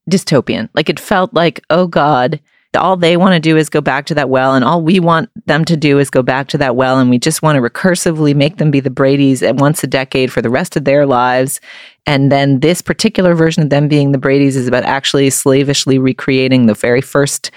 dystopian. 0.09 0.69
Like 0.73 0.89
it 0.89 0.99
felt 0.99 1.33
like, 1.33 1.61
oh 1.69 1.87
God, 1.87 2.39
all 2.75 2.95
they 2.95 3.17
want 3.17 3.33
to 3.33 3.39
do 3.39 3.57
is 3.57 3.69
go 3.69 3.81
back 3.81 4.05
to 4.05 4.15
that 4.15 4.29
well, 4.29 4.55
and 4.55 4.63
all 4.63 4.81
we 4.81 4.99
want 4.99 5.29
them 5.45 5.65
to 5.65 5.75
do 5.75 5.99
is 5.99 6.09
go 6.09 6.21
back 6.21 6.47
to 6.49 6.57
that 6.59 6.75
well, 6.75 6.99
and 6.99 7.09
we 7.09 7.19
just 7.19 7.41
want 7.41 7.57
to 7.57 7.61
recursively 7.61 8.35
make 8.35 8.57
them 8.57 8.71
be 8.71 8.79
the 8.79 8.89
Brady's 8.89 9.43
at 9.43 9.57
once 9.57 9.83
a 9.83 9.87
decade 9.87 10.31
for 10.31 10.41
the 10.41 10.49
rest 10.49 10.75
of 10.77 10.85
their 10.85 11.05
lives. 11.05 11.59
And 12.05 12.31
then 12.31 12.61
this 12.61 12.81
particular 12.81 13.35
version 13.35 13.61
of 13.63 13.69
them 13.69 13.87
being 13.87 14.11
the 14.11 14.17
Brady's 14.17 14.55
is 14.55 14.67
about 14.67 14.83
actually 14.83 15.29
slavishly 15.29 15.99
recreating 15.99 16.65
the 16.65 16.73
very 16.73 17.01
first 17.01 17.51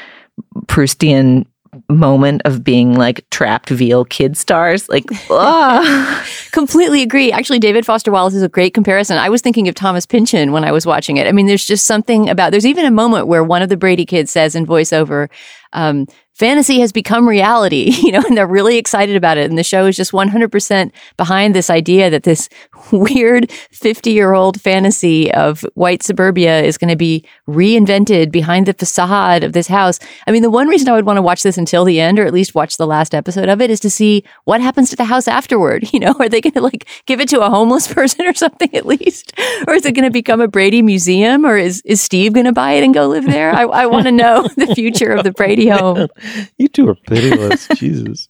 Proustian 0.67 1.47
moment 1.89 2.43
of 2.45 2.65
being 2.65 2.95
like 2.95 3.29
trapped 3.31 3.71
veal 3.71 4.05
kid 4.05 4.37
stars. 4.37 4.89
Like, 4.89 5.05
completely 6.53 7.03
agree. 7.03 7.33
Actually, 7.33 7.59
David 7.59 7.87
Foster 7.87 8.11
Wallace 8.11 8.35
is 8.35 8.43
a 8.43 8.49
great 8.49 8.75
comparison. 8.75 9.19
I 9.19 9.29
was 9.29 9.41
thinking 9.41 9.69
of 9.69 9.75
Thomas 9.75 10.07
Pynchon 10.07 10.53
when 10.53 10.65
I 10.65 10.73
was 10.73 10.87
watching 10.87 11.17
it. 11.17 11.27
I 11.27 11.33
mean, 11.33 11.47
there's 11.47 11.65
just 11.65 11.87
something 11.87 12.29
about, 12.29 12.51
there's 12.51 12.67
even 12.67 12.85
a 12.85 12.91
moment 12.91 13.27
where 13.27 13.45
one 13.45 13.63
of 13.63 13.69
the 13.69 13.77
Brady 13.77 14.07
kids 14.07 14.31
says 14.31 14.55
in 14.55 14.67
voiceover, 14.67 15.29
um, 15.73 16.07
fantasy 16.35 16.81
has 16.81 16.93
become 16.93 17.29
reality, 17.29 17.93
you 18.03 18.13
know, 18.13 18.23
and 18.27 18.37
they're 18.37 18.47
really 18.47 18.77
excited 18.77 19.17
about 19.17 19.39
it. 19.39 19.49
And 19.49 19.59
the 19.59 19.65
show 19.65 19.87
is 19.87 19.97
just 19.97 20.13
100% 20.13 20.93
behind 21.17 21.55
this 21.55 21.71
idea 21.71 22.11
that 22.11 22.25
this 22.25 22.49
weird 22.93 23.51
50 23.51 24.11
year 24.11 24.35
old 24.35 24.61
fantasy 24.61 25.33
of 25.33 25.65
white 25.75 26.03
suburbia 26.03 26.63
is 26.63 26.77
going 26.77 26.91
to 26.91 26.97
be 26.97 27.25
reinvented 27.49 28.31
behind 28.31 28.67
the 28.67 28.75
facade 28.75 29.45
of 29.45 29.53
this 29.53 29.69
house. 29.69 29.99
I 30.27 30.33
mean, 30.33 30.43
the 30.43 30.51
one 30.51 30.69
reason 30.69 30.89
I 30.89 30.93
would 30.93 31.07
want 31.07 31.17
to 31.17 31.23
watch 31.23 31.43
this 31.43 31.57
until 31.57 31.85
the 31.85 32.01
end, 32.01 32.19
or 32.19 32.27
at 32.27 32.35
least 32.35 32.55
watch 32.55 32.77
the 32.77 32.87
last 32.87 33.15
episode 33.15 33.49
of 33.49 33.61
it, 33.61 33.71
is 33.71 33.81
to 33.81 33.91
see 33.91 34.25
what 34.45 34.61
happens 34.61 34.91
to 34.91 34.97
the 34.97 35.05
house 35.05 35.29
afterward. 35.29 35.89
You 35.95 36.01
know, 36.01 36.15
are 36.19 36.29
they 36.29 36.41
going 36.41 36.55
to 36.55 36.61
like 36.61 36.89
give 37.07 37.21
it 37.21 37.29
to 37.29 37.41
a 37.41 37.49
homeless 37.49 37.87
person 37.93 38.27
or 38.27 38.35
something 38.35 38.75
at 38.75 38.85
least? 38.85 39.33
Or 39.69 39.75
is 39.75 39.87
it 39.87 39.93
going 39.93 40.05
to 40.05 40.11
become 40.11 40.41
a 40.41 40.49
Brady 40.49 40.83
museum? 40.83 41.47
Or 41.47 41.57
is, 41.57 41.83
is 41.85 42.01
Steve 42.01 42.33
going 42.33 42.47
to 42.47 42.53
buy 42.53 42.73
it 42.73 42.83
and 42.83 42.93
go 42.93 43.07
live 43.07 43.25
there? 43.25 43.55
I, 43.55 43.63
I 43.63 43.87
want 43.87 44.07
to 44.07 44.11
know 44.11 44.49
the 44.57 44.75
future 44.75 45.13
of 45.13 45.23
the 45.23 45.31
Brady 45.31 45.69
home. 45.69 46.09
You 46.59 46.69
two 46.69 46.89
are 46.89 46.95
pitiless. 46.95 47.69
Jesus. 47.77 48.29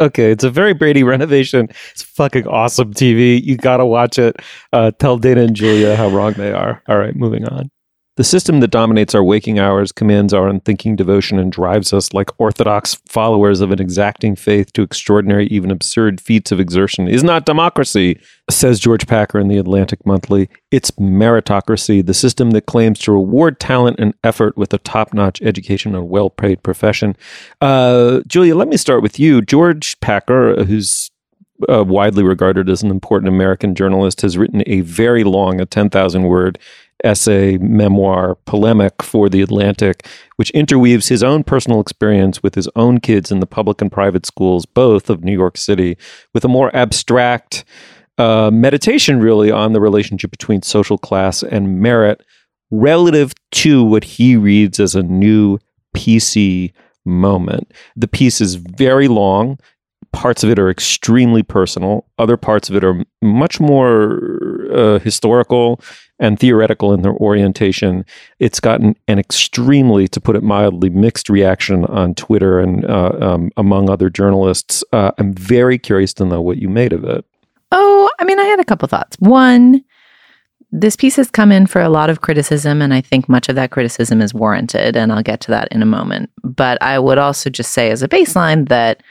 okay, 0.00 0.30
it's 0.30 0.44
a 0.44 0.50
very 0.50 0.74
Brady 0.74 1.02
renovation. 1.02 1.68
It's 1.92 2.02
fucking 2.02 2.46
awesome 2.46 2.94
TV. 2.94 3.42
You 3.42 3.56
gotta 3.56 3.84
watch 3.86 4.18
it. 4.18 4.36
Uh, 4.72 4.90
tell 4.92 5.18
Dana 5.18 5.42
and 5.42 5.56
Julia 5.56 5.96
how 5.96 6.08
wrong 6.08 6.32
they 6.34 6.52
are. 6.52 6.82
All 6.88 6.98
right, 6.98 7.14
moving 7.14 7.46
on. 7.46 7.70
The 8.16 8.22
system 8.22 8.60
that 8.60 8.68
dominates 8.68 9.12
our 9.12 9.24
waking 9.24 9.58
hours 9.58 9.90
commands 9.90 10.32
our 10.32 10.46
unthinking 10.46 10.94
devotion 10.94 11.36
and 11.36 11.50
drives 11.50 11.92
us 11.92 12.12
like 12.12 12.30
orthodox 12.38 12.94
followers 13.06 13.60
of 13.60 13.72
an 13.72 13.80
exacting 13.80 14.36
faith 14.36 14.72
to 14.74 14.82
extraordinary, 14.82 15.48
even 15.48 15.72
absurd 15.72 16.20
feats 16.20 16.52
of 16.52 16.60
exertion 16.60 17.08
is 17.08 17.24
not 17.24 17.44
democracy, 17.44 18.20
says 18.48 18.78
George 18.78 19.08
Packer 19.08 19.40
in 19.40 19.48
the 19.48 19.58
Atlantic 19.58 20.06
Monthly. 20.06 20.48
It's 20.70 20.92
meritocracy, 20.92 22.06
the 22.06 22.14
system 22.14 22.52
that 22.52 22.66
claims 22.66 23.00
to 23.00 23.10
reward 23.10 23.58
talent 23.58 23.98
and 23.98 24.14
effort 24.22 24.56
with 24.56 24.72
a 24.72 24.78
top 24.78 25.12
notch 25.12 25.42
education 25.42 25.96
and 25.96 26.08
well 26.08 26.30
paid 26.30 26.62
profession. 26.62 27.16
Uh, 27.60 28.20
Julia, 28.28 28.54
let 28.54 28.68
me 28.68 28.76
start 28.76 29.02
with 29.02 29.18
you. 29.18 29.42
George 29.42 29.98
Packer, 29.98 30.62
who's 30.62 31.10
uh, 31.68 31.82
widely 31.82 32.22
regarded 32.22 32.68
as 32.68 32.84
an 32.84 32.92
important 32.92 33.28
American 33.28 33.74
journalist, 33.74 34.20
has 34.20 34.38
written 34.38 34.62
a 34.66 34.82
very 34.82 35.24
long, 35.24 35.60
a 35.60 35.66
10,000 35.66 36.22
word 36.22 36.60
essay, 37.02 37.58
memoir, 37.58 38.36
polemic 38.46 39.02
for 39.02 39.28
The 39.28 39.42
Atlantic, 39.42 40.06
which 40.36 40.50
interweaves 40.50 41.08
his 41.08 41.22
own 41.22 41.44
personal 41.44 41.80
experience 41.80 42.42
with 42.42 42.54
his 42.54 42.68
own 42.76 43.00
kids 43.00 43.30
in 43.30 43.40
the 43.40 43.46
public 43.46 43.80
and 43.80 43.90
private 43.90 44.26
schools, 44.26 44.66
both 44.66 45.10
of 45.10 45.24
New 45.24 45.32
York 45.32 45.56
City, 45.56 45.96
with 46.32 46.44
a 46.44 46.48
more 46.48 46.74
abstract 46.74 47.64
uh, 48.18 48.50
meditation, 48.52 49.20
really, 49.20 49.50
on 49.50 49.72
the 49.72 49.80
relationship 49.80 50.30
between 50.30 50.62
social 50.62 50.98
class 50.98 51.42
and 51.42 51.80
merit 51.80 52.22
relative 52.70 53.32
to 53.50 53.82
what 53.84 54.04
he 54.04 54.36
reads 54.36 54.78
as 54.78 54.94
a 54.94 55.02
new 55.02 55.58
PC 55.96 56.72
moment. 57.04 57.72
The 57.96 58.08
piece 58.08 58.40
is 58.40 58.54
very 58.54 59.08
long 59.08 59.58
parts 60.14 60.44
of 60.44 60.50
it 60.50 60.58
are 60.58 60.70
extremely 60.70 61.42
personal. 61.42 62.06
Other 62.18 62.36
parts 62.36 62.70
of 62.70 62.76
it 62.76 62.84
are 62.84 63.04
much 63.20 63.60
more 63.60 64.53
uh, 64.74 64.98
historical 64.98 65.80
and 66.18 66.38
theoretical 66.38 66.92
in 66.92 67.02
their 67.02 67.14
orientation. 67.14 68.04
It's 68.38 68.60
gotten 68.60 68.94
an 69.08 69.18
extremely, 69.18 70.06
to 70.08 70.20
put 70.20 70.36
it 70.36 70.42
mildly, 70.42 70.90
mixed 70.90 71.28
reaction 71.28 71.84
on 71.86 72.14
Twitter 72.14 72.60
and 72.60 72.84
uh, 72.84 73.16
um, 73.20 73.50
among 73.56 73.90
other 73.90 74.10
journalists. 74.10 74.84
Uh, 74.92 75.10
I'm 75.18 75.32
very 75.32 75.78
curious 75.78 76.14
to 76.14 76.24
know 76.24 76.40
what 76.40 76.58
you 76.58 76.68
made 76.68 76.92
of 76.92 77.04
it. 77.04 77.24
Oh, 77.72 78.08
I 78.20 78.24
mean, 78.24 78.38
I 78.38 78.44
had 78.44 78.60
a 78.60 78.64
couple 78.64 78.86
thoughts. 78.86 79.16
One, 79.18 79.84
this 80.70 80.96
piece 80.96 81.16
has 81.16 81.30
come 81.30 81.52
in 81.52 81.66
for 81.66 81.80
a 81.80 81.88
lot 81.88 82.10
of 82.10 82.20
criticism, 82.20 82.82
and 82.82 82.94
I 82.94 83.00
think 83.00 83.28
much 83.28 83.48
of 83.48 83.54
that 83.56 83.70
criticism 83.70 84.20
is 84.20 84.34
warranted, 84.34 84.96
and 84.96 85.12
I'll 85.12 85.22
get 85.22 85.40
to 85.42 85.50
that 85.50 85.68
in 85.70 85.82
a 85.82 85.86
moment. 85.86 86.30
But 86.42 86.80
I 86.82 86.98
would 86.98 87.18
also 87.18 87.50
just 87.50 87.72
say, 87.72 87.90
as 87.90 88.02
a 88.02 88.08
baseline, 88.08 88.68
that 88.68 89.02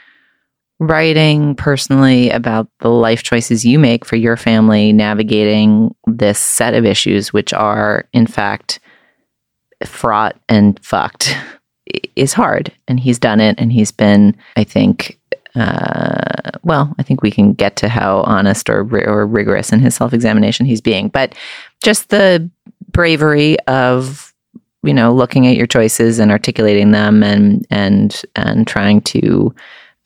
writing 0.80 1.54
personally 1.54 2.30
about 2.30 2.68
the 2.80 2.88
life 2.88 3.22
choices 3.22 3.64
you 3.64 3.78
make 3.78 4.04
for 4.04 4.16
your 4.16 4.36
family 4.36 4.92
navigating 4.92 5.94
this 6.06 6.38
set 6.38 6.74
of 6.74 6.84
issues, 6.84 7.32
which 7.32 7.52
are 7.52 8.08
in 8.12 8.26
fact 8.26 8.80
fraught 9.84 10.36
and 10.48 10.78
fucked, 10.84 11.36
is 12.16 12.32
hard. 12.32 12.72
And 12.88 12.98
he's 12.98 13.18
done 13.18 13.40
it. 13.40 13.54
And 13.58 13.72
he's 13.72 13.92
been, 13.92 14.36
I 14.56 14.64
think, 14.64 15.18
uh, 15.54 16.50
well, 16.64 16.94
I 16.98 17.02
think 17.02 17.22
we 17.22 17.30
can 17.30 17.52
get 17.52 17.76
to 17.76 17.88
how 17.88 18.22
honest 18.22 18.68
or, 18.68 18.80
or 19.06 19.26
rigorous 19.26 19.72
in 19.72 19.80
his 19.80 19.94
self 19.94 20.12
examination 20.12 20.66
he's 20.66 20.80
being. 20.80 21.08
But 21.08 21.34
just 21.82 22.08
the 22.08 22.50
bravery 22.90 23.58
of 23.66 24.32
you 24.82 24.92
know, 24.92 25.14
looking 25.14 25.46
at 25.46 25.56
your 25.56 25.66
choices 25.66 26.18
and 26.18 26.30
articulating 26.30 26.90
them 26.90 27.22
and 27.22 27.66
and 27.70 28.22
and 28.36 28.66
trying 28.66 29.00
to 29.00 29.54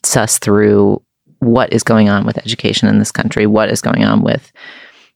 suss 0.05 0.39
through 0.39 1.03
what 1.41 1.73
is 1.73 1.83
going 1.83 2.09
on 2.09 2.27
with 2.27 2.39
education 2.39 2.89
in 2.89 2.99
this 2.99 3.13
country, 3.13 3.47
what 3.47 3.71
is 3.71 3.81
going 3.81 4.05
on 4.05 4.23
with 4.23 4.53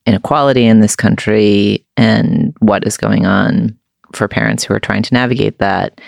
inequality 0.07 0.67
in 0.67 0.81
this 0.81 0.97
country, 0.97 1.85
and 1.97 2.55
what 2.61 2.87
is 2.87 2.97
going 2.97 3.27
on 3.27 3.77
for 4.13 4.29
parents 4.29 4.65
who 4.65 4.75
are 4.75 4.81
trying 4.81 5.03
to 5.03 5.15
navigate 5.15 5.59
that 5.59 6.01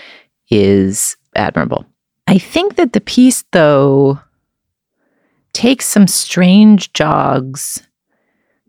is 0.50 1.16
admirable. 1.36 1.84
I 2.26 2.38
think 2.38 2.76
that 2.76 2.92
the 2.92 3.00
piece, 3.00 3.44
though, 3.52 4.18
takes 5.52 5.86
some 5.86 6.06
strange 6.06 6.92
jogs, 6.92 7.82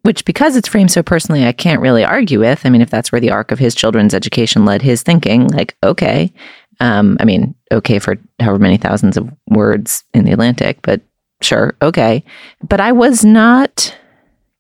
which, 0.04 0.26
because 0.26 0.56
it's 0.56 0.68
framed 0.68 0.92
so 0.92 1.02
personally, 1.02 1.46
I 1.46 1.52
can't 1.52 1.82
really 1.82 2.04
argue 2.04 2.40
with. 2.40 2.66
I 2.66 2.70
mean, 2.70 2.82
if 2.82 2.90
that's 2.90 3.12
where 3.12 3.22
the 3.22 3.32
arc 3.32 3.52
of 3.52 3.60
his 3.60 3.76
children's 3.76 4.14
education 4.14 4.66
led 4.66 4.82
his 4.82 5.04
thinking, 5.04 5.48
like, 5.48 5.76
okay. 5.84 6.32
Um, 6.80 7.18
I 7.20 7.26
mean, 7.26 7.56
okay 7.72 8.00
for 8.00 8.18
however 8.40 8.60
many 8.60 8.78
thousands 8.78 9.18
of 9.18 9.32
words 9.50 10.04
in 10.14 10.26
the 10.26 10.32
Atlantic, 10.32 10.80
but 10.82 11.02
sure, 11.42 11.76
okay. 11.82 12.24
But 12.68 12.80
I 12.80 12.92
was 12.92 13.24
not 13.24 13.96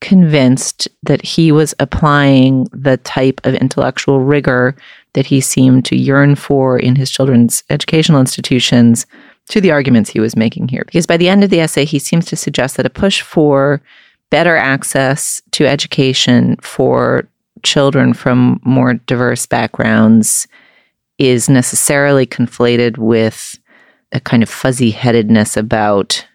convinced 0.01 0.87
that 1.03 1.21
he 1.23 1.51
was 1.51 1.73
applying 1.79 2.65
the 2.71 2.97
type 2.97 3.41
of 3.43 3.55
intellectual 3.55 4.19
rigor 4.19 4.75
that 5.13 5.25
he 5.25 5.41
seemed 5.41 5.85
to 5.85 5.95
yearn 5.95 6.35
for 6.35 6.77
in 6.77 6.95
his 6.95 7.09
children's 7.09 7.63
educational 7.69 8.19
institutions 8.19 9.05
to 9.49 9.61
the 9.61 9.71
arguments 9.71 10.09
he 10.09 10.19
was 10.19 10.35
making 10.35 10.67
here. 10.67 10.83
Because 10.85 11.05
by 11.05 11.17
the 11.17 11.29
end 11.29 11.43
of 11.43 11.49
the 11.49 11.59
essay, 11.59 11.85
he 11.85 11.99
seems 11.99 12.25
to 12.25 12.35
suggest 12.35 12.77
that 12.77 12.85
a 12.85 12.89
push 12.89 13.21
for 13.21 13.81
better 14.29 14.57
access 14.57 15.41
to 15.51 15.65
education 15.65 16.57
for 16.61 17.27
children 17.63 18.13
from 18.13 18.59
more 18.63 18.95
diverse 18.95 19.45
backgrounds 19.45 20.47
is 21.17 21.49
necessarily 21.49 22.25
conflated 22.25 22.97
with 22.97 23.57
a 24.11 24.19
kind 24.19 24.43
of 24.43 24.49
fuzzy 24.49 24.91
headedness 24.91 25.57
about 25.57 26.25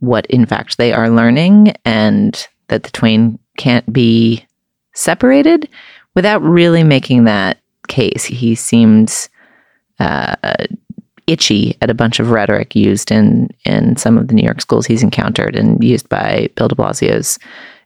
what, 0.00 0.26
in 0.26 0.46
fact, 0.46 0.76
they 0.76 0.92
are 0.92 1.10
learning 1.10 1.74
and 1.84 2.46
that 2.68 2.82
the 2.82 2.90
twain 2.90 3.38
can't 3.56 3.90
be 3.92 4.44
separated 4.94 5.68
without 6.14 6.42
really 6.42 6.82
making 6.82 7.24
that 7.24 7.58
case. 7.88 8.24
He 8.24 8.54
seemed 8.54 9.28
uh, 9.98 10.36
itchy 11.26 11.76
at 11.80 11.90
a 11.90 11.94
bunch 11.94 12.20
of 12.20 12.30
rhetoric 12.30 12.74
used 12.74 13.10
in 13.10 13.48
in 13.64 13.96
some 13.96 14.16
of 14.18 14.28
the 14.28 14.34
New 14.34 14.44
York 14.44 14.60
schools 14.60 14.86
he's 14.86 15.02
encountered 15.02 15.56
and 15.56 15.82
used 15.82 16.08
by 16.08 16.48
Bill 16.54 16.68
de 16.68 16.74
Blasio's 16.74 17.38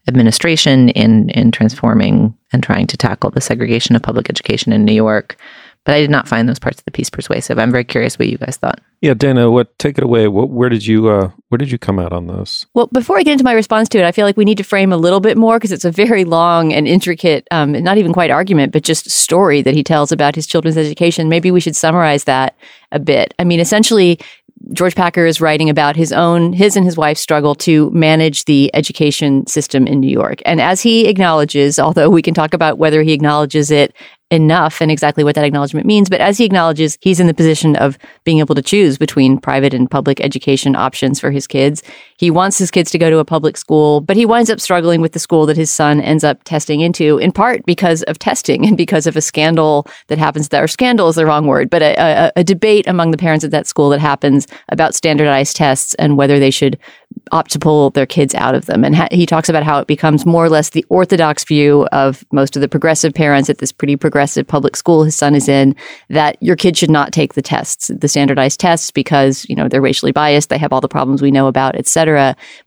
administration 0.08 0.88
in 0.90 1.30
in 1.30 1.50
transforming 1.50 2.36
and 2.52 2.62
trying 2.62 2.86
to 2.86 2.96
tackle 2.96 3.30
the 3.30 3.40
segregation 3.40 3.96
of 3.96 4.02
public 4.02 4.28
education 4.28 4.72
in 4.72 4.84
New 4.84 4.92
York 4.92 5.36
but 5.84 5.94
I 5.94 6.00
did 6.00 6.10
not 6.10 6.28
find 6.28 6.48
those 6.48 6.58
parts 6.58 6.78
of 6.78 6.84
the 6.84 6.90
piece 6.90 7.10
persuasive. 7.10 7.58
I'm 7.58 7.70
very 7.70 7.84
curious 7.84 8.18
what 8.18 8.28
you 8.28 8.38
guys 8.38 8.56
thought. 8.56 8.80
Yeah, 9.00 9.14
Dana, 9.14 9.50
what 9.50 9.78
take 9.78 9.96
it 9.96 10.04
away? 10.04 10.28
What, 10.28 10.50
where 10.50 10.68
did 10.68 10.86
you 10.86 11.08
uh, 11.08 11.30
where 11.48 11.56
did 11.56 11.70
you 11.70 11.78
come 11.78 11.98
out 11.98 12.12
on 12.12 12.26
this? 12.26 12.66
Well, 12.74 12.88
before 12.92 13.18
I 13.18 13.22
get 13.22 13.32
into 13.32 13.44
my 13.44 13.52
response 13.52 13.88
to 13.90 13.98
it, 13.98 14.04
I 14.04 14.12
feel 14.12 14.26
like 14.26 14.36
we 14.36 14.44
need 14.44 14.58
to 14.58 14.64
frame 14.64 14.92
a 14.92 14.98
little 14.98 15.20
bit 15.20 15.38
more 15.38 15.58
because 15.58 15.72
it's 15.72 15.86
a 15.86 15.90
very 15.90 16.24
long 16.24 16.72
and 16.72 16.86
intricate, 16.86 17.48
um, 17.50 17.72
not 17.72 17.96
even 17.96 18.12
quite 18.12 18.30
argument, 18.30 18.72
but 18.72 18.82
just 18.82 19.10
story 19.10 19.62
that 19.62 19.74
he 19.74 19.82
tells 19.82 20.12
about 20.12 20.34
his 20.34 20.46
children's 20.46 20.76
education. 20.76 21.30
Maybe 21.30 21.50
we 21.50 21.60
should 21.60 21.76
summarize 21.76 22.24
that 22.24 22.56
a 22.92 22.98
bit. 22.98 23.32
I 23.38 23.44
mean, 23.44 23.58
essentially, 23.58 24.18
George 24.72 24.94
Packer 24.94 25.24
is 25.24 25.40
writing 25.40 25.70
about 25.70 25.96
his 25.96 26.12
own, 26.12 26.52
his 26.52 26.76
and 26.76 26.84
his 26.84 26.96
wife's 26.96 27.20
struggle 27.20 27.54
to 27.54 27.90
manage 27.92 28.44
the 28.44 28.70
education 28.74 29.46
system 29.46 29.86
in 29.86 30.00
New 30.00 30.10
York. 30.10 30.42
And 30.44 30.60
as 30.60 30.82
he 30.82 31.08
acknowledges, 31.08 31.78
although 31.78 32.10
we 32.10 32.22
can 32.22 32.34
talk 32.34 32.52
about 32.52 32.78
whether 32.78 33.02
he 33.02 33.12
acknowledges 33.12 33.70
it 33.70 33.94
enough 34.30 34.80
and 34.80 34.90
exactly 34.90 35.24
what 35.24 35.34
that 35.34 35.44
acknowledgement 35.44 35.86
means. 35.86 36.08
But 36.08 36.20
as 36.20 36.38
he 36.38 36.44
acknowledges, 36.44 36.96
he's 37.00 37.20
in 37.20 37.26
the 37.26 37.34
position 37.34 37.76
of 37.76 37.98
being 38.24 38.38
able 38.38 38.54
to 38.54 38.62
choose 38.62 38.96
between 38.96 39.38
private 39.38 39.74
and 39.74 39.90
public 39.90 40.20
education 40.20 40.76
options 40.76 41.18
for 41.18 41.30
his 41.30 41.46
kids. 41.46 41.82
He 42.20 42.30
wants 42.30 42.58
his 42.58 42.70
kids 42.70 42.90
to 42.90 42.98
go 42.98 43.08
to 43.08 43.16
a 43.16 43.24
public 43.24 43.56
school, 43.56 44.02
but 44.02 44.14
he 44.14 44.26
winds 44.26 44.50
up 44.50 44.60
struggling 44.60 45.00
with 45.00 45.12
the 45.12 45.18
school 45.18 45.46
that 45.46 45.56
his 45.56 45.70
son 45.70 46.02
ends 46.02 46.22
up 46.22 46.44
testing 46.44 46.80
into, 46.80 47.16
in 47.16 47.32
part 47.32 47.64
because 47.64 48.02
of 48.02 48.18
testing 48.18 48.66
and 48.66 48.76
because 48.76 49.06
of 49.06 49.16
a 49.16 49.22
scandal 49.22 49.86
that 50.08 50.18
happens 50.18 50.50
there. 50.50 50.68
Scandal 50.68 51.08
is 51.08 51.16
the 51.16 51.24
wrong 51.24 51.46
word, 51.46 51.70
but 51.70 51.80
a, 51.80 51.94
a, 51.98 52.32
a 52.36 52.44
debate 52.44 52.86
among 52.86 53.10
the 53.10 53.16
parents 53.16 53.42
at 53.42 53.52
that 53.52 53.66
school 53.66 53.88
that 53.88 54.00
happens 54.00 54.46
about 54.68 54.94
standardized 54.94 55.56
tests 55.56 55.94
and 55.94 56.18
whether 56.18 56.38
they 56.38 56.50
should 56.50 56.78
opt 57.32 57.50
to 57.52 57.58
pull 57.58 57.88
their 57.90 58.04
kids 58.04 58.34
out 58.34 58.54
of 58.54 58.66
them. 58.66 58.84
And 58.84 58.94
ha- 58.94 59.08
he 59.10 59.24
talks 59.24 59.48
about 59.48 59.62
how 59.62 59.78
it 59.78 59.86
becomes 59.86 60.26
more 60.26 60.44
or 60.44 60.50
less 60.50 60.70
the 60.70 60.84
orthodox 60.90 61.44
view 61.44 61.86
of 61.90 62.22
most 62.32 62.54
of 62.54 62.60
the 62.60 62.68
progressive 62.68 63.14
parents 63.14 63.48
at 63.48 63.58
this 63.58 63.72
pretty 63.72 63.96
progressive 63.96 64.46
public 64.46 64.76
school 64.76 65.04
his 65.04 65.16
son 65.16 65.34
is 65.34 65.48
in 65.48 65.74
that 66.10 66.36
your 66.42 66.56
kid 66.56 66.76
should 66.76 66.90
not 66.90 67.12
take 67.12 67.32
the 67.32 67.42
tests, 67.42 67.90
the 67.94 68.08
standardized 68.08 68.60
tests, 68.60 68.90
because 68.90 69.46
you 69.48 69.56
know 69.56 69.68
they're 69.68 69.80
racially 69.80 70.12
biased, 70.12 70.50
they 70.50 70.58
have 70.58 70.72
all 70.72 70.82
the 70.82 70.88
problems 70.88 71.22
we 71.22 71.30
know 71.30 71.46
about, 71.46 71.76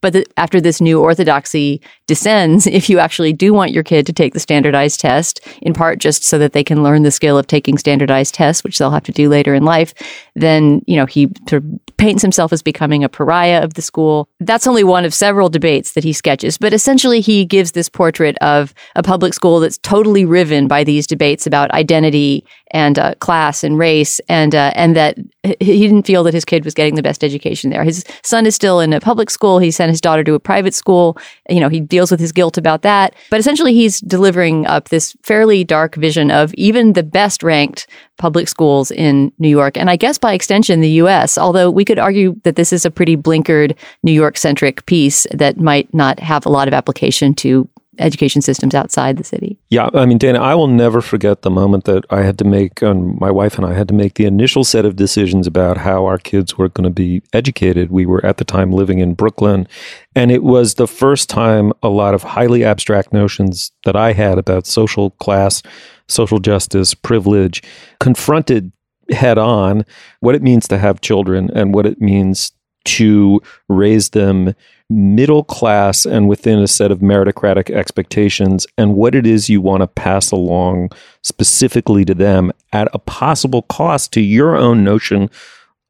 But 0.01 0.13
the, 0.13 0.25
after 0.37 0.59
this 0.59 0.81
new 0.81 1.01
orthodoxy 1.01 1.81
descends, 2.07 2.67
if 2.79 2.89
you 2.89 2.99
actually 2.99 3.33
do 3.33 3.53
want 3.53 3.71
your 3.71 3.83
kid 3.83 4.05
to 4.07 4.13
take 4.13 4.33
the 4.33 4.39
standardized 4.39 4.99
test, 4.99 5.39
in 5.61 5.73
part 5.73 5.99
just 5.99 6.23
so 6.23 6.37
that 6.37 6.53
they 6.53 6.63
can 6.63 6.83
learn 6.83 7.03
the 7.03 7.11
skill 7.11 7.37
of 7.37 7.47
taking 7.47 7.77
standardized 7.77 8.33
tests, 8.33 8.63
which 8.63 8.77
they'll 8.77 8.91
have 8.91 9.03
to 9.03 9.11
do 9.11 9.29
later 9.29 9.53
in 9.53 9.63
life, 9.63 9.93
then 10.35 10.81
you 10.87 10.95
know 10.95 11.05
he 11.05 11.29
sort 11.47 11.63
of 11.63 11.82
paints 11.97 12.21
himself 12.21 12.51
as 12.53 12.61
becoming 12.61 13.03
a 13.03 13.09
pariah 13.09 13.63
of 13.63 13.73
the 13.75 13.81
school 13.81 14.27
that's 14.45 14.67
only 14.67 14.83
one 14.83 15.05
of 15.05 15.13
several 15.13 15.49
debates 15.49 15.93
that 15.93 16.03
he 16.03 16.13
sketches, 16.13 16.57
but 16.57 16.73
essentially 16.73 17.21
he 17.21 17.45
gives 17.45 17.71
this 17.71 17.89
portrait 17.89 18.37
of 18.39 18.73
a 18.95 19.03
public 19.03 19.33
school 19.33 19.59
that's 19.59 19.77
totally 19.79 20.25
riven 20.25 20.67
by 20.67 20.83
these 20.83 21.07
debates 21.07 21.47
about 21.47 21.71
identity 21.71 22.45
and 22.71 22.97
uh, 22.97 23.13
class 23.15 23.63
and 23.63 23.77
race, 23.77 24.19
and 24.27 24.55
uh, 24.55 24.71
and 24.75 24.95
that 24.95 25.17
he 25.59 25.79
didn't 25.79 26.07
feel 26.07 26.23
that 26.23 26.33
his 26.33 26.43
kid 26.43 26.65
was 26.65 26.73
getting 26.73 26.95
the 26.95 27.03
best 27.03 27.23
education 27.23 27.69
there. 27.69 27.83
His 27.83 28.03
son 28.23 28.45
is 28.47 28.55
still 28.55 28.79
in 28.79 28.93
a 28.93 28.99
public 28.99 29.29
school. 29.29 29.59
He 29.59 29.69
sent 29.69 29.91
his 29.91 30.01
daughter 30.01 30.23
to 30.23 30.33
a 30.33 30.39
private 30.39 30.73
school. 30.73 31.17
You 31.49 31.59
know, 31.59 31.69
he 31.69 31.79
deals 31.79 32.09
with 32.09 32.19
his 32.19 32.31
guilt 32.31 32.57
about 32.57 32.81
that, 32.81 33.15
but 33.29 33.39
essentially 33.39 33.73
he's 33.73 33.99
delivering 34.01 34.65
up 34.65 34.89
this 34.89 35.15
fairly 35.21 35.63
dark 35.63 35.95
vision 35.95 36.31
of 36.31 36.53
even 36.55 36.93
the 36.93 37.03
best 37.03 37.43
ranked 37.43 37.87
public 38.17 38.47
schools 38.47 38.89
in 38.89 39.31
New 39.37 39.49
York, 39.49 39.77
and 39.77 39.89
I 39.89 39.95
guess 39.95 40.17
by 40.17 40.33
extension 40.33 40.81
the 40.81 40.89
U.S. 41.03 41.37
Although 41.37 41.69
we 41.69 41.82
could 41.85 41.99
argue 41.99 42.39
that 42.43 42.55
this 42.55 42.73
is 42.73 42.85
a 42.85 42.91
pretty 42.91 43.17
blinkered 43.17 43.75
New 44.03 44.11
York 44.11 44.37
centric 44.37 44.85
piece 44.85 45.25
that 45.31 45.57
might 45.57 45.93
not 45.93 46.19
have 46.19 46.45
a 46.45 46.49
lot 46.49 46.67
of 46.67 46.73
application 46.73 47.33
to 47.35 47.67
education 47.99 48.41
systems 48.41 48.73
outside 48.73 49.17
the 49.17 49.23
city. 49.23 49.57
Yeah, 49.69 49.89
I 49.93 50.05
mean, 50.05 50.17
Dana, 50.17 50.39
I 50.41 50.55
will 50.55 50.67
never 50.67 51.01
forget 51.01 51.41
the 51.41 51.51
moment 51.51 51.83
that 51.85 52.05
I 52.09 52.21
had 52.21 52.37
to 52.39 52.45
make, 52.45 52.81
and 52.81 53.19
my 53.19 53.29
wife 53.29 53.57
and 53.57 53.65
I 53.65 53.73
had 53.73 53.87
to 53.89 53.93
make 53.93 54.15
the 54.15 54.25
initial 54.25 54.63
set 54.63 54.85
of 54.85 54.95
decisions 54.95 55.47
about 55.47 55.77
how 55.77 56.05
our 56.05 56.17
kids 56.17 56.57
were 56.57 56.69
going 56.69 56.85
to 56.85 56.89
be 56.89 57.21
educated. 57.33 57.91
We 57.91 58.05
were 58.05 58.25
at 58.25 58.37
the 58.37 58.45
time 58.45 58.71
living 58.71 58.99
in 58.99 59.13
Brooklyn, 59.13 59.67
and 60.15 60.31
it 60.31 60.43
was 60.43 60.75
the 60.75 60.87
first 60.87 61.29
time 61.29 61.71
a 61.81 61.89
lot 61.89 62.13
of 62.13 62.23
highly 62.23 62.63
abstract 62.63 63.13
notions 63.13 63.71
that 63.85 63.95
I 63.95 64.13
had 64.13 64.37
about 64.37 64.65
social 64.65 65.11
class, 65.11 65.61
social 66.07 66.39
justice, 66.39 66.93
privilege 66.93 67.61
confronted 67.99 68.71
head 69.11 69.37
on 69.37 69.85
what 70.19 70.35
it 70.35 70.41
means 70.41 70.67
to 70.67 70.77
have 70.77 71.01
children 71.01 71.49
and 71.53 71.73
what 71.73 71.85
it 71.85 72.01
means 72.01 72.51
to 72.85 73.41
raise 73.69 74.09
them 74.09 74.53
middle 74.89 75.43
class 75.43 76.05
and 76.05 76.27
within 76.27 76.59
a 76.59 76.67
set 76.67 76.91
of 76.91 76.99
meritocratic 76.99 77.69
expectations 77.71 78.67
and 78.77 78.95
what 78.95 79.15
it 79.15 79.25
is 79.25 79.49
you 79.49 79.61
want 79.61 79.81
to 79.81 79.87
pass 79.87 80.31
along 80.31 80.91
specifically 81.21 82.05
to 82.05 82.13
them 82.13 82.51
at 82.73 82.87
a 82.93 82.99
possible 82.99 83.63
cost 83.63 84.11
to 84.11 84.21
your 84.21 84.55
own 84.55 84.83
notion 84.83 85.29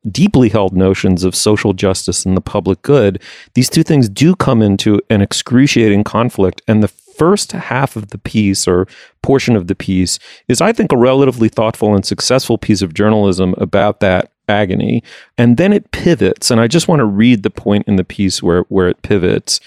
deeply 0.10 0.50
held 0.50 0.74
notions 0.74 1.24
of 1.24 1.36
social 1.36 1.74
justice 1.74 2.26
and 2.26 2.36
the 2.36 2.42
public 2.42 2.82
good. 2.82 3.22
These 3.54 3.70
two 3.70 3.84
things 3.84 4.10
do 4.10 4.36
come 4.36 4.62
into 4.62 5.02
an 5.10 5.22
excruciating 5.22 6.04
conflict 6.04 6.62
and 6.68 6.84
the 6.84 6.88
first 7.18 7.52
half 7.52 7.96
of 7.96 8.10
the 8.10 8.18
piece 8.18 8.68
or 8.68 8.88
portion 9.22 9.56
of 9.56 9.68
the 9.68 9.76
piece 9.76 10.20
is 10.48 10.62
i 10.62 10.74
think 10.74 10.92
a 10.92 10.98
relatively 10.98 11.50
thoughtful 11.50 11.96
and 11.96 12.06
successful 12.06 12.58
piece 12.58 12.82
of 12.82 12.94
journalism 12.94 13.54
about 13.58 14.00
that 14.00 14.33
agony. 14.48 15.04
And 15.38 15.58
then 15.58 15.74
it 15.74 15.92
pivots. 15.92 16.52
And 16.52 16.60
I 16.60 16.68
just 16.68 16.88
want 16.88 17.00
to 17.00 17.06
read 17.06 17.44
the 17.44 17.50
point 17.50 17.88
in 17.88 17.96
the 17.96 18.04
piece 18.04 18.44
where, 18.44 18.62
where 18.64 18.88
it 18.88 19.02
pivots. 19.02 19.60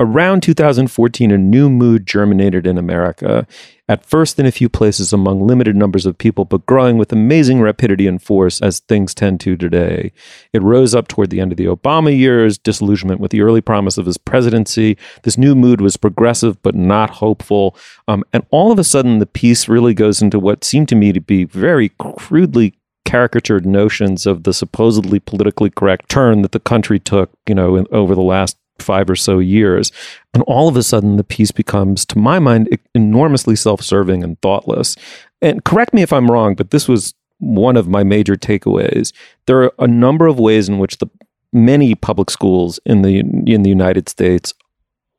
Around 0.00 0.42
2014, 0.44 1.32
a 1.32 1.38
new 1.38 1.68
mood 1.68 2.06
germinated 2.06 2.66
in 2.66 2.78
America. 2.78 3.46
At 3.88 4.04
first, 4.04 4.38
in 4.38 4.44
a 4.44 4.52
few 4.52 4.68
places 4.68 5.14
among 5.14 5.46
limited 5.46 5.74
numbers 5.74 6.04
of 6.04 6.18
people, 6.18 6.44
but 6.44 6.66
growing 6.66 6.98
with 6.98 7.10
amazing 7.10 7.62
rapidity 7.62 8.06
and 8.06 8.22
force 8.22 8.60
as 8.60 8.80
things 8.80 9.14
tend 9.14 9.40
to 9.40 9.56
today. 9.56 10.12
It 10.52 10.62
rose 10.62 10.94
up 10.94 11.08
toward 11.08 11.30
the 11.30 11.40
end 11.40 11.52
of 11.52 11.56
the 11.56 11.64
Obama 11.64 12.16
years, 12.16 12.58
disillusionment 12.58 13.18
with 13.18 13.30
the 13.30 13.40
early 13.40 13.62
promise 13.62 13.96
of 13.96 14.04
his 14.04 14.18
presidency. 14.18 14.98
This 15.22 15.38
new 15.38 15.54
mood 15.54 15.80
was 15.80 15.96
progressive, 15.96 16.62
but 16.62 16.74
not 16.74 17.10
hopeful. 17.10 17.74
Um, 18.06 18.24
and 18.32 18.44
all 18.50 18.70
of 18.70 18.78
a 18.78 18.84
sudden, 18.84 19.18
the 19.18 19.26
piece 19.26 19.68
really 19.68 19.94
goes 19.94 20.20
into 20.20 20.38
what 20.38 20.64
seemed 20.64 20.90
to 20.90 20.94
me 20.94 21.12
to 21.12 21.20
be 21.20 21.44
very 21.44 21.88
crudely 21.98 22.77
caricatured 23.08 23.64
notions 23.64 24.26
of 24.26 24.42
the 24.42 24.52
supposedly 24.52 25.18
politically 25.18 25.70
correct 25.70 26.10
turn 26.10 26.42
that 26.42 26.52
the 26.52 26.60
country 26.60 26.98
took, 26.98 27.30
you 27.48 27.54
know, 27.54 27.74
in, 27.74 27.86
over 27.90 28.14
the 28.14 28.20
last 28.20 28.58
five 28.78 29.08
or 29.08 29.16
so 29.16 29.38
years. 29.38 29.90
And 30.34 30.42
all 30.46 30.68
of 30.68 30.76
a 30.76 30.82
sudden, 30.82 31.16
the 31.16 31.24
piece 31.24 31.50
becomes, 31.50 32.04
to 32.04 32.18
my 32.18 32.38
mind, 32.38 32.68
enormously 32.94 33.56
self 33.56 33.80
serving 33.80 34.22
and 34.22 34.38
thoughtless. 34.42 34.94
and 35.40 35.64
correct 35.64 35.94
me 35.94 36.02
if 36.02 36.12
I'm 36.12 36.30
wrong, 36.30 36.54
but 36.54 36.70
this 36.70 36.86
was 36.86 37.14
one 37.38 37.78
of 37.78 37.88
my 37.88 38.02
major 38.02 38.36
takeaways. 38.36 39.12
There 39.46 39.62
are 39.62 39.72
a 39.78 39.86
number 39.86 40.26
of 40.26 40.38
ways 40.38 40.68
in 40.68 40.78
which 40.78 40.98
the 40.98 41.08
many 41.50 41.94
public 41.94 42.28
schools 42.28 42.78
in 42.84 43.00
the 43.00 43.20
in 43.20 43.62
the 43.62 43.70
United 43.70 44.06
States 44.10 44.52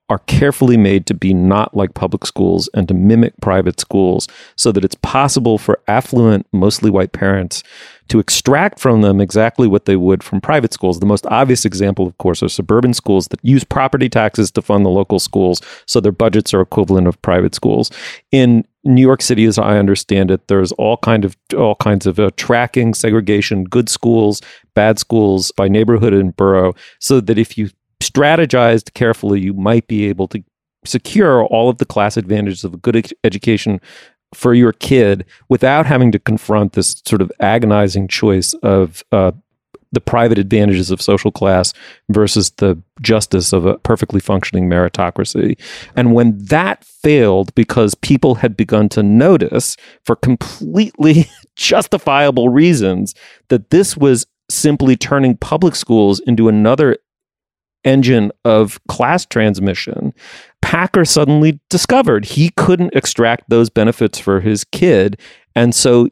are 0.09 0.19
carefully 0.19 0.77
made 0.77 1.05
to 1.05 1.13
be 1.13 1.33
not 1.33 1.75
like 1.75 1.93
public 1.93 2.25
schools 2.25 2.67
and 2.73 2.87
to 2.87 2.93
mimic 2.93 3.33
private 3.41 3.79
schools 3.79 4.27
so 4.55 4.71
that 4.71 4.83
it's 4.83 4.95
possible 4.95 5.57
for 5.57 5.79
affluent, 5.87 6.47
mostly 6.51 6.89
white 6.89 7.11
parents 7.11 7.63
to 8.09 8.19
extract 8.19 8.79
from 8.79 9.01
them 9.01 9.21
exactly 9.21 9.67
what 9.67 9.85
they 9.85 9.95
would 9.95 10.23
from 10.23 10.41
private 10.41 10.73
schools. 10.73 10.99
The 10.99 11.05
most 11.05 11.25
obvious 11.27 11.63
example, 11.63 12.07
of 12.07 12.17
course, 12.17 12.43
are 12.43 12.49
suburban 12.49 12.93
schools 12.93 13.27
that 13.27 13.39
use 13.43 13.63
property 13.63 14.09
taxes 14.09 14.51
to 14.51 14.61
fund 14.61 14.85
the 14.85 14.89
local 14.89 15.19
schools, 15.19 15.61
so 15.85 15.99
their 15.99 16.11
budgets 16.11 16.53
are 16.53 16.61
equivalent 16.61 17.07
of 17.07 17.21
private 17.21 17.55
schools. 17.55 17.91
In 18.31 18.65
New 18.83 19.01
York 19.01 19.21
City, 19.21 19.45
as 19.45 19.59
I 19.59 19.77
understand 19.77 20.31
it, 20.31 20.47
there's 20.47 20.71
all 20.73 20.97
kind 20.97 21.23
of 21.23 21.37
all 21.55 21.75
kinds 21.75 22.07
of 22.07 22.19
uh, 22.19 22.31
tracking, 22.35 22.93
segregation, 22.93 23.63
good 23.63 23.89
schools, 23.89 24.41
bad 24.73 24.97
schools 24.97 25.51
by 25.51 25.67
neighborhood 25.67 26.13
and 26.13 26.35
borough, 26.35 26.73
so 26.99 27.21
that 27.21 27.37
if 27.37 27.57
you 27.57 27.69
strategized 28.09 28.93
carefully, 28.93 29.39
you 29.39 29.53
might 29.53 29.87
be 29.87 30.05
able 30.07 30.27
to 30.29 30.43
secure 30.85 31.43
all 31.45 31.69
of 31.69 31.77
the 31.77 31.85
class 31.85 32.17
advantages 32.17 32.63
of 32.63 32.73
a 32.73 32.77
good 32.77 32.95
ed- 32.95 33.13
education 33.23 33.81
for 34.33 34.53
your 34.53 34.71
kid 34.73 35.25
without 35.49 35.85
having 35.85 36.11
to 36.11 36.19
confront 36.19 36.73
this 36.73 37.01
sort 37.05 37.21
of 37.21 37.31
agonizing 37.39 38.07
choice 38.07 38.53
of 38.61 39.03
uh, 39.11 39.31
the 39.91 40.01
private 40.01 40.37
advantages 40.37 40.91
of 40.91 41.01
social 41.01 41.31
class 41.31 41.73
versus 42.09 42.51
the 42.51 42.79
justice 43.01 43.51
of 43.53 43.65
a 43.65 43.77
perfectly 43.79 44.19
functioning 44.19 44.69
meritocracy. 44.69 45.59
And 45.95 46.13
when 46.13 46.37
that 46.45 46.83
failed 46.83 47.53
because 47.55 47.95
people 47.95 48.35
had 48.35 48.55
begun 48.55 48.87
to 48.89 49.01
notice 49.01 49.77
for 50.05 50.15
completely 50.15 51.27
justifiable 51.55 52.49
reasons 52.49 53.15
that 53.47 53.71
this 53.71 53.97
was 53.97 54.27
simply 54.49 54.95
turning 54.95 55.37
public 55.37 55.75
schools 55.75 56.19
into 56.21 56.47
another 56.47 56.97
engine 57.83 58.31
of 58.45 58.79
class 58.87 59.25
transmission, 59.25 60.13
Packer 60.61 61.05
suddenly 61.05 61.59
discovered 61.69 62.25
he 62.25 62.49
couldn't 62.51 62.93
extract 62.95 63.49
those 63.49 63.69
benefits 63.69 64.19
for 64.19 64.41
his 64.41 64.63
kid. 64.63 65.19
And 65.55 65.73
so 65.73 66.09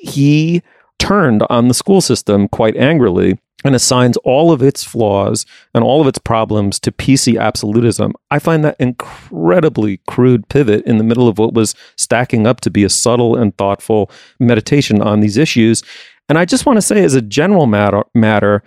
he 0.00 0.62
turned 0.98 1.42
on 1.48 1.68
the 1.68 1.74
school 1.74 2.00
system 2.00 2.48
quite 2.48 2.76
angrily 2.76 3.38
and 3.64 3.74
assigns 3.74 4.16
all 4.18 4.52
of 4.52 4.62
its 4.62 4.84
flaws 4.84 5.44
and 5.74 5.82
all 5.82 6.00
of 6.00 6.06
its 6.06 6.18
problems 6.18 6.78
to 6.80 6.92
PC 6.92 7.40
absolutism. 7.40 8.12
I 8.30 8.38
find 8.38 8.62
that 8.64 8.76
incredibly 8.78 10.00
crude 10.06 10.48
pivot 10.48 10.84
in 10.84 10.98
the 10.98 11.04
middle 11.04 11.28
of 11.28 11.38
what 11.38 11.54
was 11.54 11.74
stacking 11.96 12.46
up 12.46 12.60
to 12.60 12.70
be 12.70 12.84
a 12.84 12.88
subtle 12.88 13.36
and 13.36 13.56
thoughtful 13.56 14.10
meditation 14.38 15.02
on 15.02 15.20
these 15.20 15.36
issues. 15.36 15.82
And 16.28 16.38
I 16.38 16.44
just 16.44 16.66
want 16.66 16.76
to 16.76 16.82
say, 16.82 17.02
as 17.02 17.14
a 17.14 17.22
general 17.22 17.66
matter, 17.66 18.04
matter 18.14 18.62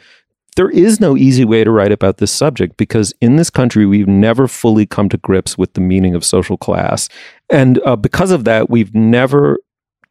there 0.55 0.69
is 0.69 0.99
no 0.99 1.15
easy 1.15 1.45
way 1.45 1.63
to 1.63 1.71
write 1.71 1.91
about 1.91 2.17
this 2.17 2.31
subject 2.31 2.77
because 2.77 3.13
in 3.21 3.37
this 3.37 3.49
country 3.49 3.85
we've 3.85 4.07
never 4.07 4.47
fully 4.47 4.85
come 4.85 5.09
to 5.09 5.17
grips 5.17 5.57
with 5.57 5.73
the 5.73 5.81
meaning 5.81 6.13
of 6.15 6.25
social 6.25 6.57
class. 6.57 7.07
And 7.49 7.79
uh, 7.85 7.95
because 7.95 8.31
of 8.31 8.43
that 8.45 8.69
we've 8.69 8.93
never 8.93 9.59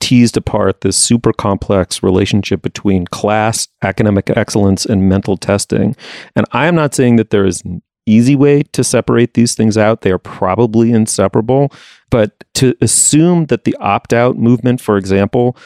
teased 0.00 0.36
apart 0.36 0.80
this 0.80 0.96
super 0.96 1.32
complex 1.32 2.02
relationship 2.02 2.62
between 2.62 3.04
class 3.06 3.68
academic 3.82 4.30
excellence 4.30 4.86
and 4.86 5.08
mental 5.08 5.36
testing. 5.36 5.94
And 6.34 6.46
i 6.52 6.66
am 6.66 6.74
not 6.74 6.94
saying 6.94 7.16
that 7.16 7.30
there 7.30 7.44
is 7.44 7.62
an 7.62 7.82
easy 8.06 8.34
way 8.34 8.62
to 8.72 8.82
separate 8.82 9.34
these 9.34 9.54
things 9.54 9.76
out. 9.76 10.00
They 10.00 10.10
are 10.10 10.18
probably 10.18 10.90
inseparable. 10.90 11.70
But 12.10 12.44
to 12.54 12.74
assume 12.80 13.46
that 13.46 13.64
the 13.64 13.76
opt-out 13.76 14.36
movement 14.36 14.80
for 14.80 14.96
example 14.96 15.56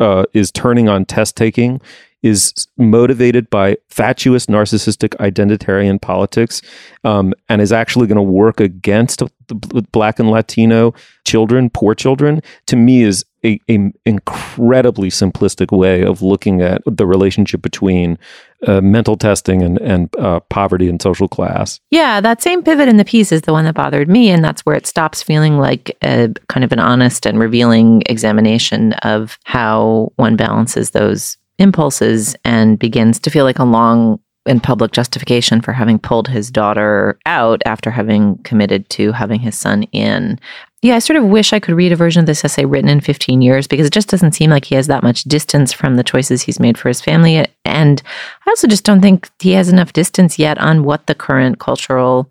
uh, 0.00 0.24
is 0.32 0.50
turning 0.50 0.88
on 0.88 1.04
test 1.04 1.36
taking 1.36 1.80
is 2.24 2.66
motivated 2.78 3.48
by 3.50 3.76
fatuous, 3.90 4.46
narcissistic, 4.46 5.10
identitarian 5.16 6.00
politics, 6.00 6.62
um, 7.04 7.34
and 7.50 7.60
is 7.60 7.70
actually 7.70 8.06
going 8.06 8.16
to 8.16 8.22
work 8.22 8.60
against 8.60 9.22
the 9.48 9.86
Black 9.92 10.18
and 10.18 10.30
Latino 10.30 10.94
children, 11.26 11.68
poor 11.68 11.94
children, 11.94 12.42
to 12.66 12.76
me 12.76 13.02
is 13.02 13.26
a, 13.44 13.60
a 13.68 13.92
incredibly 14.04 15.10
simplistic 15.10 15.76
way 15.76 16.02
of 16.02 16.22
looking 16.22 16.62
at 16.62 16.82
the 16.86 17.06
relationship 17.06 17.62
between 17.62 18.18
uh, 18.66 18.80
mental 18.80 19.16
testing 19.16 19.62
and 19.62 19.78
and 19.80 20.14
uh, 20.16 20.40
poverty 20.40 20.88
and 20.88 21.00
social 21.02 21.28
class. 21.28 21.80
Yeah, 21.90 22.20
that 22.20 22.42
same 22.42 22.62
pivot 22.62 22.88
in 22.88 22.96
the 22.96 23.04
piece 23.04 23.32
is 23.32 23.42
the 23.42 23.52
one 23.52 23.64
that 23.64 23.74
bothered 23.74 24.08
me, 24.08 24.30
and 24.30 24.44
that's 24.44 24.64
where 24.64 24.76
it 24.76 24.86
stops 24.86 25.22
feeling 25.22 25.58
like 25.58 25.96
a 26.02 26.32
kind 26.48 26.64
of 26.64 26.72
an 26.72 26.78
honest 26.78 27.26
and 27.26 27.38
revealing 27.38 28.02
examination 28.06 28.92
of 29.02 29.38
how 29.44 30.12
one 30.16 30.36
balances 30.36 30.90
those 30.90 31.36
impulses 31.58 32.34
and 32.44 32.78
begins 32.78 33.18
to 33.20 33.30
feel 33.30 33.44
like 33.44 33.58
a 33.58 33.64
long 33.64 34.18
and 34.46 34.62
public 34.62 34.92
justification 34.92 35.60
for 35.60 35.72
having 35.72 35.98
pulled 35.98 36.28
his 36.28 36.50
daughter 36.50 37.18
out 37.26 37.62
after 37.64 37.90
having 37.90 38.36
committed 38.38 38.88
to 38.90 39.12
having 39.12 39.40
his 39.40 39.56
son 39.56 39.84
in. 39.84 40.38
Yeah, 40.84 40.96
I 40.96 40.98
sort 40.98 41.16
of 41.16 41.24
wish 41.24 41.54
I 41.54 41.60
could 41.60 41.76
read 41.76 41.92
a 41.92 41.96
version 41.96 42.20
of 42.20 42.26
this 42.26 42.44
essay 42.44 42.66
written 42.66 42.90
in 42.90 43.00
15 43.00 43.40
years 43.40 43.66
because 43.66 43.86
it 43.86 43.92
just 43.94 44.10
doesn't 44.10 44.32
seem 44.32 44.50
like 44.50 44.66
he 44.66 44.74
has 44.74 44.86
that 44.88 45.02
much 45.02 45.22
distance 45.22 45.72
from 45.72 45.96
the 45.96 46.04
choices 46.04 46.42
he's 46.42 46.60
made 46.60 46.76
for 46.76 46.88
his 46.88 47.00
family. 47.00 47.42
And 47.64 48.02
I 48.46 48.50
also 48.50 48.66
just 48.66 48.84
don't 48.84 49.00
think 49.00 49.30
he 49.38 49.52
has 49.52 49.70
enough 49.70 49.94
distance 49.94 50.38
yet 50.38 50.58
on 50.58 50.84
what 50.84 51.06
the 51.06 51.14
current 51.14 51.58
cultural 51.58 52.30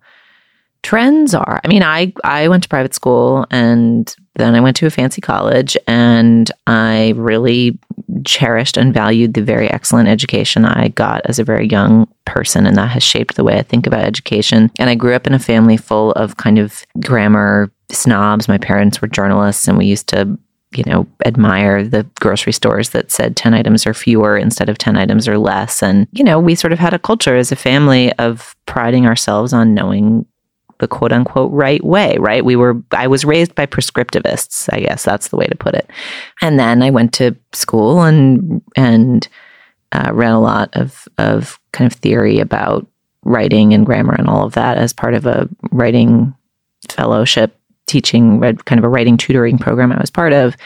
trends 0.84 1.34
are. 1.34 1.60
I 1.64 1.66
mean, 1.66 1.82
I 1.82 2.12
I 2.22 2.46
went 2.46 2.62
to 2.62 2.68
private 2.68 2.94
school 2.94 3.44
and 3.50 4.14
then 4.36 4.54
I 4.54 4.60
went 4.60 4.76
to 4.76 4.86
a 4.86 4.90
fancy 4.90 5.20
college 5.20 5.76
and 5.88 6.48
I 6.68 7.14
really 7.16 7.76
cherished 8.24 8.76
and 8.76 8.94
valued 8.94 9.34
the 9.34 9.42
very 9.42 9.68
excellent 9.68 10.08
education 10.08 10.64
I 10.64 10.88
got 10.88 11.22
as 11.24 11.40
a 11.40 11.44
very 11.44 11.66
young 11.66 12.06
person 12.24 12.66
and 12.66 12.76
that 12.76 12.90
has 12.90 13.02
shaped 13.02 13.34
the 13.34 13.42
way 13.42 13.58
I 13.58 13.62
think 13.62 13.88
about 13.88 14.04
education. 14.04 14.70
And 14.78 14.88
I 14.88 14.94
grew 14.94 15.14
up 15.14 15.26
in 15.26 15.34
a 15.34 15.40
family 15.40 15.76
full 15.76 16.12
of 16.12 16.36
kind 16.36 16.60
of 16.60 16.84
grammar 17.00 17.72
snobs. 17.94 18.48
My 18.48 18.58
parents 18.58 19.00
were 19.00 19.08
journalists 19.08 19.66
and 19.68 19.78
we 19.78 19.86
used 19.86 20.08
to 20.08 20.38
you 20.76 20.84
know, 20.86 21.06
admire 21.24 21.84
the 21.84 22.04
grocery 22.20 22.52
stores 22.52 22.90
that 22.90 23.10
said 23.10 23.36
10 23.36 23.54
items 23.54 23.86
or 23.86 23.94
fewer 23.94 24.36
instead 24.36 24.68
of 24.68 24.78
10 24.78 24.96
items 24.96 25.28
or 25.28 25.38
less. 25.38 25.82
And, 25.82 26.06
you 26.12 26.24
know, 26.24 26.38
we 26.38 26.54
sort 26.54 26.72
of 26.72 26.78
had 26.78 26.94
a 26.94 26.98
culture 26.98 27.36
as 27.36 27.52
a 27.52 27.56
family 27.56 28.12
of 28.14 28.56
priding 28.66 29.06
ourselves 29.06 29.52
on 29.52 29.74
knowing 29.74 30.26
the 30.78 30.88
quote 30.88 31.12
unquote 31.12 31.52
right 31.52 31.82
way, 31.84 32.16
right? 32.18 32.44
We 32.44 32.56
were, 32.56 32.82
I 32.90 33.06
was 33.06 33.24
raised 33.24 33.54
by 33.54 33.66
prescriptivists, 33.66 34.68
I 34.72 34.80
guess 34.80 35.04
that's 35.04 35.28
the 35.28 35.36
way 35.36 35.46
to 35.46 35.56
put 35.56 35.74
it. 35.74 35.88
And 36.42 36.58
then 36.58 36.82
I 36.82 36.90
went 36.90 37.12
to 37.14 37.36
school 37.52 38.02
and, 38.02 38.60
and, 38.76 39.26
uh, 39.92 40.10
read 40.12 40.32
a 40.32 40.38
lot 40.38 40.70
of, 40.72 41.06
of 41.18 41.60
kind 41.72 41.90
of 41.90 41.96
theory 41.96 42.40
about 42.40 42.86
writing 43.22 43.72
and 43.72 43.86
grammar 43.86 44.14
and 44.14 44.28
all 44.28 44.44
of 44.44 44.54
that 44.54 44.76
as 44.76 44.92
part 44.92 45.14
of 45.14 45.24
a 45.24 45.48
writing 45.70 46.34
fellowship 46.90 47.56
teaching, 47.86 48.40
kind 48.40 48.78
of 48.78 48.84
a 48.84 48.88
writing 48.88 49.16
tutoring 49.16 49.58
program 49.58 49.92
I 49.92 50.00
was 50.00 50.10
part 50.10 50.32
of. 50.32 50.56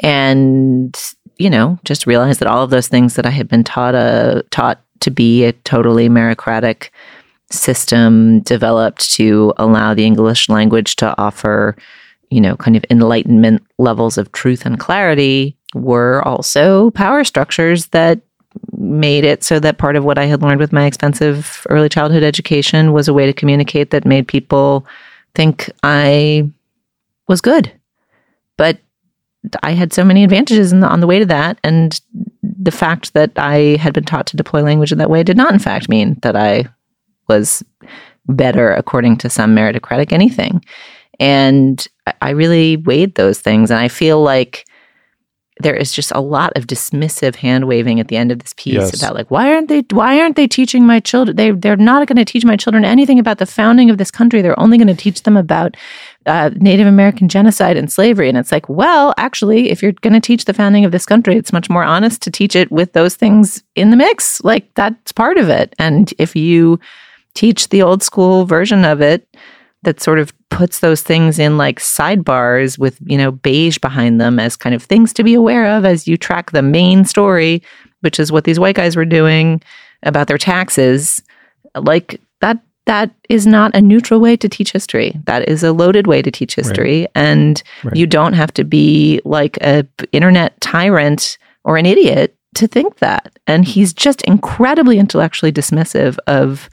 And, 0.00 0.94
you 1.38 1.50
know, 1.50 1.78
just 1.84 2.06
realized 2.06 2.40
that 2.40 2.48
all 2.48 2.62
of 2.62 2.70
those 2.70 2.88
things 2.88 3.14
that 3.14 3.26
I 3.26 3.30
had 3.30 3.48
been 3.48 3.64
taught, 3.64 3.94
uh, 3.94 4.42
taught 4.50 4.80
to 5.00 5.10
be 5.10 5.44
a 5.44 5.52
totally 5.52 6.08
meritocratic 6.08 6.90
system 7.50 8.40
developed 8.40 9.10
to 9.12 9.52
allow 9.58 9.94
the 9.94 10.04
English 10.04 10.48
language 10.48 10.96
to 10.96 11.14
offer, 11.18 11.76
you 12.30 12.40
know, 12.40 12.56
kind 12.56 12.76
of 12.76 12.84
enlightenment 12.90 13.62
levels 13.78 14.18
of 14.18 14.32
truth 14.32 14.66
and 14.66 14.80
clarity 14.80 15.56
were 15.74 16.22
also 16.26 16.90
power 16.92 17.24
structures 17.24 17.86
that 17.88 18.20
made 18.76 19.24
it 19.24 19.42
so 19.42 19.58
that 19.58 19.78
part 19.78 19.96
of 19.96 20.04
what 20.04 20.18
I 20.18 20.26
had 20.26 20.42
learned 20.42 20.60
with 20.60 20.72
my 20.72 20.86
expensive 20.86 21.66
early 21.70 21.88
childhood 21.88 22.22
education 22.22 22.92
was 22.92 23.08
a 23.08 23.14
way 23.14 23.26
to 23.26 23.32
communicate 23.32 23.90
that 23.90 24.04
made 24.04 24.28
people 24.28 24.86
think 25.34 25.70
I 25.82 26.50
was 27.28 27.40
good. 27.40 27.72
But 28.56 28.78
I 29.62 29.72
had 29.72 29.92
so 29.92 30.04
many 30.04 30.24
advantages 30.24 30.72
the, 30.80 30.86
on 30.86 31.00
the 31.00 31.06
way 31.06 31.18
to 31.18 31.26
that. 31.26 31.58
And 31.64 32.00
the 32.42 32.70
fact 32.70 33.14
that 33.14 33.32
I 33.36 33.76
had 33.76 33.92
been 33.92 34.04
taught 34.04 34.26
to 34.28 34.36
deploy 34.36 34.62
language 34.62 34.92
in 34.92 34.98
that 34.98 35.10
way 35.10 35.22
did 35.22 35.36
not, 35.36 35.52
in 35.52 35.58
fact, 35.58 35.88
mean 35.88 36.18
that 36.22 36.36
I 36.36 36.64
was 37.28 37.62
better 38.26 38.72
according 38.72 39.18
to 39.18 39.30
some 39.30 39.54
meritocratic 39.54 40.12
anything. 40.12 40.64
And 41.20 41.86
I 42.22 42.30
really 42.30 42.76
weighed 42.76 43.14
those 43.14 43.40
things. 43.40 43.70
And 43.70 43.80
I 43.80 43.88
feel 43.88 44.22
like 44.22 44.66
there 45.58 45.74
is 45.74 45.92
just 45.92 46.10
a 46.12 46.20
lot 46.20 46.52
of 46.56 46.66
dismissive 46.66 47.36
hand 47.36 47.68
waving 47.68 48.00
at 48.00 48.08
the 48.08 48.16
end 48.16 48.32
of 48.32 48.40
this 48.40 48.52
piece 48.56 48.74
yes. 48.74 49.00
about 49.00 49.14
like 49.14 49.30
why 49.30 49.52
aren't 49.52 49.68
they 49.68 49.84
why 49.90 50.20
aren't 50.20 50.34
they 50.34 50.48
teaching 50.48 50.84
my 50.84 50.98
children 50.98 51.36
they 51.36 51.52
they're 51.52 51.76
not 51.76 52.06
going 52.08 52.16
to 52.16 52.24
teach 52.24 52.44
my 52.44 52.56
children 52.56 52.84
anything 52.84 53.20
about 53.20 53.38
the 53.38 53.46
founding 53.46 53.88
of 53.88 53.98
this 53.98 54.10
country. 54.10 54.42
They're 54.42 54.58
only 54.58 54.78
going 54.78 54.88
to 54.88 54.94
teach 54.94 55.22
them 55.22 55.36
about 55.36 55.76
uh, 56.26 56.50
Native 56.56 56.86
American 56.86 57.28
genocide 57.28 57.76
and 57.76 57.92
slavery. 57.92 58.28
And 58.28 58.36
it's 58.36 58.50
like 58.50 58.68
well 58.68 59.14
actually 59.16 59.70
if 59.70 59.80
you're 59.80 59.92
going 59.92 60.14
to 60.14 60.20
teach 60.20 60.44
the 60.44 60.54
founding 60.54 60.84
of 60.84 60.92
this 60.92 61.06
country 61.06 61.36
it's 61.36 61.52
much 61.52 61.70
more 61.70 61.84
honest 61.84 62.20
to 62.22 62.30
teach 62.30 62.56
it 62.56 62.72
with 62.72 62.92
those 62.92 63.14
things 63.14 63.62
in 63.76 63.90
the 63.90 63.96
mix. 63.96 64.42
Like 64.42 64.74
that's 64.74 65.12
part 65.12 65.38
of 65.38 65.48
it. 65.48 65.74
And 65.78 66.12
if 66.18 66.34
you 66.34 66.80
teach 67.34 67.68
the 67.68 67.82
old 67.82 68.02
school 68.02 68.44
version 68.44 68.84
of 68.84 69.00
it 69.00 69.28
that 69.84 70.00
sort 70.00 70.18
of 70.18 70.32
puts 70.54 70.80
those 70.80 71.02
things 71.02 71.38
in 71.38 71.58
like 71.58 71.80
sidebars 71.80 72.78
with, 72.78 72.98
you 73.04 73.18
know, 73.18 73.32
beige 73.32 73.78
behind 73.78 74.20
them 74.20 74.38
as 74.38 74.56
kind 74.56 74.74
of 74.74 74.82
things 74.82 75.12
to 75.12 75.24
be 75.24 75.34
aware 75.34 75.66
of 75.76 75.84
as 75.84 76.06
you 76.06 76.16
track 76.16 76.52
the 76.52 76.62
main 76.62 77.04
story, 77.04 77.62
which 78.00 78.20
is 78.20 78.30
what 78.30 78.44
these 78.44 78.60
white 78.60 78.76
guys 78.76 78.94
were 78.96 79.04
doing 79.04 79.60
about 80.04 80.28
their 80.28 80.38
taxes. 80.38 81.22
Like 81.74 82.20
that 82.40 82.58
that 82.86 83.10
is 83.28 83.46
not 83.46 83.74
a 83.74 83.80
neutral 83.80 84.20
way 84.20 84.36
to 84.36 84.48
teach 84.48 84.70
history. 84.70 85.18
That 85.24 85.48
is 85.48 85.62
a 85.62 85.72
loaded 85.72 86.06
way 86.06 86.22
to 86.22 86.30
teach 86.30 86.54
history 86.54 87.00
right. 87.00 87.10
and 87.14 87.62
right. 87.82 87.96
you 87.96 88.06
don't 88.06 88.34
have 88.34 88.52
to 88.54 88.64
be 88.64 89.20
like 89.24 89.56
a 89.62 89.86
internet 90.12 90.60
tyrant 90.60 91.38
or 91.64 91.78
an 91.78 91.86
idiot 91.86 92.36
to 92.56 92.68
think 92.68 92.98
that. 92.98 93.38
And 93.46 93.64
he's 93.64 93.92
just 93.92 94.22
incredibly 94.22 94.98
intellectually 94.98 95.50
dismissive 95.50 96.16
of 96.26 96.68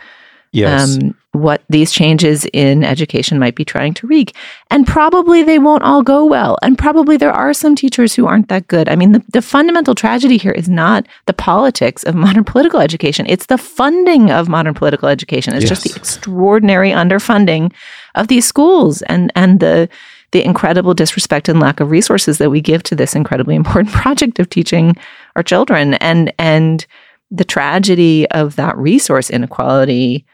yes. 0.52 0.97
um, 0.97 1.16
what 1.32 1.64
these 1.70 1.91
changes 1.91 2.45
in 2.52 2.84
education 2.84 3.39
might 3.39 3.56
be 3.56 3.64
trying 3.64 3.93
to 3.93 4.08
wreak. 4.08 4.36
And 4.70 4.86
probably 4.86 5.43
they 5.43 5.60
won't 5.60 5.84
all 5.84 6.04
go 6.04 6.26
well. 6.26 6.58
And 6.62 6.78
probably 6.78 7.16
there 7.16 7.32
are 7.32 7.54
some 7.54 7.76
teachers 7.76 8.14
who 8.14 8.28
aren't 8.28 8.49
that 8.49 8.68
good. 8.68 8.89
I 8.89 8.95
mean, 8.95 9.14
the, 9.14 9.24
the 9.32 9.41
fundamental 9.41 9.95
tragedy 9.95 10.38
here 10.38 10.52
is 10.52 10.68
not 10.68 11.08
the 11.28 11.34
politics 11.34 12.04
of 12.04 12.16
modern 12.22 12.43
political 12.43 12.80
education, 12.80 13.26
it's 13.30 13.45
the 13.45 13.58
funding 13.58 14.30
of 14.30 14.49
modern 14.49 14.74
political 14.74 15.08
education. 15.08 15.54
It's 15.54 15.64
yes. 15.64 15.70
just 15.70 15.84
the 15.84 15.99
extraordinary 15.99 16.91
underfunding 16.91 17.74
of 18.16 18.28
these 18.28 18.45
schools 18.45 19.02
and, 19.04 19.32
and 19.36 19.60
the 19.60 19.89
the 20.32 20.43
incredible 20.45 20.93
disrespect 20.93 21.49
and 21.49 21.60
lack 21.60 21.82
of 21.82 21.91
resources 21.91 22.38
that 22.38 22.49
we 22.49 22.62
give 22.62 22.84
to 22.84 22.95
this 22.95 23.16
incredibly 23.16 23.54
important 23.62 23.93
project 23.93 24.39
of 24.39 24.49
teaching 24.49 24.95
our 25.36 25.43
children 25.43 25.95
and 25.95 26.34
and 26.39 26.86
the 27.30 27.45
tragedy 27.45 28.30
of 28.32 28.56
that 28.58 28.78
resource 28.78 29.30
inequality 29.30 30.26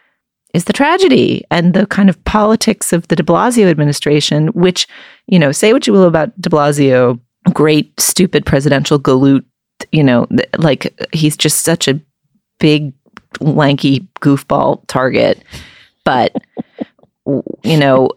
is 0.53 0.65
the 0.65 0.73
tragedy 0.73 1.43
and 1.51 1.73
the 1.73 1.85
kind 1.87 2.09
of 2.09 2.23
politics 2.25 2.93
of 2.93 3.07
the 3.07 3.15
de 3.15 3.23
Blasio 3.23 3.69
administration, 3.69 4.47
which, 4.49 4.87
you 5.27 5.39
know, 5.39 5.51
say 5.51 5.73
what 5.73 5.87
you 5.87 5.93
will 5.93 6.03
about 6.03 6.39
de 6.39 6.49
Blasio, 6.49 7.19
great, 7.53 7.91
stupid 7.99 8.45
presidential 8.45 8.99
galoot, 8.99 9.43
you 9.91 10.03
know, 10.03 10.27
like 10.57 10.93
he's 11.13 11.37
just 11.37 11.63
such 11.63 11.87
a 11.87 11.99
big, 12.59 12.93
lanky 13.39 14.07
goofball 14.21 14.81
target. 14.87 15.43
But, 16.03 16.35
you 17.25 17.77
know, 17.77 18.11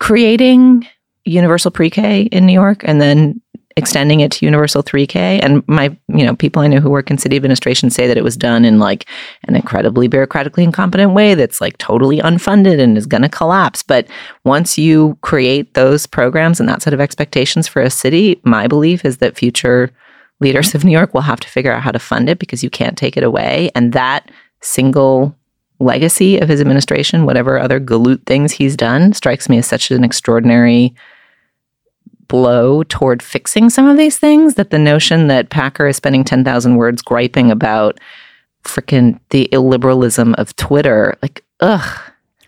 creating 0.00 0.86
universal 1.24 1.70
pre 1.70 1.90
K 1.90 2.22
in 2.22 2.46
New 2.46 2.52
York 2.52 2.82
and 2.84 3.00
then 3.00 3.40
extending 3.80 4.20
it 4.20 4.30
to 4.30 4.46
universal 4.46 4.82
3k 4.82 5.40
and 5.42 5.66
my 5.66 5.96
you 6.08 6.24
know 6.24 6.36
people 6.36 6.62
i 6.62 6.68
know 6.68 6.80
who 6.80 6.90
work 6.90 7.10
in 7.10 7.18
city 7.18 7.36
administration 7.36 7.90
say 7.90 8.06
that 8.06 8.16
it 8.16 8.24
was 8.24 8.36
done 8.36 8.64
in 8.64 8.78
like 8.78 9.06
an 9.44 9.56
incredibly 9.56 10.08
bureaucratically 10.08 10.62
incompetent 10.62 11.12
way 11.12 11.34
that's 11.34 11.60
like 11.60 11.76
totally 11.78 12.18
unfunded 12.18 12.80
and 12.80 12.96
is 12.96 13.06
going 13.06 13.22
to 13.22 13.28
collapse. 13.28 13.82
But 13.82 14.06
once 14.44 14.78
you 14.78 15.18
create 15.22 15.74
those 15.74 16.06
programs 16.06 16.60
and 16.60 16.68
that 16.68 16.82
set 16.82 16.94
of 16.94 17.00
expectations 17.00 17.66
for 17.66 17.82
a 17.82 17.90
city 17.90 18.40
my 18.44 18.66
belief 18.66 19.04
is 19.04 19.18
that 19.18 19.36
future 19.36 19.90
leaders 20.40 20.74
of 20.74 20.84
new 20.84 20.92
york 20.92 21.12
will 21.12 21.20
have 21.20 21.40
to 21.40 21.48
figure 21.48 21.72
out 21.72 21.82
how 21.82 21.90
to 21.90 21.98
fund 21.98 22.28
it 22.28 22.38
because 22.38 22.62
you 22.62 22.70
can't 22.70 22.98
take 22.98 23.16
it 23.16 23.22
away. 23.22 23.70
And 23.74 23.92
that 23.92 24.30
single 24.60 25.36
legacy 25.78 26.38
of 26.38 26.48
his 26.48 26.60
administration 26.60 27.24
whatever 27.24 27.58
other 27.58 27.80
galoot 27.80 28.24
things 28.26 28.52
he's 28.52 28.76
done 28.76 29.14
strikes 29.14 29.48
me 29.48 29.56
as 29.56 29.66
such 29.66 29.90
an 29.90 30.04
extraordinary 30.04 30.94
blow 32.30 32.84
toward 32.84 33.24
fixing 33.24 33.68
some 33.68 33.88
of 33.88 33.96
these 33.96 34.16
things 34.16 34.54
that 34.54 34.70
the 34.70 34.78
notion 34.78 35.26
that 35.26 35.50
Packer 35.50 35.88
is 35.88 35.96
spending 35.96 36.22
10,000 36.22 36.76
words 36.76 37.02
griping 37.02 37.50
about 37.50 37.98
freaking 38.62 39.18
the 39.30 39.48
illiberalism 39.52 40.34
of 40.36 40.54
Twitter, 40.54 41.18
like, 41.22 41.44
ugh. 41.58 42.00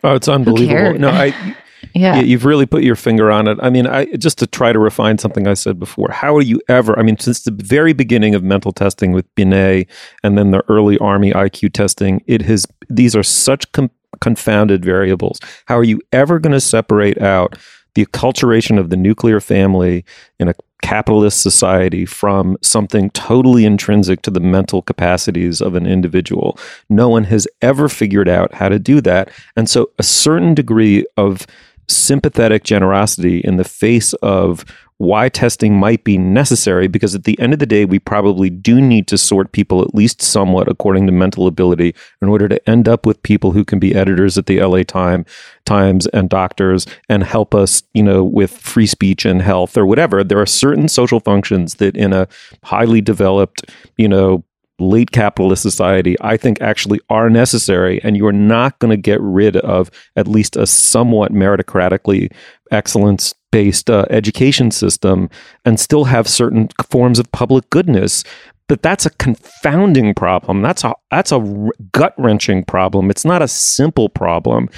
Oh, 0.05 0.15
it's 0.15 0.29
unbelievable. 0.29 0.99
No, 0.99 1.09
I. 1.11 1.57
Yeah. 1.95 2.21
You've 2.21 2.47
really 2.47 2.65
put 2.65 2.85
your 2.85 2.97
finger 2.97 3.31
on 3.31 3.47
it. 3.49 3.59
I 3.61 3.69
mean, 3.69 3.87
I 3.87 4.07
just 4.17 4.39
to 4.39 4.47
try 4.47 4.73
to 4.73 4.79
refine 4.79 5.19
something 5.19 5.47
I 5.47 5.53
said 5.53 5.79
before. 5.79 6.11
How 6.11 6.35
are 6.35 6.41
you 6.43 6.59
ever? 6.69 6.99
I 6.99 7.03
mean, 7.03 7.19
since 7.19 7.43
the 7.43 7.51
very 7.51 7.93
beginning 7.93 8.35
of 8.35 8.43
mental 8.43 8.73
testing 8.73 9.13
with 9.13 9.27
Binet 9.35 9.91
and 10.23 10.39
then 10.39 10.53
the 10.53 10.65
early 10.71 10.97
army 10.99 11.33
IQ 11.33 11.75
testing, 11.75 12.23
it 12.27 12.41
has 12.43 12.67
these 12.89 13.15
are 13.15 13.25
such 13.25 13.71
com- 13.73 13.91
confounded 14.23 14.85
variables. 14.85 15.39
How 15.67 15.77
are 15.77 15.85
you 15.85 16.01
ever 16.13 16.39
going 16.39 16.55
to 16.55 16.61
separate 16.61 17.21
out 17.21 17.59
the 17.95 18.07
acculturation 18.07 18.79
of 18.79 18.91
the 18.91 18.97
nuclear 18.97 19.41
family 19.41 20.05
in 20.39 20.49
a 20.49 20.55
capitalist 20.83 21.41
society 21.41 22.05
from 22.05 22.57
something 22.63 23.09
totally 23.11 23.65
intrinsic 23.65 24.23
to 24.23 24.31
the 24.31 24.41
mental 24.41 24.83
capacities 24.83 25.61
of 25.61 25.75
an 25.75 25.87
individual. 25.87 26.59
No 26.91 27.09
one 27.09 27.25
has 27.25 27.47
ever 27.63 27.89
figured 27.89 28.29
out 28.29 28.53
how 28.53 28.69
to 28.69 28.79
do 28.79 29.01
that. 29.03 29.31
And 29.57 29.71
so 29.71 29.91
a 29.99 30.03
certain 30.03 30.55
degree 30.55 31.07
of 31.17 31.47
sympathetic 31.89 32.65
generosity 32.65 33.39
in 33.41 33.57
the 33.57 33.65
face 33.65 34.13
of 34.15 34.65
why 35.03 35.29
testing 35.29 35.77
might 35.77 36.05
be 36.05 36.17
necessary 36.17 36.87
because 36.87 37.13
at 37.13 37.25
the 37.25 37.37
end 37.41 37.53
of 37.53 37.59
the 37.59 37.67
day 37.67 37.85
we 37.85 37.99
probably 37.99 38.49
do 38.49 38.81
need 38.81 39.09
to 39.09 39.19
sort 39.19 39.51
people 39.51 39.83
at 39.83 39.97
least 39.97 40.23
somewhat 40.23 40.69
according 40.69 41.07
to 41.07 41.13
mental 41.13 41.49
ability 41.49 41.93
in 42.21 42.29
order 42.29 42.49
to 42.49 42.71
end 42.71 42.87
up 42.87 43.05
with 43.05 43.21
people 43.25 43.51
who 43.51 43.65
can 43.65 43.81
be 43.81 43.97
editors 43.97 44.39
at 44.39 44.47
the 44.47 44.63
LA 44.63 44.85
Time 44.85 45.27
Times 45.65 46.07
and 46.09 46.31
doctors 46.31 46.87
and 47.09 47.25
help 47.25 47.53
us 47.53 47.83
you 47.95 48.03
know 48.05 48.23
with 48.23 48.53
free 48.53 48.87
speech 48.87 49.25
and 49.25 49.43
health 49.43 49.77
or 49.77 49.87
whatever 49.87 50.23
there 50.23 50.41
are 50.41 50.47
certain 50.47 50.87
social 50.87 51.19
functions 51.19 51.75
that 51.75 51.97
in 51.97 52.13
a 52.13 52.29
highly 52.63 53.01
developed 53.01 53.65
you 53.97 54.07
know 54.07 54.45
late 54.79 55.13
capitalist 55.13 55.63
society, 55.63 56.17
I 56.23 56.37
think 56.37 56.61
actually 56.61 56.99
are 57.09 57.31
necessary. 57.31 58.01
And 58.03 58.17
you 58.17 58.27
are 58.27 58.33
not 58.33 58.77
going 58.81 58.91
to 58.91 58.97
get 58.97 59.21
rid 59.21 59.57
of 59.59 59.93
at 60.17 60.27
least 60.27 60.57
a 60.57 60.67
somewhat 60.67 61.31
meritocratically 61.31 62.33
excellence 62.73 63.33
based 63.53 63.89
uh, 63.89 64.05
education 64.11 64.73
system 64.73 65.31
and 65.65 65.79
still 65.79 66.05
have 66.05 66.27
certain 66.27 66.69
forms 66.91 67.21
of 67.21 67.31
public 67.31 67.71
goodness. 67.71 68.25
But 68.67 68.83
that's 68.83 69.07
a 69.07 69.11
confounding 69.11 70.15
problem. 70.15 70.63
That's 70.63 70.83
a 70.83 70.95
that's 71.11 71.31
a 71.31 71.69
gut 71.93 72.15
wrenching 72.19 72.65
problem. 72.65 73.11
It's 73.11 73.25
not 73.25 73.43
a 73.43 73.49
simple 73.49 74.09
problem. 74.09 74.69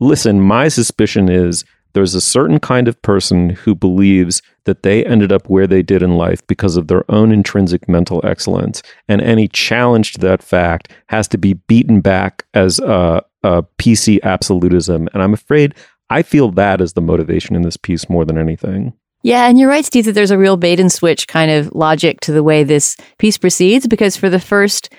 Listen, 0.00 0.40
my 0.40 0.68
suspicion 0.68 1.30
is 1.30 1.64
there's 1.94 2.14
a 2.14 2.20
certain 2.20 2.58
kind 2.58 2.88
of 2.88 3.00
person 3.02 3.50
who 3.50 3.74
believes 3.74 4.42
that 4.64 4.82
they 4.82 5.04
ended 5.04 5.30
up 5.32 5.48
where 5.48 5.66
they 5.66 5.82
did 5.82 6.02
in 6.02 6.16
life 6.16 6.44
because 6.48 6.76
of 6.76 6.88
their 6.88 7.08
own 7.10 7.30
intrinsic 7.32 7.88
mental 7.88 8.20
excellence. 8.24 8.82
And 9.08 9.20
any 9.20 9.48
challenge 9.48 10.12
to 10.12 10.20
that 10.20 10.42
fact 10.42 10.90
has 11.06 11.28
to 11.28 11.38
be 11.38 11.54
beaten 11.54 12.00
back 12.00 12.44
as 12.54 12.80
a, 12.80 13.24
a 13.44 13.62
PC 13.78 14.20
absolutism. 14.22 15.08
And 15.14 15.22
I'm 15.22 15.34
afraid 15.34 15.74
I 16.10 16.22
feel 16.22 16.50
that 16.52 16.80
as 16.80 16.92
the 16.92 17.00
motivation 17.00 17.56
in 17.56 17.62
this 17.62 17.76
piece 17.76 18.08
more 18.08 18.24
than 18.24 18.38
anything. 18.38 18.92
Yeah, 19.22 19.48
and 19.48 19.58
you're 19.58 19.70
right, 19.70 19.84
Steve, 19.84 20.04
that 20.04 20.12
there's 20.12 20.30
a 20.30 20.38
real 20.38 20.58
bait 20.58 20.78
and 20.78 20.92
switch 20.92 21.26
kind 21.28 21.50
of 21.50 21.74
logic 21.74 22.20
to 22.20 22.32
the 22.32 22.42
way 22.42 22.62
this 22.62 22.94
piece 23.18 23.38
proceeds 23.38 23.86
because 23.86 24.18
for 24.18 24.28
the 24.28 24.38
first 24.38 24.90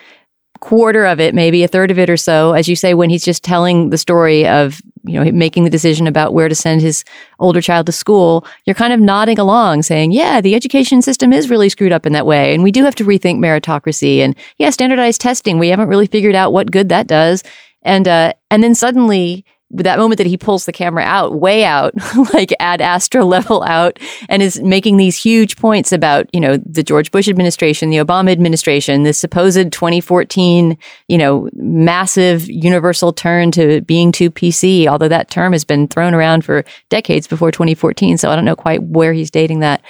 quarter 0.61 1.05
of 1.05 1.19
it, 1.19 1.35
maybe 1.35 1.63
a 1.63 1.67
third 1.67 1.91
of 1.91 1.99
it 1.99 2.09
or 2.09 2.17
so, 2.17 2.53
as 2.53 2.67
you 2.67 2.75
say, 2.75 2.95
when 2.95 3.11
he's 3.11 3.23
just 3.23 3.43
telling 3.43 3.91
the 3.91 3.99
story 3.99 4.47
of, 4.47 4.81
you 5.03 5.13
know, 5.13 5.31
making 5.31 5.63
the 5.63 5.69
decision 5.69 6.07
about 6.07 6.33
where 6.33 6.49
to 6.49 6.55
send 6.55 6.81
his 6.81 7.03
older 7.39 7.61
child 7.61 7.85
to 7.85 7.91
school, 7.91 8.45
you're 8.65 8.73
kind 8.73 8.93
of 8.93 8.99
nodding 8.99 9.37
along 9.37 9.83
saying, 9.83 10.11
yeah, 10.11 10.41
the 10.41 10.55
education 10.55 11.03
system 11.03 11.31
is 11.31 11.49
really 11.49 11.69
screwed 11.69 11.91
up 11.91 12.07
in 12.07 12.13
that 12.13 12.25
way. 12.25 12.51
And 12.51 12.63
we 12.63 12.71
do 12.71 12.83
have 12.83 12.95
to 12.95 13.05
rethink 13.05 13.37
meritocracy 13.37 14.19
and 14.19 14.35
yeah, 14.57 14.71
standardized 14.71 15.21
testing. 15.21 15.59
We 15.59 15.69
haven't 15.69 15.89
really 15.89 16.07
figured 16.07 16.35
out 16.35 16.51
what 16.53 16.71
good 16.71 16.89
that 16.89 17.05
does. 17.05 17.43
And, 17.83 18.07
uh, 18.07 18.33
and 18.49 18.63
then 18.63 18.73
suddenly 18.73 19.45
that 19.83 19.99
moment 19.99 20.17
that 20.17 20.27
he 20.27 20.37
pulls 20.37 20.65
the 20.65 20.71
camera 20.71 21.03
out, 21.03 21.35
way 21.35 21.63
out, 21.63 21.93
like 22.33 22.53
ad 22.59 22.81
astra 22.81 23.25
level 23.25 23.63
out, 23.63 23.99
and 24.29 24.41
is 24.41 24.59
making 24.61 24.97
these 24.97 25.21
huge 25.21 25.57
points 25.57 25.91
about, 25.91 26.27
you 26.33 26.39
know, 26.39 26.57
the 26.57 26.83
George 26.83 27.11
Bush 27.11 27.27
administration, 27.27 27.89
the 27.89 27.97
Obama 27.97 28.31
administration, 28.31 29.03
the 29.03 29.13
supposed 29.13 29.71
2014, 29.71 30.77
you 31.07 31.17
know, 31.17 31.49
massive 31.53 32.49
universal 32.49 33.13
turn 33.13 33.51
to 33.51 33.81
being 33.81 34.11
too 34.11 34.31
PC, 34.31 34.87
although 34.87 35.07
that 35.07 35.29
term 35.29 35.51
has 35.51 35.63
been 35.63 35.87
thrown 35.87 36.13
around 36.13 36.43
for 36.43 36.63
decades 36.89 37.27
before 37.27 37.51
2014. 37.51 38.17
So 38.17 38.29
I 38.29 38.35
don't 38.35 38.45
know 38.45 38.55
quite 38.55 38.83
where 38.83 39.13
he's 39.13 39.31
dating 39.31 39.59
that. 39.59 39.81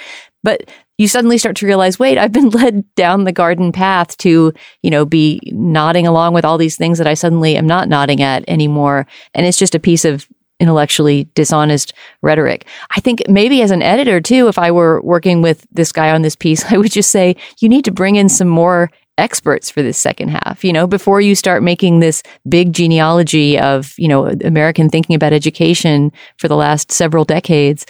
But 0.42 0.70
you 0.98 1.08
suddenly 1.08 1.38
start 1.38 1.56
to 1.56 1.66
realize, 1.66 1.98
wait, 1.98 2.18
I've 2.18 2.32
been 2.32 2.48
led 2.50 2.84
down 2.94 3.24
the 3.24 3.32
garden 3.32 3.72
path 3.72 4.16
to, 4.18 4.52
you 4.82 4.90
know, 4.90 5.04
be 5.04 5.40
nodding 5.52 6.06
along 6.06 6.34
with 6.34 6.44
all 6.44 6.58
these 6.58 6.76
things 6.76 6.98
that 6.98 7.06
I 7.06 7.14
suddenly 7.14 7.56
am 7.56 7.66
not 7.66 7.88
nodding 7.88 8.22
at 8.22 8.44
anymore. 8.48 9.06
And 9.34 9.46
it's 9.46 9.58
just 9.58 9.74
a 9.74 9.80
piece 9.80 10.04
of 10.04 10.26
intellectually 10.58 11.28
dishonest 11.34 11.92
rhetoric. 12.22 12.66
I 12.90 13.00
think 13.00 13.22
maybe 13.28 13.60
as 13.60 13.70
an 13.70 13.82
editor 13.82 14.20
too, 14.20 14.48
if 14.48 14.58
I 14.58 14.70
were 14.70 15.02
working 15.02 15.42
with 15.42 15.66
this 15.70 15.92
guy 15.92 16.10
on 16.10 16.22
this 16.22 16.36
piece, 16.36 16.64
I 16.72 16.78
would 16.78 16.92
just 16.92 17.10
say, 17.10 17.36
you 17.60 17.68
need 17.68 17.84
to 17.84 17.92
bring 17.92 18.16
in 18.16 18.28
some 18.28 18.48
more 18.48 18.90
experts 19.18 19.70
for 19.70 19.82
this 19.82 19.96
second 19.96 20.28
half 20.28 20.62
you 20.62 20.70
know 20.70 20.86
before 20.86 21.22
you 21.22 21.34
start 21.34 21.62
making 21.62 22.00
this 22.00 22.22
big 22.46 22.74
genealogy 22.74 23.58
of 23.58 23.94
you 23.96 24.06
know 24.06 24.26
american 24.44 24.90
thinking 24.90 25.16
about 25.16 25.32
education 25.32 26.12
for 26.36 26.48
the 26.48 26.56
last 26.56 26.92
several 26.92 27.24
decades 27.24 27.86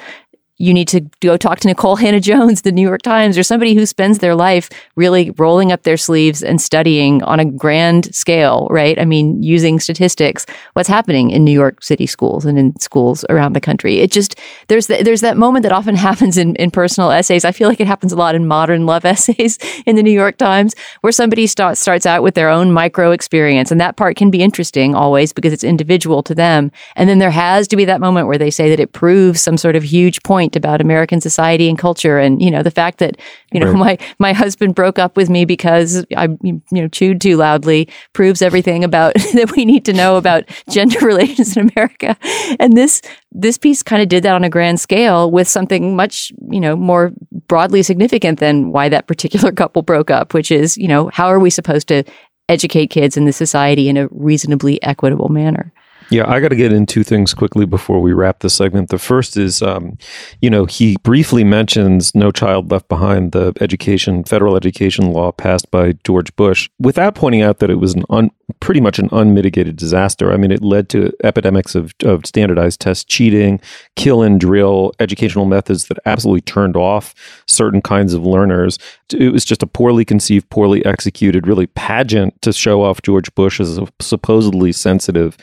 you 0.58 0.72
need 0.72 0.88
to 0.88 1.02
go 1.20 1.36
talk 1.36 1.60
to 1.60 1.68
Nicole 1.68 1.96
Hannah 1.96 2.20
Jones, 2.20 2.62
the 2.62 2.72
New 2.72 2.86
York 2.86 3.02
Times, 3.02 3.36
or 3.36 3.42
somebody 3.42 3.74
who 3.74 3.86
spends 3.86 4.18
their 4.18 4.34
life 4.34 4.70
really 4.96 5.30
rolling 5.32 5.72
up 5.72 5.82
their 5.82 5.96
sleeves 5.96 6.42
and 6.42 6.60
studying 6.60 7.22
on 7.24 7.40
a 7.40 7.44
grand 7.44 8.14
scale, 8.14 8.68
right? 8.70 8.98
I 8.98 9.04
mean, 9.04 9.42
using 9.42 9.78
statistics, 9.80 10.46
what's 10.72 10.88
happening 10.88 11.30
in 11.30 11.44
New 11.44 11.52
York 11.52 11.82
City 11.82 12.06
schools 12.06 12.44
and 12.44 12.58
in 12.58 12.78
schools 12.80 13.24
around 13.28 13.52
the 13.52 13.60
country. 13.60 13.98
It 13.98 14.10
just 14.10 14.38
there's 14.68 14.86
the, 14.86 15.02
there's 15.02 15.20
that 15.20 15.36
moment 15.36 15.62
that 15.64 15.72
often 15.72 15.94
happens 16.06 16.38
in, 16.38 16.56
in 16.56 16.70
personal 16.70 17.10
essays. 17.10 17.44
I 17.44 17.52
feel 17.52 17.68
like 17.68 17.80
it 17.80 17.86
happens 17.86 18.12
a 18.12 18.16
lot 18.16 18.34
in 18.34 18.46
modern 18.46 18.86
love 18.86 19.04
essays 19.04 19.58
in 19.84 19.96
the 19.96 20.02
New 20.02 20.10
York 20.10 20.38
Times, 20.38 20.74
where 21.02 21.12
somebody 21.12 21.46
start, 21.46 21.76
starts 21.76 22.06
out 22.06 22.22
with 22.22 22.34
their 22.34 22.48
own 22.48 22.72
micro 22.72 23.10
experience, 23.12 23.70
and 23.70 23.80
that 23.80 23.96
part 23.96 24.16
can 24.16 24.30
be 24.30 24.42
interesting 24.42 24.94
always 24.94 25.32
because 25.32 25.52
it's 25.52 25.64
individual 25.64 26.22
to 26.22 26.34
them. 26.34 26.72
And 26.94 27.08
then 27.08 27.18
there 27.18 27.30
has 27.30 27.68
to 27.68 27.76
be 27.76 27.84
that 27.84 28.00
moment 28.00 28.26
where 28.26 28.38
they 28.38 28.50
say 28.50 28.70
that 28.70 28.80
it 28.80 28.92
proves 28.92 29.40
some 29.40 29.56
sort 29.56 29.76
of 29.76 29.82
huge 29.82 30.22
point 30.22 30.45
point 30.46 30.56
about 30.56 30.80
American 30.80 31.20
society 31.20 31.68
and 31.68 31.78
culture, 31.78 32.18
and 32.18 32.40
you 32.40 32.50
know 32.50 32.62
the 32.62 32.70
fact 32.70 32.98
that 32.98 33.16
you 33.52 33.60
know 33.60 33.72
right. 33.72 33.98
my 33.98 33.98
my 34.18 34.32
husband 34.32 34.74
broke 34.74 34.98
up 34.98 35.16
with 35.16 35.28
me 35.28 35.44
because 35.44 36.04
I 36.16 36.28
you 36.42 36.62
know 36.70 36.88
chewed 36.88 37.20
too 37.20 37.36
loudly 37.36 37.88
proves 38.12 38.42
everything 38.42 38.84
about 38.84 39.14
that 39.34 39.52
we 39.56 39.64
need 39.64 39.84
to 39.86 39.92
know 39.92 40.16
about 40.16 40.44
gender 40.70 40.98
relations 41.02 41.56
in 41.56 41.70
America. 41.70 42.16
And 42.60 42.76
this 42.76 43.02
this 43.32 43.58
piece 43.58 43.82
kind 43.82 44.02
of 44.02 44.08
did 44.08 44.22
that 44.22 44.34
on 44.34 44.44
a 44.44 44.50
grand 44.50 44.80
scale 44.80 45.30
with 45.30 45.48
something 45.48 45.96
much 45.96 46.32
you 46.50 46.60
know 46.60 46.76
more 46.76 47.12
broadly 47.48 47.82
significant 47.82 48.38
than 48.38 48.70
why 48.70 48.88
that 48.88 49.06
particular 49.06 49.52
couple 49.62 49.82
broke 49.82 50.10
up, 50.10 50.34
which 50.34 50.50
is 50.50 50.76
you 50.76 50.88
know 50.88 51.10
how 51.12 51.26
are 51.26 51.40
we 51.40 51.50
supposed 51.50 51.88
to 51.88 52.04
educate 52.48 52.90
kids 52.90 53.16
in 53.16 53.24
the 53.24 53.32
society 53.32 53.88
in 53.88 53.96
a 53.96 54.06
reasonably 54.12 54.80
equitable 54.82 55.28
manner. 55.28 55.72
Yeah, 56.10 56.30
I 56.30 56.40
got 56.40 56.48
to 56.48 56.56
get 56.56 56.72
in 56.72 56.86
two 56.86 57.02
things 57.02 57.34
quickly 57.34 57.66
before 57.66 58.00
we 58.00 58.12
wrap 58.12 58.38
the 58.40 58.50
segment. 58.50 58.90
The 58.90 58.98
first 58.98 59.36
is, 59.36 59.60
um, 59.60 59.98
you 60.40 60.48
know, 60.48 60.64
he 60.64 60.96
briefly 61.02 61.42
mentions 61.42 62.14
No 62.14 62.30
Child 62.30 62.70
Left 62.70 62.88
Behind, 62.88 63.32
the 63.32 63.52
education, 63.60 64.22
federal 64.22 64.56
education 64.56 65.12
law 65.12 65.32
passed 65.32 65.70
by 65.70 65.94
George 66.04 66.34
Bush, 66.36 66.70
without 66.78 67.16
pointing 67.16 67.42
out 67.42 67.58
that 67.58 67.70
it 67.70 67.80
was 67.80 67.94
an 67.94 68.04
un, 68.08 68.30
pretty 68.60 68.80
much 68.80 68.98
an 68.98 69.08
unmitigated 69.12 69.76
disaster. 69.76 70.32
I 70.32 70.36
mean, 70.36 70.52
it 70.52 70.62
led 70.62 70.88
to 70.90 71.12
epidemics 71.24 71.74
of, 71.74 71.94
of 72.04 72.26
standardized 72.26 72.80
test 72.80 73.08
cheating, 73.08 73.60
kill 73.96 74.22
and 74.22 74.40
drill, 74.40 74.92
educational 75.00 75.46
methods 75.46 75.86
that 75.86 75.98
absolutely 76.06 76.42
turned 76.42 76.76
off 76.76 77.14
certain 77.46 77.82
kinds 77.82 78.14
of 78.14 78.24
learners. 78.24 78.78
It 79.12 79.32
was 79.32 79.44
just 79.44 79.62
a 79.62 79.66
poorly 79.66 80.04
conceived, 80.04 80.48
poorly 80.50 80.84
executed, 80.84 81.46
really 81.46 81.66
pageant 81.66 82.40
to 82.42 82.52
show 82.52 82.82
off 82.82 83.02
George 83.02 83.34
Bush 83.34 83.60
as 83.60 83.78
a 83.78 83.86
supposedly 84.00 84.72
sensitive 84.72 85.36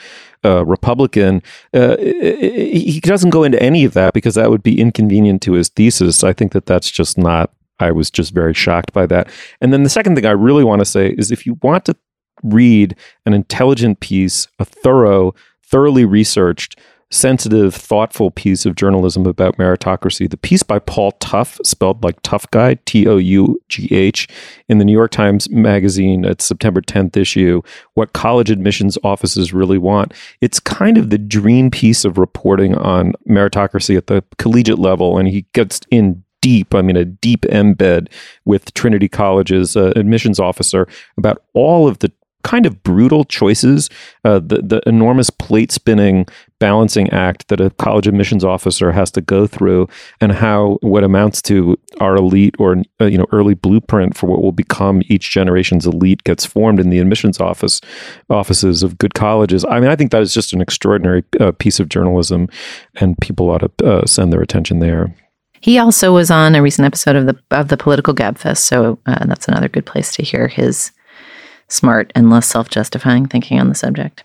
uh, 0.45 0.65
Republican, 0.65 1.41
uh, 1.73 1.97
he 1.97 2.99
doesn't 3.01 3.29
go 3.29 3.43
into 3.43 3.61
any 3.61 3.85
of 3.85 3.93
that 3.93 4.13
because 4.13 4.35
that 4.35 4.49
would 4.49 4.63
be 4.63 4.79
inconvenient 4.79 5.41
to 5.43 5.53
his 5.53 5.69
thesis. 5.69 6.23
I 6.23 6.33
think 6.33 6.51
that 6.51 6.65
that's 6.65 6.91
just 6.91 7.17
not. 7.17 7.51
I 7.79 7.91
was 7.91 8.11
just 8.11 8.33
very 8.33 8.53
shocked 8.53 8.93
by 8.93 9.05
that. 9.07 9.29
And 9.59 9.73
then 9.73 9.83
the 9.83 9.89
second 9.89 10.15
thing 10.15 10.25
I 10.25 10.31
really 10.31 10.63
want 10.63 10.79
to 10.79 10.85
say 10.85 11.15
is 11.17 11.31
if 11.31 11.45
you 11.45 11.57
want 11.63 11.85
to 11.85 11.95
read 12.43 12.95
an 13.25 13.33
intelligent 13.33 13.99
piece, 13.99 14.47
a 14.59 14.65
thorough, 14.65 15.33
thoroughly 15.63 16.05
researched 16.05 16.79
sensitive, 17.13 17.75
thoughtful 17.75 18.31
piece 18.31 18.65
of 18.65 18.75
journalism 18.75 19.25
about 19.25 19.57
meritocracy. 19.57 20.29
The 20.29 20.37
piece 20.37 20.63
by 20.63 20.79
Paul 20.79 21.11
Tough, 21.19 21.59
spelled 21.63 22.03
like 22.03 22.19
tough 22.23 22.49
guy, 22.51 22.75
T 22.85 23.07
O 23.07 23.17
U 23.17 23.61
G 23.69 23.87
H, 23.91 24.27
in 24.67 24.79
the 24.79 24.85
New 24.85 24.91
York 24.91 25.11
Times 25.11 25.49
Magazine 25.49 26.25
at 26.25 26.41
September 26.41 26.81
10th 26.81 27.15
issue, 27.15 27.61
What 27.93 28.13
College 28.13 28.49
Admissions 28.49 28.97
Offices 29.03 29.53
Really 29.53 29.77
Want. 29.77 30.13
It's 30.41 30.59
kind 30.59 30.97
of 30.97 31.11
the 31.11 31.17
dream 31.17 31.69
piece 31.69 32.03
of 32.03 32.17
reporting 32.17 32.75
on 32.75 33.13
meritocracy 33.29 33.95
at 33.95 34.07
the 34.07 34.23
collegiate 34.37 34.79
level. 34.79 35.17
And 35.17 35.27
he 35.27 35.45
gets 35.53 35.81
in 35.91 36.23
deep, 36.41 36.75
I 36.75 36.81
mean, 36.81 36.97
a 36.97 37.05
deep 37.05 37.43
embed 37.43 38.07
with 38.43 38.73
Trinity 38.73 39.07
College's 39.07 39.77
uh, 39.77 39.93
admissions 39.95 40.39
officer 40.39 40.87
about 41.17 41.43
all 41.53 41.87
of 41.87 41.99
the 41.99 42.11
kind 42.43 42.65
of 42.65 42.83
brutal 42.83 43.23
choices, 43.25 43.89
uh, 44.23 44.39
the 44.39 44.61
the 44.61 44.81
enormous 44.85 45.29
plate 45.29 45.71
spinning 45.71 46.25
balancing 46.59 47.09
act 47.09 47.47
that 47.49 47.59
a 47.59 47.69
college 47.71 48.07
admissions 48.07 48.43
officer 48.43 48.91
has 48.91 49.11
to 49.11 49.21
go 49.21 49.47
through, 49.47 49.87
and 50.21 50.31
how 50.31 50.77
what 50.81 51.03
amounts 51.03 51.41
to 51.41 51.77
our 51.99 52.15
elite 52.15 52.55
or 52.59 52.77
uh, 53.01 53.05
you 53.05 53.17
know 53.17 53.27
early 53.31 53.53
blueprint 53.53 54.15
for 54.15 54.27
what 54.27 54.41
will 54.41 54.51
become 54.51 55.01
each 55.07 55.31
generation's 55.31 55.85
elite 55.85 56.23
gets 56.23 56.45
formed 56.45 56.79
in 56.79 56.89
the 56.89 56.99
admissions 56.99 57.39
office 57.39 57.81
offices 58.29 58.83
of 58.83 58.97
good 58.97 59.13
colleges. 59.13 59.65
I 59.65 59.79
mean, 59.79 59.89
I 59.89 59.95
think 59.95 60.11
that 60.11 60.21
is 60.21 60.33
just 60.33 60.53
an 60.53 60.61
extraordinary 60.61 61.23
uh, 61.39 61.51
piece 61.51 61.79
of 61.79 61.89
journalism, 61.89 62.47
and 62.95 63.17
people 63.19 63.49
ought 63.49 63.77
to 63.77 63.85
uh, 63.85 64.05
send 64.05 64.31
their 64.31 64.41
attention 64.41 64.79
there. 64.79 65.15
He 65.63 65.77
also 65.77 66.13
was 66.13 66.29
on 66.29 66.55
a 66.55 66.61
recent 66.61 66.85
episode 66.85 67.15
of 67.15 67.25
the 67.25 67.39
of 67.51 67.69
the 67.69 67.77
Political 67.77 68.15
Gabfest, 68.15 68.57
so 68.57 68.99
uh, 69.05 69.25
that's 69.25 69.47
another 69.47 69.69
good 69.69 69.85
place 69.85 70.13
to 70.15 70.23
hear 70.23 70.49
his 70.49 70.91
smart 71.67 72.11
and 72.15 72.29
less 72.29 72.47
self 72.47 72.69
justifying 72.69 73.27
thinking 73.27 73.59
on 73.59 73.69
the 73.69 73.75
subject. 73.75 74.23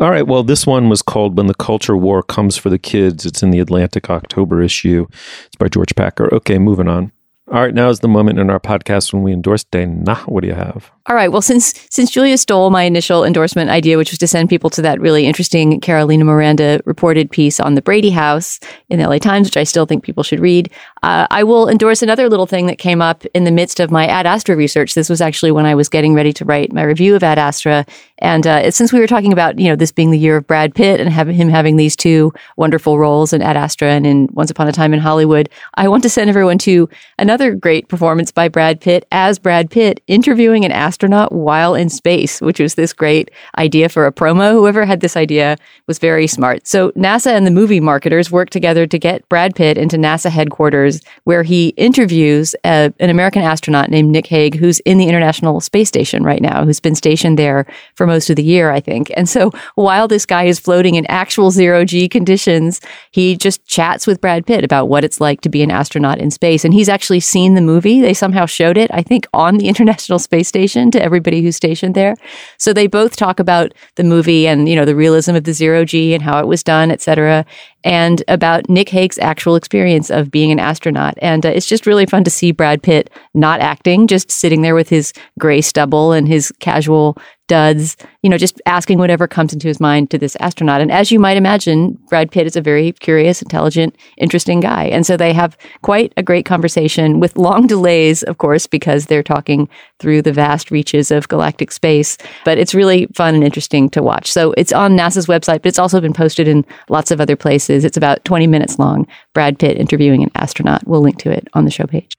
All 0.00 0.10
right. 0.10 0.26
Well, 0.26 0.44
this 0.44 0.64
one 0.64 0.88
was 0.88 1.02
called 1.02 1.36
When 1.36 1.48
the 1.48 1.54
Culture 1.54 1.96
War 1.96 2.22
Comes 2.22 2.56
for 2.56 2.70
the 2.70 2.78
Kids. 2.78 3.26
It's 3.26 3.42
in 3.42 3.50
the 3.50 3.58
Atlantic 3.58 4.08
October 4.10 4.62
issue. 4.62 5.06
It's 5.46 5.56
by 5.58 5.68
George 5.68 5.94
Packer. 5.96 6.32
Okay, 6.32 6.58
moving 6.58 6.86
on. 6.86 7.10
All 7.50 7.60
right, 7.60 7.74
now 7.74 7.88
is 7.88 8.00
the 8.00 8.08
moment 8.08 8.38
in 8.38 8.50
our 8.50 8.60
podcast 8.60 9.12
when 9.12 9.22
we 9.22 9.32
endorse 9.32 9.64
Dana. 9.64 10.14
What 10.26 10.42
do 10.42 10.48
you 10.48 10.54
have? 10.54 10.92
All 11.08 11.14
right. 11.14 11.32
Well, 11.32 11.40
since 11.40 11.72
since 11.88 12.10
Julia 12.10 12.36
stole 12.36 12.68
my 12.68 12.82
initial 12.82 13.24
endorsement 13.24 13.70
idea, 13.70 13.96
which 13.96 14.10
was 14.10 14.18
to 14.18 14.26
send 14.26 14.50
people 14.50 14.68
to 14.68 14.82
that 14.82 15.00
really 15.00 15.24
interesting 15.24 15.80
Carolina 15.80 16.22
Miranda 16.22 16.82
reported 16.84 17.30
piece 17.30 17.58
on 17.58 17.76
the 17.76 17.80
Brady 17.80 18.10
House 18.10 18.60
in 18.90 18.98
the 18.98 19.08
LA 19.08 19.16
Times, 19.16 19.46
which 19.46 19.56
I 19.56 19.64
still 19.64 19.86
think 19.86 20.04
people 20.04 20.22
should 20.22 20.38
read, 20.38 20.70
uh, 21.02 21.26
I 21.30 21.44
will 21.44 21.66
endorse 21.66 22.02
another 22.02 22.28
little 22.28 22.44
thing 22.44 22.66
that 22.66 22.76
came 22.76 23.00
up 23.00 23.24
in 23.32 23.44
the 23.44 23.50
midst 23.50 23.80
of 23.80 23.90
my 23.90 24.06
Ad 24.06 24.26
Astra 24.26 24.54
research. 24.54 24.94
This 24.94 25.08
was 25.08 25.22
actually 25.22 25.50
when 25.50 25.64
I 25.64 25.74
was 25.74 25.88
getting 25.88 26.12
ready 26.12 26.30
to 26.34 26.44
write 26.44 26.74
my 26.74 26.82
review 26.82 27.16
of 27.16 27.22
Ad 27.22 27.38
Astra, 27.38 27.86
and 28.18 28.46
uh, 28.46 28.70
since 28.70 28.92
we 28.92 29.00
were 29.00 29.06
talking 29.06 29.32
about 29.32 29.58
you 29.58 29.68
know 29.68 29.76
this 29.76 29.92
being 29.92 30.10
the 30.10 30.18
year 30.18 30.36
of 30.36 30.46
Brad 30.46 30.74
Pitt 30.74 31.00
and 31.00 31.08
having 31.08 31.34
him 31.34 31.48
having 31.48 31.76
these 31.76 31.96
two 31.96 32.34
wonderful 32.58 32.98
roles 32.98 33.32
in 33.32 33.40
Ad 33.40 33.56
Astra 33.56 33.88
and 33.88 34.06
in 34.06 34.28
Once 34.32 34.50
Upon 34.50 34.68
a 34.68 34.72
Time 34.72 34.92
in 34.92 35.00
Hollywood, 35.00 35.48
I 35.72 35.88
want 35.88 36.02
to 36.02 36.10
send 36.10 36.28
everyone 36.28 36.58
to 36.58 36.86
another 37.18 37.54
great 37.54 37.88
performance 37.88 38.30
by 38.30 38.48
Brad 38.48 38.82
Pitt 38.82 39.08
as 39.10 39.38
Brad 39.38 39.70
Pitt 39.70 40.02
interviewing 40.06 40.66
an 40.66 40.70
astronaut 40.70 40.97
astronaut 40.98 41.30
while 41.30 41.76
in 41.76 41.88
space, 41.88 42.40
which 42.40 42.58
was 42.58 42.74
this 42.74 42.92
great 42.92 43.30
idea 43.56 43.88
for 43.88 44.06
a 44.06 44.12
promo. 44.12 44.50
Whoever 44.50 44.84
had 44.84 44.98
this 44.98 45.16
idea 45.16 45.56
was 45.86 46.00
very 46.00 46.26
smart. 46.26 46.66
So 46.66 46.90
NASA 46.92 47.30
and 47.30 47.46
the 47.46 47.52
movie 47.52 47.78
marketers 47.78 48.32
worked 48.32 48.52
together 48.52 48.84
to 48.88 48.98
get 48.98 49.28
Brad 49.28 49.54
Pitt 49.54 49.78
into 49.78 49.96
NASA 49.96 50.28
headquarters, 50.28 51.00
where 51.22 51.44
he 51.44 51.68
interviews 51.76 52.56
a, 52.64 52.92
an 52.98 53.10
American 53.10 53.42
astronaut 53.42 53.90
named 53.90 54.10
Nick 54.10 54.26
Hague, 54.26 54.56
who's 54.56 54.80
in 54.80 54.98
the 54.98 55.06
International 55.06 55.60
Space 55.60 55.86
Station 55.86 56.24
right 56.24 56.42
now, 56.42 56.64
who's 56.64 56.80
been 56.80 56.96
stationed 56.96 57.38
there 57.38 57.64
for 57.94 58.04
most 58.04 58.28
of 58.28 58.34
the 58.34 58.42
year, 58.42 58.72
I 58.72 58.80
think. 58.80 59.12
And 59.16 59.28
so 59.28 59.52
while 59.76 60.08
this 60.08 60.26
guy 60.26 60.44
is 60.44 60.58
floating 60.58 60.96
in 60.96 61.06
actual 61.06 61.52
zero 61.52 61.84
G 61.84 62.08
conditions, 62.08 62.80
he 63.12 63.36
just 63.36 63.64
chats 63.66 64.04
with 64.04 64.20
Brad 64.20 64.46
Pitt 64.46 64.64
about 64.64 64.88
what 64.88 65.04
it's 65.04 65.20
like 65.20 65.42
to 65.42 65.48
be 65.48 65.62
an 65.62 65.70
astronaut 65.70 66.18
in 66.18 66.32
space. 66.32 66.64
And 66.64 66.74
he's 66.74 66.88
actually 66.88 67.20
seen 67.20 67.54
the 67.54 67.60
movie. 67.60 68.00
They 68.00 68.14
somehow 68.14 68.46
showed 68.46 68.76
it, 68.76 68.90
I 68.92 69.02
think, 69.02 69.28
on 69.32 69.58
the 69.58 69.68
International 69.78 70.18
Space 70.18 70.48
Station 70.48 70.87
to 70.92 71.02
everybody 71.02 71.42
who's 71.42 71.56
stationed 71.56 71.94
there. 71.94 72.14
So 72.58 72.72
they 72.72 72.86
both 72.86 73.16
talk 73.16 73.40
about 73.40 73.72
the 73.96 74.04
movie 74.04 74.46
and, 74.46 74.68
you 74.68 74.76
know, 74.76 74.84
the 74.84 74.96
realism 74.96 75.34
of 75.34 75.44
the 75.44 75.52
zero 75.52 75.84
G 75.84 76.14
and 76.14 76.22
how 76.22 76.38
it 76.40 76.46
was 76.46 76.62
done, 76.62 76.90
et 76.90 77.00
cetera, 77.00 77.44
and 77.84 78.22
about 78.28 78.68
Nick 78.68 78.88
Hague's 78.88 79.18
actual 79.18 79.56
experience 79.56 80.10
of 80.10 80.30
being 80.30 80.50
an 80.52 80.58
astronaut. 80.58 81.14
And 81.22 81.46
uh, 81.46 81.50
it's 81.50 81.66
just 81.66 81.86
really 81.86 82.06
fun 82.06 82.24
to 82.24 82.30
see 82.30 82.52
Brad 82.52 82.82
Pitt 82.82 83.10
not 83.34 83.60
acting, 83.60 84.06
just 84.06 84.30
sitting 84.30 84.62
there 84.62 84.74
with 84.74 84.88
his 84.88 85.12
gray 85.38 85.60
stubble 85.60 86.12
and 86.12 86.26
his 86.26 86.52
casual 86.60 87.16
duds, 87.48 87.96
you 88.22 88.30
know, 88.30 88.38
just 88.38 88.62
asking 88.66 88.98
whatever 88.98 89.26
comes 89.26 89.52
into 89.52 89.66
his 89.66 89.80
mind 89.80 90.10
to 90.10 90.18
this 90.18 90.36
astronaut. 90.36 90.80
And 90.80 90.92
as 90.92 91.10
you 91.10 91.18
might 91.18 91.36
imagine, 91.36 91.98
Brad 92.08 92.30
Pitt 92.30 92.46
is 92.46 92.54
a 92.54 92.60
very 92.60 92.92
curious, 92.92 93.42
intelligent, 93.42 93.96
interesting 94.16 94.60
guy. 94.60 94.84
And 94.84 95.04
so 95.04 95.16
they 95.16 95.32
have 95.32 95.58
quite 95.82 96.12
a 96.16 96.22
great 96.22 96.44
conversation 96.44 97.18
with 97.18 97.36
long 97.36 97.66
delays, 97.66 98.22
of 98.22 98.38
course, 98.38 98.66
because 98.66 99.06
they're 99.06 99.22
talking 99.22 99.68
through 99.98 100.22
the 100.22 100.32
vast 100.32 100.70
reaches 100.70 101.10
of 101.10 101.28
galactic 101.28 101.72
space. 101.72 102.16
But 102.44 102.58
it's 102.58 102.74
really 102.74 103.06
fun 103.14 103.34
and 103.34 103.42
interesting 103.42 103.90
to 103.90 104.02
watch. 104.02 104.30
So 104.30 104.52
it's 104.52 104.72
on 104.72 104.96
NASA's 104.96 105.26
website, 105.26 105.62
but 105.62 105.66
it's 105.66 105.78
also 105.78 106.00
been 106.00 106.12
posted 106.12 106.46
in 106.46 106.64
lots 106.88 107.10
of 107.10 107.20
other 107.20 107.36
places. 107.36 107.84
It's 107.84 107.96
about 107.96 108.24
20 108.24 108.46
minutes 108.46 108.78
long. 108.78 109.06
Brad 109.34 109.58
Pitt 109.58 109.76
interviewing 109.76 110.22
an 110.22 110.30
astronaut. 110.34 110.86
We'll 110.86 111.00
link 111.00 111.18
to 111.20 111.30
it 111.30 111.48
on 111.54 111.64
the 111.64 111.70
show 111.70 111.86
page. 111.86 112.14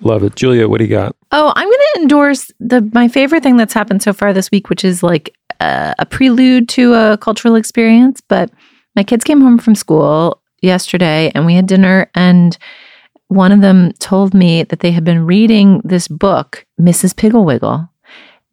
Love 0.00 0.24
it. 0.24 0.34
Julia, 0.34 0.68
what 0.68 0.78
do 0.78 0.84
you 0.84 0.90
got? 0.90 1.16
Oh, 1.32 1.52
I'm 1.54 1.66
going 1.66 1.78
endorse 1.96 2.50
the 2.60 2.88
my 2.92 3.08
favorite 3.08 3.42
thing 3.42 3.56
that's 3.56 3.74
happened 3.74 4.02
so 4.02 4.12
far 4.12 4.32
this 4.32 4.50
week, 4.50 4.68
which 4.68 4.84
is 4.84 5.02
like 5.02 5.34
uh, 5.60 5.94
a 5.98 6.06
prelude 6.06 6.68
to 6.70 6.94
a 6.94 7.18
cultural 7.18 7.54
experience. 7.54 8.20
But 8.28 8.50
my 8.96 9.02
kids 9.02 9.24
came 9.24 9.40
home 9.40 9.58
from 9.58 9.74
school 9.74 10.42
yesterday 10.62 11.30
and 11.34 11.46
we 11.46 11.54
had 11.54 11.66
dinner 11.66 12.10
and 12.14 12.56
one 13.28 13.52
of 13.52 13.60
them 13.60 13.92
told 13.98 14.34
me 14.34 14.62
that 14.64 14.80
they 14.80 14.92
had 14.92 15.04
been 15.04 15.26
reading 15.26 15.80
this 15.84 16.08
book, 16.08 16.66
Mrs. 16.80 17.14
Pigglewiggle. 17.14 17.88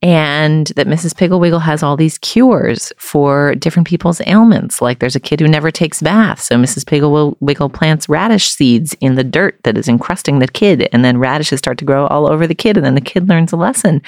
And 0.02 0.68
that 0.76 0.88
Mrs. 0.88 1.14
Pigglewiggle 1.14 1.62
has 1.62 1.84
all 1.84 1.95
these 1.95 2.18
cures 2.18 2.91
for 2.97 3.54
different 3.56 3.88
people's 3.88 4.22
ailments. 4.26 4.82
Like 4.82 4.99
there's 4.99 5.16
a 5.16 5.20
kid 5.20 5.39
who 5.39 5.47
never 5.47 5.70
takes 5.70 6.02
baths, 6.02 6.45
so 6.45 6.56
Mrs. 6.56 6.86
Pigglewiggle 6.86 7.72
plants 7.74 8.10
radish 8.10 8.49
seeds 8.49 8.95
in 8.99 9.16
the 9.16 9.24
dirt 9.24 9.60
that 9.64 9.78
is 9.78 9.88
encrusting 9.88 10.39
the 10.39 10.47
kid, 10.47 10.89
and 10.91 11.06
then 11.06 11.20
radishes 11.20 11.60
start 11.60 11.78
to 11.80 11.86
grow 11.86 12.08
all 12.08 12.28
over 12.28 12.47
the 12.47 12.56
kid, 12.56 12.78
and 12.78 12.86
then 12.86 12.95
the 12.95 13.02
kid 13.02 13.30
learns 13.30 13.52
a 13.52 13.58
lesson. 13.58 14.02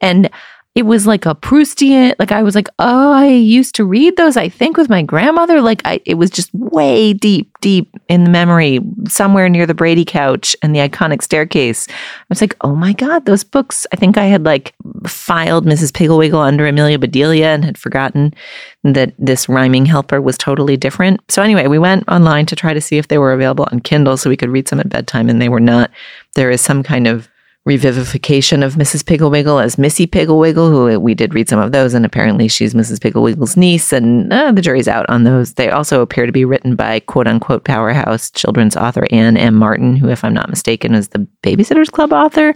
And 0.00 0.30
it 0.74 0.86
was 0.86 1.06
like 1.06 1.24
a 1.24 1.36
Proustian. 1.36 2.14
Like 2.18 2.32
I 2.32 2.42
was 2.42 2.56
like, 2.56 2.68
oh, 2.80 3.12
I 3.12 3.28
used 3.28 3.76
to 3.76 3.84
read 3.84 4.16
those. 4.16 4.36
I 4.36 4.48
think 4.48 4.76
with 4.76 4.88
my 4.88 5.02
grandmother. 5.02 5.60
Like 5.60 5.82
I, 5.84 6.00
it 6.04 6.14
was 6.14 6.30
just 6.30 6.52
way 6.52 7.12
deep, 7.12 7.48
deep 7.60 7.94
in 8.08 8.24
the 8.24 8.30
memory, 8.30 8.80
somewhere 9.06 9.48
near 9.48 9.66
the 9.66 9.74
Brady 9.74 10.04
couch 10.04 10.56
and 10.62 10.74
the 10.74 10.80
iconic 10.80 11.22
staircase. 11.22 11.86
I 11.88 11.92
was 12.28 12.40
like, 12.40 12.56
oh 12.62 12.74
my 12.74 12.92
god, 12.92 13.24
those 13.24 13.44
books. 13.44 13.86
I 13.92 13.96
think 13.96 14.18
I 14.18 14.24
had 14.24 14.44
like 14.44 14.74
filed 15.06 15.64
Mrs. 15.64 15.92
Pigglewiggle 15.92 16.44
under 16.44 16.66
Amelia 16.66 16.98
Bedelia 16.98 17.54
and 17.54 17.64
had 17.64 17.78
forgotten 17.78 18.34
that 18.82 19.14
this 19.16 19.48
rhyming 19.48 19.86
helper 19.86 20.20
was 20.20 20.36
totally 20.36 20.76
different. 20.76 21.20
So 21.30 21.40
anyway, 21.40 21.68
we 21.68 21.78
went 21.78 22.08
online 22.08 22.46
to 22.46 22.56
try 22.56 22.74
to 22.74 22.80
see 22.80 22.98
if 22.98 23.06
they 23.06 23.18
were 23.18 23.32
available 23.32 23.68
on 23.70 23.78
Kindle 23.78 24.16
so 24.16 24.28
we 24.28 24.36
could 24.36 24.50
read 24.50 24.66
some 24.66 24.80
at 24.80 24.88
bedtime, 24.88 25.28
and 25.28 25.40
they 25.40 25.48
were 25.48 25.60
not. 25.60 25.92
There 26.34 26.50
is 26.50 26.60
some 26.60 26.82
kind 26.82 27.06
of 27.06 27.28
revivification 27.68 28.62
of 28.62 28.74
Mrs. 28.74 29.02
Pigglewiggle 29.02 29.62
as 29.62 29.78
Missy 29.78 30.06
Pigglewiggle, 30.06 30.68
who 30.68 31.00
we 31.00 31.14
did 31.14 31.32
read 31.32 31.48
some 31.48 31.58
of 31.58 31.72
those, 31.72 31.94
and 31.94 32.04
apparently 32.04 32.46
she's 32.46 32.74
Mrs. 32.74 32.98
Pigglewiggle's 32.98 33.56
niece, 33.56 33.90
and 33.92 34.30
uh, 34.30 34.52
the 34.52 34.60
jury's 34.60 34.88
out 34.88 35.08
on 35.08 35.24
those. 35.24 35.54
They 35.54 35.70
also 35.70 36.02
appear 36.02 36.26
to 36.26 36.32
be 36.32 36.44
written 36.44 36.76
by 36.76 37.00
quote 37.00 37.26
unquote 37.26 37.64
powerhouse 37.64 38.30
children's 38.30 38.76
author 38.76 39.06
Anne 39.10 39.38
M. 39.38 39.54
Martin, 39.54 39.96
who, 39.96 40.10
if 40.10 40.22
I'm 40.24 40.34
not 40.34 40.50
mistaken, 40.50 40.94
is 40.94 41.08
the 41.08 41.26
Babysitters 41.42 41.90
Club 41.90 42.12
author, 42.12 42.54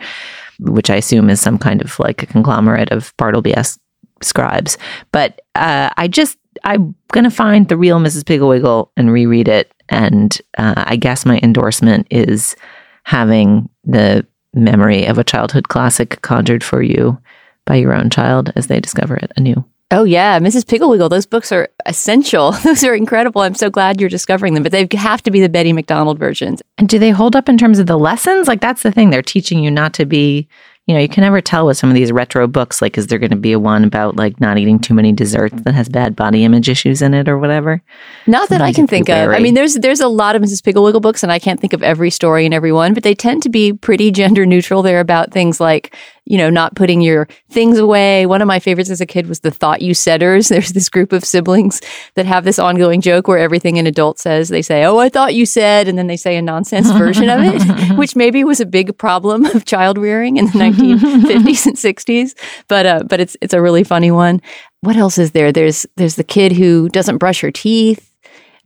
which 0.61 0.91
I 0.91 0.97
assume 0.97 1.31
is 1.31 1.41
some 1.41 1.57
kind 1.57 1.81
of 1.81 1.99
like 1.99 2.23
a 2.23 2.27
conglomerate 2.27 2.91
of 2.91 3.15
Bartleby 3.17 3.57
esque 3.57 3.81
scribes. 4.23 4.77
But 5.11 5.41
uh, 5.55 5.89
I 5.97 6.09
just, 6.09 6.37
I'm 6.65 6.95
going 7.13 7.25
to 7.25 7.31
find 7.31 7.69
the 7.69 7.79
real 7.79 7.99
Mrs. 7.99 8.25
Pigglewiggle 8.25 8.91
and 8.97 9.11
reread 9.11 9.49
it. 9.49 9.73
And 9.89 10.39
uh, 10.59 10.85
I 10.87 10.97
guess 10.97 11.25
my 11.25 11.41
endorsement 11.43 12.07
is 12.11 12.57
having 13.05 13.71
the 13.85 14.27
memory 14.55 15.07
of 15.07 15.18
a 15.18 15.24
childhood 15.24 15.68
classic 15.68 16.20
conjured 16.22 16.64
for 16.64 16.82
you 16.82 17.18
by 17.64 17.76
your 17.76 17.94
own 17.94 18.11
child 18.11 18.53
as 18.57 18.66
they 18.66 18.80
discover 18.80 19.16
it 19.16 19.32
anew. 19.36 19.64
Oh 19.90 20.05
yeah, 20.05 20.38
Mrs. 20.38 20.64
Pigglewiggle. 20.64 21.09
Those 21.09 21.24
books 21.24 21.51
are 21.51 21.68
essential. 21.86 22.53
Those 22.64 22.84
are 22.84 22.94
incredible. 22.94 23.40
I'm 23.40 23.55
so 23.55 23.70
glad 23.70 24.01
you're 24.01 24.11
discovering 24.11 24.53
them, 24.55 24.62
but 24.62 24.72
they 24.72 24.86
have 24.92 25.22
to 25.22 25.30
be 25.30 25.40
the 25.40 25.49
Betty 25.49 25.72
MacDonald 25.72 26.18
versions. 26.18 26.62
And 26.76 26.88
do 26.88 26.99
they 26.99 27.11
hold 27.11 27.34
up 27.34 27.49
in 27.49 27.57
terms 27.57 27.78
of 27.78 27.86
the 27.86 27.99
lessons? 27.99 28.49
Like 28.49 28.61
that's 28.61 28.82
the 28.82 28.92
thing. 28.92 29.11
They're 29.11 29.22
teaching 29.22 29.64
you 29.64 29.70
not 29.70 29.94
to 29.94 30.05
be 30.05 30.46
you 30.89 30.95
know, 30.95 31.01
you 31.01 31.09
can 31.09 31.20
never 31.20 31.43
tell 31.43 31.66
with 31.66 31.76
some 31.76 31.91
of 31.91 31.95
these 31.95 32.11
retro 32.11 32.47
books, 32.47 32.80
like, 32.80 32.97
is 32.97 33.09
there 33.09 33.18
going 33.18 33.30
to 33.30 33.36
be 33.36 33.53
a 33.53 33.59
one 33.59 33.84
about 33.84 34.16
like 34.16 34.41
not 34.41 34.57
eating 34.57 34.78
too 34.78 34.95
many 34.95 35.12
desserts 35.12 35.61
that 35.62 35.74
has 35.74 35.86
bad 35.86 36.16
body 36.16 36.45
image 36.45 36.66
issues 36.66 37.03
in 37.03 37.12
it 37.12 37.28
or 37.28 37.39
whatever? 37.39 37.82
Not 38.26 38.49
that 38.49 38.62
I 38.62 38.72
can 38.72 38.86
think 38.86 39.11
of. 39.11 39.30
I 39.30 39.39
mean, 39.39 39.53
there's 39.53 39.74
there's 39.74 40.01
a 40.01 40.09
lot 40.09 40.34
of 40.34 40.41
Mrs. 40.41 40.62
Pigglewiggle 40.62 41.03
books, 41.03 41.22
and 41.22 41.30
I 41.30 41.39
can't 41.39 41.61
think 41.61 41.74
of 41.74 41.82
every 41.82 42.09
story 42.09 42.47
in 42.47 42.55
every 42.55 42.72
one, 42.72 42.95
but 42.95 43.03
they 43.03 43.14
tend 43.14 43.43
to 43.43 43.51
be 43.51 43.74
pretty 43.74 44.11
gender 44.11 44.47
neutral. 44.47 44.80
They're 44.80 44.99
about 44.99 45.30
things 45.30 45.61
like 45.61 45.95
you 46.29 46.37
know, 46.37 46.51
not 46.51 46.76
putting 46.76 47.01
your 47.01 47.26
things 47.49 47.79
away. 47.79 48.26
One 48.26 48.43
of 48.43 48.47
my 48.47 48.59
favorites 48.59 48.91
as 48.91 49.01
a 49.01 49.07
kid 49.07 49.26
was 49.26 49.41
the 49.41 49.51
Thought 49.51 49.81
You 49.81 49.95
Saiders. 49.95 50.49
There's 50.59 50.72
this 50.72 50.89
group 50.89 51.12
of 51.12 51.24
siblings 51.24 51.81
that 52.14 52.26
have 52.26 52.45
this 52.45 52.59
ongoing 52.59 53.01
joke 53.01 53.26
where 53.26 53.39
everything 53.39 53.79
an 53.79 53.87
adult 53.87 54.18
says, 54.18 54.51
they 54.51 54.62
say, 54.62 54.85
Oh, 54.85 54.99
I 54.99 55.09
thought 55.09 55.35
you 55.35 55.47
said, 55.47 55.89
and 55.89 55.97
then 55.97 56.07
they 56.07 56.16
say 56.16 56.37
a 56.37 56.43
nonsense 56.43 56.91
version 56.93 57.31
of 57.31 57.41
it, 57.43 57.97
which 57.99 58.14
maybe 58.14 58.45
was 58.45 58.61
a 58.61 58.66
big 58.66 58.97
problem 58.99 59.47
of 59.47 59.64
child 59.64 59.97
rearing 59.97 60.37
in 60.37 60.45
the 60.47 60.51
1950s 60.53 61.66
and 61.66 61.76
60s. 61.76 62.35
But, 62.68 62.87
uh, 62.87 63.03
but 63.09 63.20
it's, 63.20 63.37
it's 63.41 63.55
a 63.55 63.62
really 63.62 63.85
funny 63.85 64.11
one. 64.11 64.43
What 64.83 64.97
else 64.97 65.16
is 65.18 65.33
there? 65.33 65.51
There's, 65.51 65.87
there's 65.97 66.16
the 66.16 66.24
kid 66.24 66.53
who 66.53 66.89
doesn't 66.91 67.18
brush 67.18 67.41
her 67.41 67.51
teeth. 67.51 68.08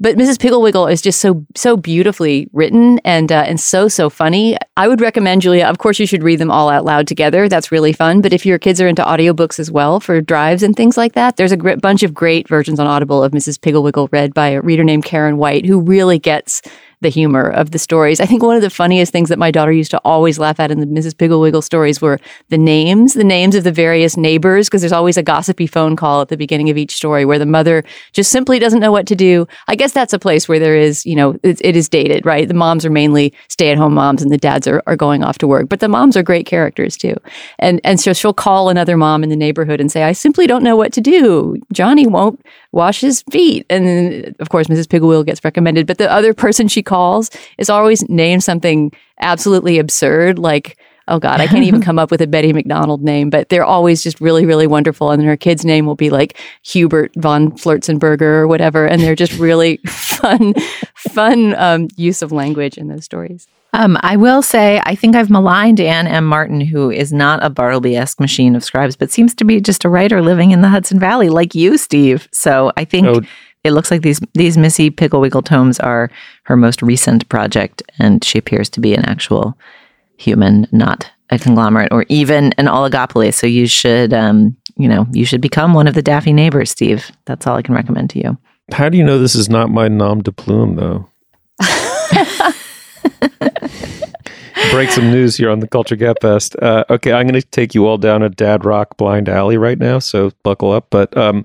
But 0.03 0.17
Mrs. 0.17 0.37
Pigglewiggle 0.39 0.93
is 0.93 1.01
just 1.01 1.21
so 1.21 1.47
so 1.55 1.77
beautifully 1.77 2.49
written 2.53 2.99
and 3.05 3.31
uh, 3.31 3.45
and 3.47 3.61
so 3.61 3.87
so 3.87 4.11
funny. 4.11 4.57
I 4.77 4.89
would 4.89 5.01
recommend 5.01 5.43
Julia. 5.43 5.67
Of 5.67 5.79
course, 5.79 6.01
you 6.01 6.09
should 6.09 6.25
read 6.25 6.41
them 6.41 6.51
all 6.51 6.69
out 6.69 6.85
loud 6.85 7.07
together. 7.07 7.49
That's 7.49 7.71
really 7.71 7.93
fun. 7.93 8.21
But 8.21 8.33
if 8.33 8.45
your 8.45 8.59
kids 8.59 8.81
are 8.81 8.89
into 8.89 9.05
audiobooks 9.05 9.61
as 9.61 9.71
well 9.71 10.01
for 10.01 10.21
drives 10.21 10.65
and 10.65 10.75
things 10.75 10.97
like 10.97 11.13
that, 11.13 11.37
there's 11.37 11.53
a 11.53 11.57
great 11.57 11.81
bunch 11.81 12.03
of 12.03 12.13
great 12.13 12.49
versions 12.49 12.81
on 12.81 12.89
Audible 12.89 13.23
of 13.23 13.31
Mrs. 13.31 13.61
Pigglewiggle 13.61 14.09
read 14.11 14.35
by 14.35 14.49
a 14.49 14.61
reader 14.61 14.83
named 14.83 15.05
Karen 15.05 15.37
White, 15.37 15.67
who 15.67 15.81
really 15.81 16.19
gets 16.19 16.63
the 17.03 17.09
humor 17.09 17.51
of 17.51 17.73
the 17.73 17.79
stories. 17.79 18.21
I 18.21 18.27
think 18.27 18.43
one 18.43 18.57
of 18.57 18.63
the 18.63 18.71
funniest 18.71 19.13
things 19.13 19.29
that 19.29 19.39
my 19.39 19.51
daughter 19.51 19.73
used 19.73 19.91
to 19.91 20.01
always 20.05 20.39
laugh 20.39 20.59
at 20.59 20.71
in 20.71 20.81
the 20.81 20.87
Mrs. 20.87 21.17
Piggle-Wiggle 21.17 21.63
stories 21.63 22.01
were 22.01 22.19
the 22.49 22.59
names, 22.59 23.15
the 23.15 23.25
names 23.25 23.55
of 23.55 23.65
the 23.65 23.73
various 23.73 24.17
neighbors, 24.17 24.69
because 24.69 24.83
there's 24.83 24.93
always 24.93 25.17
a 25.17 25.23
gossipy 25.23 25.67
phone 25.67 25.97
call 25.97 26.23
at 26.23 26.29
the 26.29 26.37
beginning 26.37 26.71
of 26.71 26.79
each 26.79 26.95
story 26.95 27.25
where 27.25 27.39
the 27.39 27.47
mother 27.47 27.85
just 28.13 28.31
simply 28.31 28.59
doesn't 28.59 28.81
know 28.81 28.93
what 28.93 29.07
to 29.07 29.17
do. 29.17 29.47
I 29.69 29.75
guess 29.75 29.93
that's 29.93 30.13
a 30.13 30.19
place 30.19 30.49
where 30.49 30.59
there 30.59 30.77
is, 30.77 31.05
you 31.05 31.17
know, 31.17 31.39
it, 31.43 31.61
it 31.63 31.77
is 31.77 31.89
dated, 31.89 32.25
right? 32.25 32.49
The 32.49 32.55
moms 32.55 32.87
are 32.87 32.91
mainly 32.91 33.35
stay 33.49 33.71
at 33.71 33.79
home 33.79 33.95
moms 33.95 34.23
and 34.23 34.31
the 34.31 34.39
dads 34.39 34.67
are, 34.67 34.83
are 34.87 34.97
going 34.97 35.23
off 35.23 35.39
to 35.39 35.47
work, 35.47 35.69
but 35.69 35.81
the 35.81 35.89
moms 35.89 36.17
are 36.17 36.23
great 36.23 36.47
characters 36.47 36.97
too. 36.97 37.17
And, 37.59 37.81
and 37.85 38.01
so 38.01 38.13
she'll 38.13 38.33
call 38.33 38.69
another 38.69 38.97
mom 38.97 39.23
in 39.23 39.31
the 39.31 39.37
neighborhood 39.37 39.81
and 39.81 39.91
say, 39.91 40.05
I 40.05 40.13
simply 40.13 40.47
don't 40.47 40.63
know 40.63 40.77
what 40.77 40.93
to 40.95 41.01
do. 41.01 41.57
Johnny 41.73 42.07
won't 42.07 42.41
wash 42.73 43.01
his 43.01 43.23
feet. 43.31 43.67
And 43.71 43.87
then, 43.87 44.35
of 44.41 44.49
course, 44.49 44.67
Mrs. 44.67 44.89
Piggle-Wiggle 44.89 45.25
gets 45.25 45.45
recommended, 45.45 45.87
but 45.87 45.99
the 45.99 46.11
other 46.11 46.35
person 46.35 46.69
she 46.69 46.83
calls 46.83 47.31
is 47.59 47.71
always 47.71 48.09
named 48.09 48.43
something 48.43 48.93
absolutely 49.21 49.79
absurd, 49.79 50.39
like, 50.39 50.79
oh 51.09 51.19
God, 51.19 51.41
I 51.41 51.47
can't 51.47 51.65
even 51.65 51.83
come 51.89 51.99
up 51.99 52.11
with 52.11 52.23
a 52.23 52.27
Betty 52.27 52.53
MacDonald 52.53 53.03
name, 53.03 53.31
but 53.31 53.49
they're 53.49 53.65
always 53.65 54.03
just 54.03 54.21
really, 54.21 54.47
really 54.47 54.67
wonderful. 54.67 55.11
And 55.11 55.21
then 55.21 55.29
her 55.29 55.37
kid's 55.37 55.65
name 55.65 55.87
will 55.87 55.95
be 55.95 56.11
like 56.11 56.39
Hubert 56.63 57.13
von 57.17 57.53
Flirtzenberger 57.53 58.23
or 58.23 58.49
whatever. 58.49 58.87
And 58.87 59.03
they're 59.03 59.15
just 59.15 59.39
really 59.39 59.77
fun, 59.87 60.55
fun 60.95 61.55
um, 61.57 61.89
use 61.97 62.23
of 62.23 62.33
language 62.33 62.79
in 62.79 62.89
those 62.89 63.05
stories. 63.05 63.47
Um, 63.75 63.97
I 64.03 64.17
will 64.17 64.43
say, 64.43 64.83
I 64.85 64.95
think 64.95 65.17
I've 65.17 65.31
maligned 65.31 65.81
Anne 65.81 66.07
M. 66.07 66.27
Martin, 66.27 66.61
who 66.61 66.91
is 66.91 67.13
not 67.13 67.43
a 67.43 67.49
Bartleby 67.49 67.97
esque 67.97 68.21
machine 68.21 68.55
of 68.55 68.63
scribes, 68.63 68.97
but 68.97 69.11
seems 69.11 69.35
to 69.37 69.45
be 69.45 69.61
just 69.61 69.85
a 69.85 69.89
writer 69.89 70.21
living 70.21 70.51
in 70.51 70.61
the 70.61 70.69
Hudson 70.69 70.99
Valley, 70.99 71.31
like 71.31 71.55
you, 71.55 71.79
Steve. 71.79 72.29
So 72.33 72.73
I 72.77 72.85
think 72.85 73.07
oh. 73.07 73.23
it 73.65 73.73
looks 73.73 73.91
like 73.91 74.03
these 74.03 74.21
these 74.35 74.59
Missy 74.59 74.91
Piggle-Wiggle 74.91 75.43
tomes 75.43 75.81
are 75.81 76.11
her 76.45 76.57
most 76.57 76.83
recent 76.83 77.27
project, 77.31 77.83
and 77.99 78.23
she 78.23 78.39
appears 78.39 78.69
to 78.71 78.81
be 78.81 78.95
an 78.95 79.07
actual 79.07 79.57
human, 80.19 80.67
not 80.71 81.11
a 81.31 81.39
conglomerate 81.39 81.93
or 81.93 82.05
even 82.11 82.53
an 82.59 82.67
oligopoly. 82.67 83.33
So 83.33 83.47
you 83.47 83.67
should, 83.67 84.13
um, 84.13 84.55
you 84.77 84.87
know, 84.87 85.07
you 85.13 85.25
should 85.25 85.41
become 85.41 85.73
one 85.73 85.89
of 85.89 85.95
the 85.95 86.03
Daffy 86.03 86.35
neighbors, 86.35 86.71
Steve. 86.71 87.11
That's 87.25 87.47
all 87.47 87.57
I 87.57 87.63
can 87.63 87.75
recommend 87.75 88.11
to 88.11 88.19
you. 88.19 88.37
How 88.71 88.91
do 88.91 88.99
you 88.99 89.05
know 89.05 89.19
this 89.19 89.35
is 89.35 89.49
not 89.49 89.71
my 89.71 89.89
nom 89.89 90.23
de 90.23 90.31
plume, 90.31 90.77
though? 90.77 91.09
Break 94.71 94.91
some 94.91 95.11
news 95.11 95.37
here 95.37 95.51
on 95.51 95.61
the 95.61 95.69
Culture 95.69 95.97
Gabfest. 95.97 96.57
Uh, 96.63 96.85
okay, 96.89 97.13
I'm 97.13 97.27
going 97.27 97.41
to 97.41 97.47
take 97.49 97.75
you 97.75 97.87
all 97.87 97.99
down 97.99 98.23
a 98.23 98.29
dad 98.31 98.65
rock 98.65 98.97
blind 98.97 99.29
alley 99.29 99.59
right 99.59 99.79
now, 99.79 99.99
so 99.99 100.31
buckle 100.43 100.73
up. 100.73 100.87
But 100.91 101.15
um, 101.17 101.45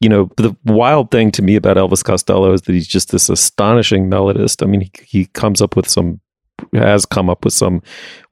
you 0.00 0.08
know, 0.08 0.30
the 0.36 0.54
wild 0.64 1.10
thing 1.10 1.30
to 1.32 1.42
me 1.42 1.56
about 1.56 1.76
Elvis 1.76 2.04
Costello 2.04 2.52
is 2.52 2.62
that 2.62 2.72
he's 2.72 2.86
just 2.86 3.12
this 3.12 3.28
astonishing 3.28 4.10
melodist. 4.10 4.62
I 4.62 4.66
mean, 4.66 4.82
he, 4.82 4.90
he 5.04 5.24
comes 5.26 5.62
up 5.62 5.74
with 5.74 5.88
some 5.88 6.20
has 6.72 7.04
come 7.04 7.28
up 7.28 7.44
with 7.44 7.54
some 7.54 7.82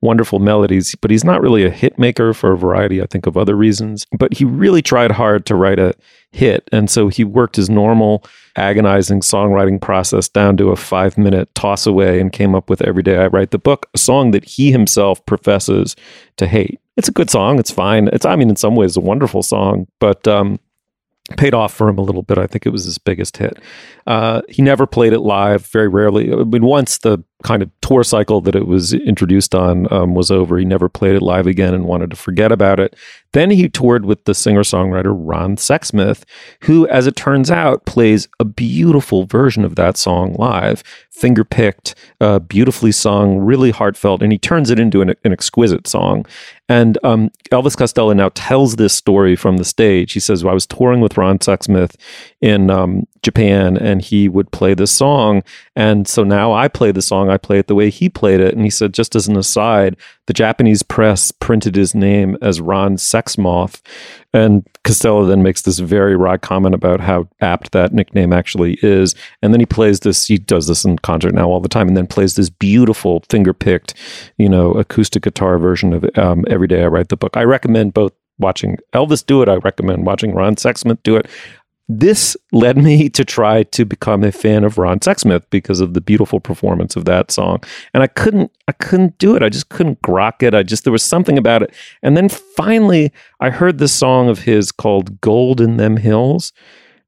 wonderful 0.01 0.39
melodies, 0.39 0.95
but 1.01 1.11
he's 1.11 1.25
not 1.25 1.41
really 1.41 1.65
a 1.65 1.71
hit 1.71 1.99
maker 1.99 2.33
for 2.35 2.53
a 2.53 2.59
variety, 2.59 3.03
I 3.03 3.07
think, 3.07 3.27
of 3.27 3.37
other 3.37 3.55
reasons. 3.55 4.07
But 4.17 4.35
he 4.35 4.45
really 4.45 4.83
tried 4.83 5.11
hard 5.11 5.47
to 5.47 5.55
write 5.55 5.79
a 5.79 5.95
hit. 6.33 6.69
And 6.73 6.91
so 6.91 7.09
he 7.09 7.25
worked 7.25 7.57
his 7.57 7.71
normal 7.71 8.25
agonizing 8.57 9.21
songwriting 9.21 9.81
process 9.81 10.29
down 10.29 10.57
to 10.57 10.71
a 10.71 10.77
five 10.77 11.17
minute 11.17 11.55
toss 11.55 11.87
away 11.87 12.21
and 12.21 12.33
came 12.33 12.55
up 12.55 12.69
with 12.71 12.83
Every 12.83 13.03
Day 13.03 13.19
I 13.19 13.27
Write 13.27 13.51
the 13.51 13.59
Book, 13.59 13.89
a 13.95 13.99
song 13.99 14.31
that 14.33 14.45
he 14.45 14.73
himself 14.73 15.25
professes 15.27 15.97
to 16.37 16.47
hate. 16.47 16.81
It's 16.97 17.09
a 17.09 17.13
good 17.13 17.31
song. 17.31 17.59
It's 17.59 17.71
fine. 17.71 18.09
It's, 18.13 18.25
I 18.25 18.37
mean, 18.37 18.51
in 18.51 18.57
some 18.57 18.77
ways, 18.77 18.97
a 18.97 19.01
wonderful 19.01 19.43
song, 19.43 19.89
but 19.99 20.27
um, 20.29 20.61
paid 21.37 21.55
off 21.55 21.73
for 21.73 21.89
him 21.89 21.99
a 21.99 22.03
little 22.03 22.23
bit. 22.23 22.39
I 22.39 22.47
think 22.47 22.67
it 22.67 22.71
was 22.71 22.85
his 22.85 22.99
biggest 22.99 23.37
hit. 23.37 23.59
Uh, 24.07 24.43
he 24.49 24.63
never 24.63 24.87
played 24.87 25.13
it 25.13 25.21
live, 25.21 25.67
very 25.67 25.89
rarely. 25.89 26.33
I 26.33 26.37
mean, 26.37 26.65
once 26.65 26.99
the 26.99 27.19
kind 27.45 27.63
of 27.63 27.71
tour 27.83 28.03
cycle 28.03 28.41
that 28.41 28.57
it 28.57 28.67
was 28.67 28.95
introduced 28.95 29.55
on 29.55 29.93
um, 29.93 30.15
was 30.15 30.31
over, 30.31 30.59
he 30.59 30.65
never 30.65 30.89
played 30.89 31.15
it 31.15 31.23
live 31.23 31.47
again 31.47 31.75
and 31.75 31.85
wanted 31.85 32.11
to 32.11 32.17
forget 32.17 32.51
about 32.51 32.81
it. 32.81 32.97
Then 33.33 33.51
he 33.51 33.69
toured 33.69 34.05
with 34.05 34.25
the 34.25 34.35
singer 34.35 34.63
songwriter 34.63 35.15
Ron 35.17 35.57
Sexsmith, 35.57 36.23
who, 36.63 36.89
as 36.89 37.07
it 37.07 37.17
turns 37.17 37.51
out, 37.51 37.85
plays 37.85 38.27
a 38.41 38.45
beautiful 38.45 39.27
version 39.27 39.65
of 39.65 39.77
that 39.77 39.97
song 39.97 40.35
live, 40.39 40.83
finger 41.11 41.45
picked, 41.45 41.95
uh, 42.21 42.39
beautifully 42.39 42.93
sung, 42.93 43.39
really 43.39 43.71
heartfelt, 43.71 44.23
and 44.23 44.33
he 44.33 44.39
turns 44.39 44.71
it 44.71 44.79
into 44.79 45.03
an, 45.03 45.15
an 45.25 45.33
exquisite 45.33 45.87
song. 45.87 46.25
And 46.69 46.97
um, 47.05 47.31
Elvis 47.51 47.77
Costello 47.77 48.15
now 48.15 48.31
tells 48.35 48.77
this 48.77 48.95
story 48.95 49.37
from 49.37 49.59
the 49.59 49.65
stage. 49.65 50.13
He 50.13 50.21
says, 50.21 50.43
well, 50.43 50.53
I 50.53 50.55
was 50.55 50.67
touring 50.67 51.01
with 51.01 51.19
Ron 51.19 51.39
Sexsmith 51.39 51.97
in 52.41 52.71
um, 52.71 53.07
Japan 53.23 53.77
and 53.77 54.01
he 54.01 54.29
would 54.29 54.51
play 54.51 54.73
this 54.73 54.91
song. 54.91 55.43
And 55.77 56.09
so 56.09 56.25
now 56.25 56.53
I 56.53 56.69
play 56.69 56.91
the 56.91 57.03
song. 57.03 57.31
I 57.35 57.39
play 57.39 57.59
it 57.59 57.67
the 57.67 57.75
way 57.75 57.91
he 57.91 58.09
played 58.09 58.41
it. 58.41 58.55
And 58.55 58.63
he 58.63 58.71
said, 58.71 58.95
just 58.95 59.15
as 59.15 59.29
an 59.29 59.37
aside, 59.37 59.97
the 60.27 60.33
Japanese 60.33 60.83
press 60.83 61.31
printed 61.31 61.75
his 61.75 61.95
name 61.95 62.39
as 62.41 62.61
Ron 62.61 62.97
Sexmoth. 62.97 63.83
And 64.33 64.67
Costello 64.85 65.27
then 65.27 65.43
makes 65.43 65.63
this 65.63 65.79
very 65.81 66.17
wry 66.17 66.37
comment 66.39 66.75
about 66.75 67.01
how 67.01 67.29
apt 67.41 67.73
that 67.73 67.93
nickname 67.93 68.33
actually 68.33 68.79
is. 68.83 69.15
And 69.43 69.53
then 69.53 69.61
he 69.61 69.67
plays 69.67 70.01
this, 70.01 70.27
he 70.27 70.39
does 70.39 70.67
this 70.67 70.85
in 70.85 70.99
concert 70.99 71.35
now 71.35 71.49
all 71.49 71.61
the 71.61 71.69
time, 71.69 71.89
and 71.89 71.97
then 71.97 72.07
plays 72.07 72.37
this 72.37 72.49
beautiful 72.49 73.23
finger 73.29 73.53
picked, 73.53 73.95
you 74.39 74.49
know, 74.49 74.73
acoustic 74.73 75.25
guitar 75.25 75.59
version 75.59 75.93
of 75.93 76.05
um, 76.17 76.45
Every 76.49 76.67
Day 76.69 76.85
I 76.85 76.87
Write 76.87 77.09
the 77.09 77.17
Book. 77.17 77.37
I 77.37 77.45
recommend 77.45 77.95
both 77.95 78.13
watching 78.39 78.79
Elvis 78.93 79.25
do 79.25 79.43
it. 79.43 79.49
I 79.49 79.57
recommend 79.57 80.07
watching 80.07 80.35
Ron 80.35 80.57
Sexsmith 80.57 81.03
do 81.03 81.17
it. 81.17 81.27
This 81.89 82.37
led 82.53 82.79
me 82.79 83.09
to 83.11 83.25
try 83.25 83.65
to 83.65 83.85
become 83.85 84.25
a 84.25 84.33
fan 84.33 84.65
of 84.65 84.79
Ron 84.79 85.01
Sexsmith 85.01 85.45
because 85.51 85.81
of 85.81 85.93
the 85.93 86.01
beautiful 86.01 86.41
performance 86.41 86.97
of 86.97 87.05
that 87.05 87.31
song. 87.31 87.63
And 87.93 88.03
I 88.03 88.07
couldn't 88.07 88.51
I 88.69 88.73
couldn't 88.73 89.19
do 89.19 89.37
it. 89.37 89.43
I 89.43 89.51
just 89.51 89.69
couldn't 89.69 90.01
grok 90.01 90.43
it. 90.43 90.55
I 90.55 90.63
just 90.63 90.85
there 90.85 90.93
was 90.93 91.03
something 91.03 91.37
about 91.37 91.63
it. 91.63 91.75
And 92.03 92.17
then 92.17 92.29
finally 92.29 93.13
I 93.41 93.51
heard 93.51 93.79
this 93.79 93.93
song 93.93 94.29
of 94.29 94.41
his 94.41 94.73
called 94.73 95.21
Gold 95.21 95.61
in 95.61 95.77
Them 95.77 95.99
Hills 95.99 96.53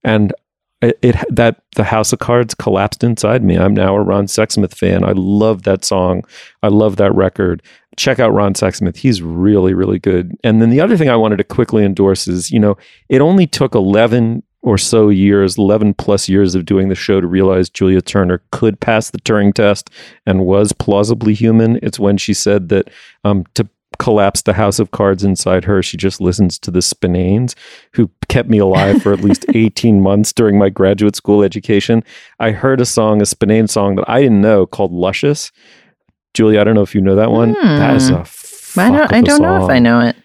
and 0.05 0.35
it, 0.83 0.99
it 1.01 1.17
that 1.31 1.63
the 1.75 1.85
house 1.85 2.13
of 2.13 2.19
cards 2.19 2.55
collapsed 2.55 3.03
inside 3.03 3.43
me. 3.43 3.57
I'm 3.57 3.75
now 3.75 3.97
a 3.97 4.03
Ron 4.03 4.27
Sexsmith 4.27 4.75
fan. 4.75 5.05
I 5.05 5.13
love 5.13 5.63
that 5.63 5.85
song. 5.85 6.25
I 6.63 6.69
love 6.69 6.97
that 6.97 7.15
record. 7.15 7.63
Check 7.97 8.19
out 8.19 8.35
Ron 8.35 8.53
Sexsmith. 8.53 8.99
He's 8.99 9.23
really, 9.23 9.73
really 9.73 9.99
good. 9.99 10.33
And 10.45 10.61
then 10.61 10.69
the 10.69 10.81
other 10.81 10.99
thing 10.99 11.09
I 11.09 11.17
wanted 11.17 11.39
to 11.39 11.45
quickly 11.45 11.83
endorse 11.83 12.29
is, 12.29 12.51
you 12.51 12.61
know, 12.61 12.77
it 13.09 13.23
only 13.23 13.47
took 13.47 13.75
11 13.75 14.43
or 14.67 14.77
so 14.77 15.09
years, 15.11 15.57
11 15.57 15.95
plus 15.95 16.29
years 16.29 16.57
of 16.57 16.65
doing 16.65 16.89
the 16.89 16.95
show 16.97 17.21
to 17.21 17.27
realize 17.27 17.71
Julia 17.71 18.03
Turner 18.03 18.43
could 18.51 18.81
pass 18.81 19.11
the 19.11 19.21
Turing 19.21 19.55
test 19.55 19.89
and 20.27 20.45
was 20.45 20.73
plausibly 20.73 21.35
human. 21.35 21.79
It's 21.85 22.01
when 22.01 22.17
she 22.17 22.35
said 22.35 22.69
that 22.71 22.91
um, 23.23 23.45
to 23.55 23.69
collapse 24.01 24.43
the 24.43 24.55
house 24.55 24.81
of 24.81 24.91
cards 24.91 25.23
inside 25.23 25.63
her, 25.65 25.85
she 25.85 25.97
just 25.97 26.21
listens 26.21 26.59
to 26.59 26.73
the 26.73 26.81
Spinanes, 26.81 27.55
who 27.93 28.11
kept 28.29 28.49
me 28.49 28.59
alive 28.59 29.01
for 29.01 29.13
at 29.13 29.21
least 29.21 29.47
18 29.55 30.01
months 30.01 30.33
during 30.33 30.59
my 30.59 30.69
graduate 30.69 31.15
school 31.15 31.45
education. 31.45 32.03
I 32.41 32.51
heard 32.51 32.81
a 32.81 32.87
song, 32.87 33.23
a 33.23 33.27
Spinane 33.27 33.69
song 33.69 33.95
that 33.95 34.11
I 34.11 34.21
didn't 34.21 34.41
know 34.41 34.67
called 34.67 34.91
Luscious. 34.91 35.53
Julia, 36.35 36.61
I 36.61 36.65
don't 36.65 36.75
know 36.75 36.83
if 36.83 36.93
you 36.93 37.01
know 37.01 37.15
that 37.15 37.31
one. 37.31 37.53
That 37.53 37.95
is 37.95 38.11
a 38.11 38.25
Hmm. 38.25 38.81
I 38.81 38.91
don't, 38.91 39.13
I 39.13 39.21
don't 39.21 39.41
know 39.41 39.65
if 39.65 39.71
I 39.71 39.79
know 39.79 40.01
it. 40.01 40.17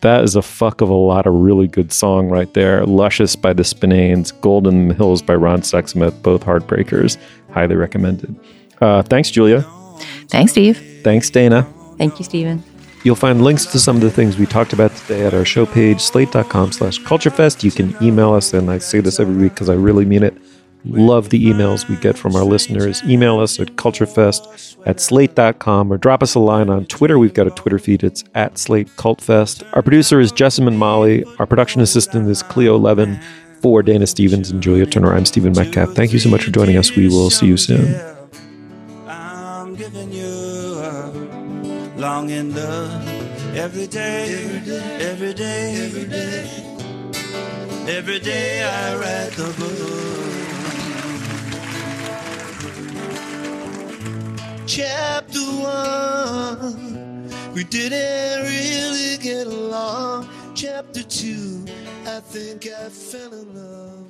That 0.00 0.22
is 0.22 0.36
a 0.36 0.42
fuck 0.42 0.80
of 0.80 0.88
a 0.88 0.94
lot 0.94 1.26
of 1.26 1.34
really 1.34 1.66
good 1.66 1.92
song 1.92 2.28
right 2.28 2.52
there. 2.54 2.84
Luscious 2.84 3.36
by 3.36 3.52
the 3.52 3.62
Spinanes, 3.62 4.38
Golden 4.40 4.90
Hills 4.90 5.22
by 5.22 5.34
Ron 5.34 5.62
Sexsmith, 5.62 6.22
both 6.22 6.44
heartbreakers. 6.44 7.16
Highly 7.50 7.76
recommended. 7.76 8.34
Uh, 8.80 9.02
thanks, 9.02 9.30
Julia. 9.30 9.62
Thanks, 10.28 10.52
Steve. 10.52 11.00
Thanks, 11.02 11.30
Dana. 11.30 11.66
Thank 11.96 12.18
you, 12.18 12.24
Stephen. 12.24 12.62
You'll 13.04 13.16
find 13.16 13.44
links 13.44 13.66
to 13.66 13.78
some 13.78 13.96
of 13.96 14.02
the 14.02 14.10
things 14.10 14.38
we 14.38 14.46
talked 14.46 14.72
about 14.72 14.94
today 14.96 15.26
at 15.26 15.34
our 15.34 15.44
show 15.44 15.66
page, 15.66 16.00
slate.com 16.00 16.72
slash 16.72 16.98
culturefest. 17.00 17.62
You 17.62 17.70
can 17.70 17.94
email 18.02 18.32
us, 18.32 18.54
and 18.54 18.70
I 18.70 18.78
say 18.78 19.00
this 19.00 19.20
every 19.20 19.36
week 19.36 19.52
because 19.52 19.68
I 19.68 19.74
really 19.74 20.04
mean 20.06 20.22
it. 20.22 20.34
Love 20.86 21.30
the 21.30 21.46
emails 21.46 21.88
we 21.88 21.96
get 21.96 22.18
from 22.18 22.36
our 22.36 22.44
listeners. 22.44 23.02
Email 23.04 23.40
us 23.40 23.58
at 23.58 23.68
culturefest 23.76 24.76
at 24.86 25.00
slate.com 25.00 25.90
or 25.90 25.96
drop 25.96 26.22
us 26.22 26.34
a 26.34 26.38
line 26.38 26.68
on 26.68 26.84
Twitter. 26.86 27.18
We've 27.18 27.32
got 27.32 27.46
a 27.46 27.50
Twitter 27.50 27.78
feed. 27.78 28.04
It's 28.04 28.22
at 28.34 28.58
Slate 28.58 28.88
Cultfest. 28.96 29.64
Our 29.74 29.82
producer 29.82 30.20
is 30.20 30.30
Jessamine 30.30 30.76
Molli. 30.76 31.24
Our 31.38 31.46
production 31.46 31.80
assistant 31.80 32.28
is 32.28 32.42
Cleo 32.42 32.76
Levin. 32.76 33.20
For 33.62 33.82
Dana 33.82 34.06
Stevens 34.06 34.50
and 34.50 34.62
Julia 34.62 34.84
Turner, 34.84 35.14
I'm 35.14 35.24
Stephen 35.24 35.54
Metcalf. 35.54 35.94
Thank 35.94 36.12
you 36.12 36.18
so 36.18 36.28
much 36.28 36.44
for 36.44 36.50
joining 36.50 36.76
us. 36.76 36.94
We 36.94 37.08
will 37.08 37.30
see 37.30 37.46
you 37.46 37.56
soon. 37.56 37.98
I'm 39.08 39.74
giving 39.74 40.12
you 40.12 40.26
a 40.26 41.10
longing 41.96 42.54
love 42.54 43.08
every 43.56 43.86
day, 43.86 44.34
every 45.00 45.32
day, 45.32 45.86
every 45.86 46.04
day. 46.04 46.64
Every 47.88 48.18
day 48.18 48.62
I 48.62 48.96
write 48.96 49.32
the 49.32 49.54
book. 49.58 50.33
Chapter 54.66 55.40
one, 55.40 57.28
we 57.52 57.64
didn't 57.64 58.44
really 58.44 59.18
get 59.18 59.46
along. 59.46 60.26
Chapter 60.54 61.02
two, 61.02 61.66
I 62.06 62.20
think 62.20 62.66
I 62.66 62.88
fell 62.88 63.34
in 63.34 63.54
love. 63.54 64.03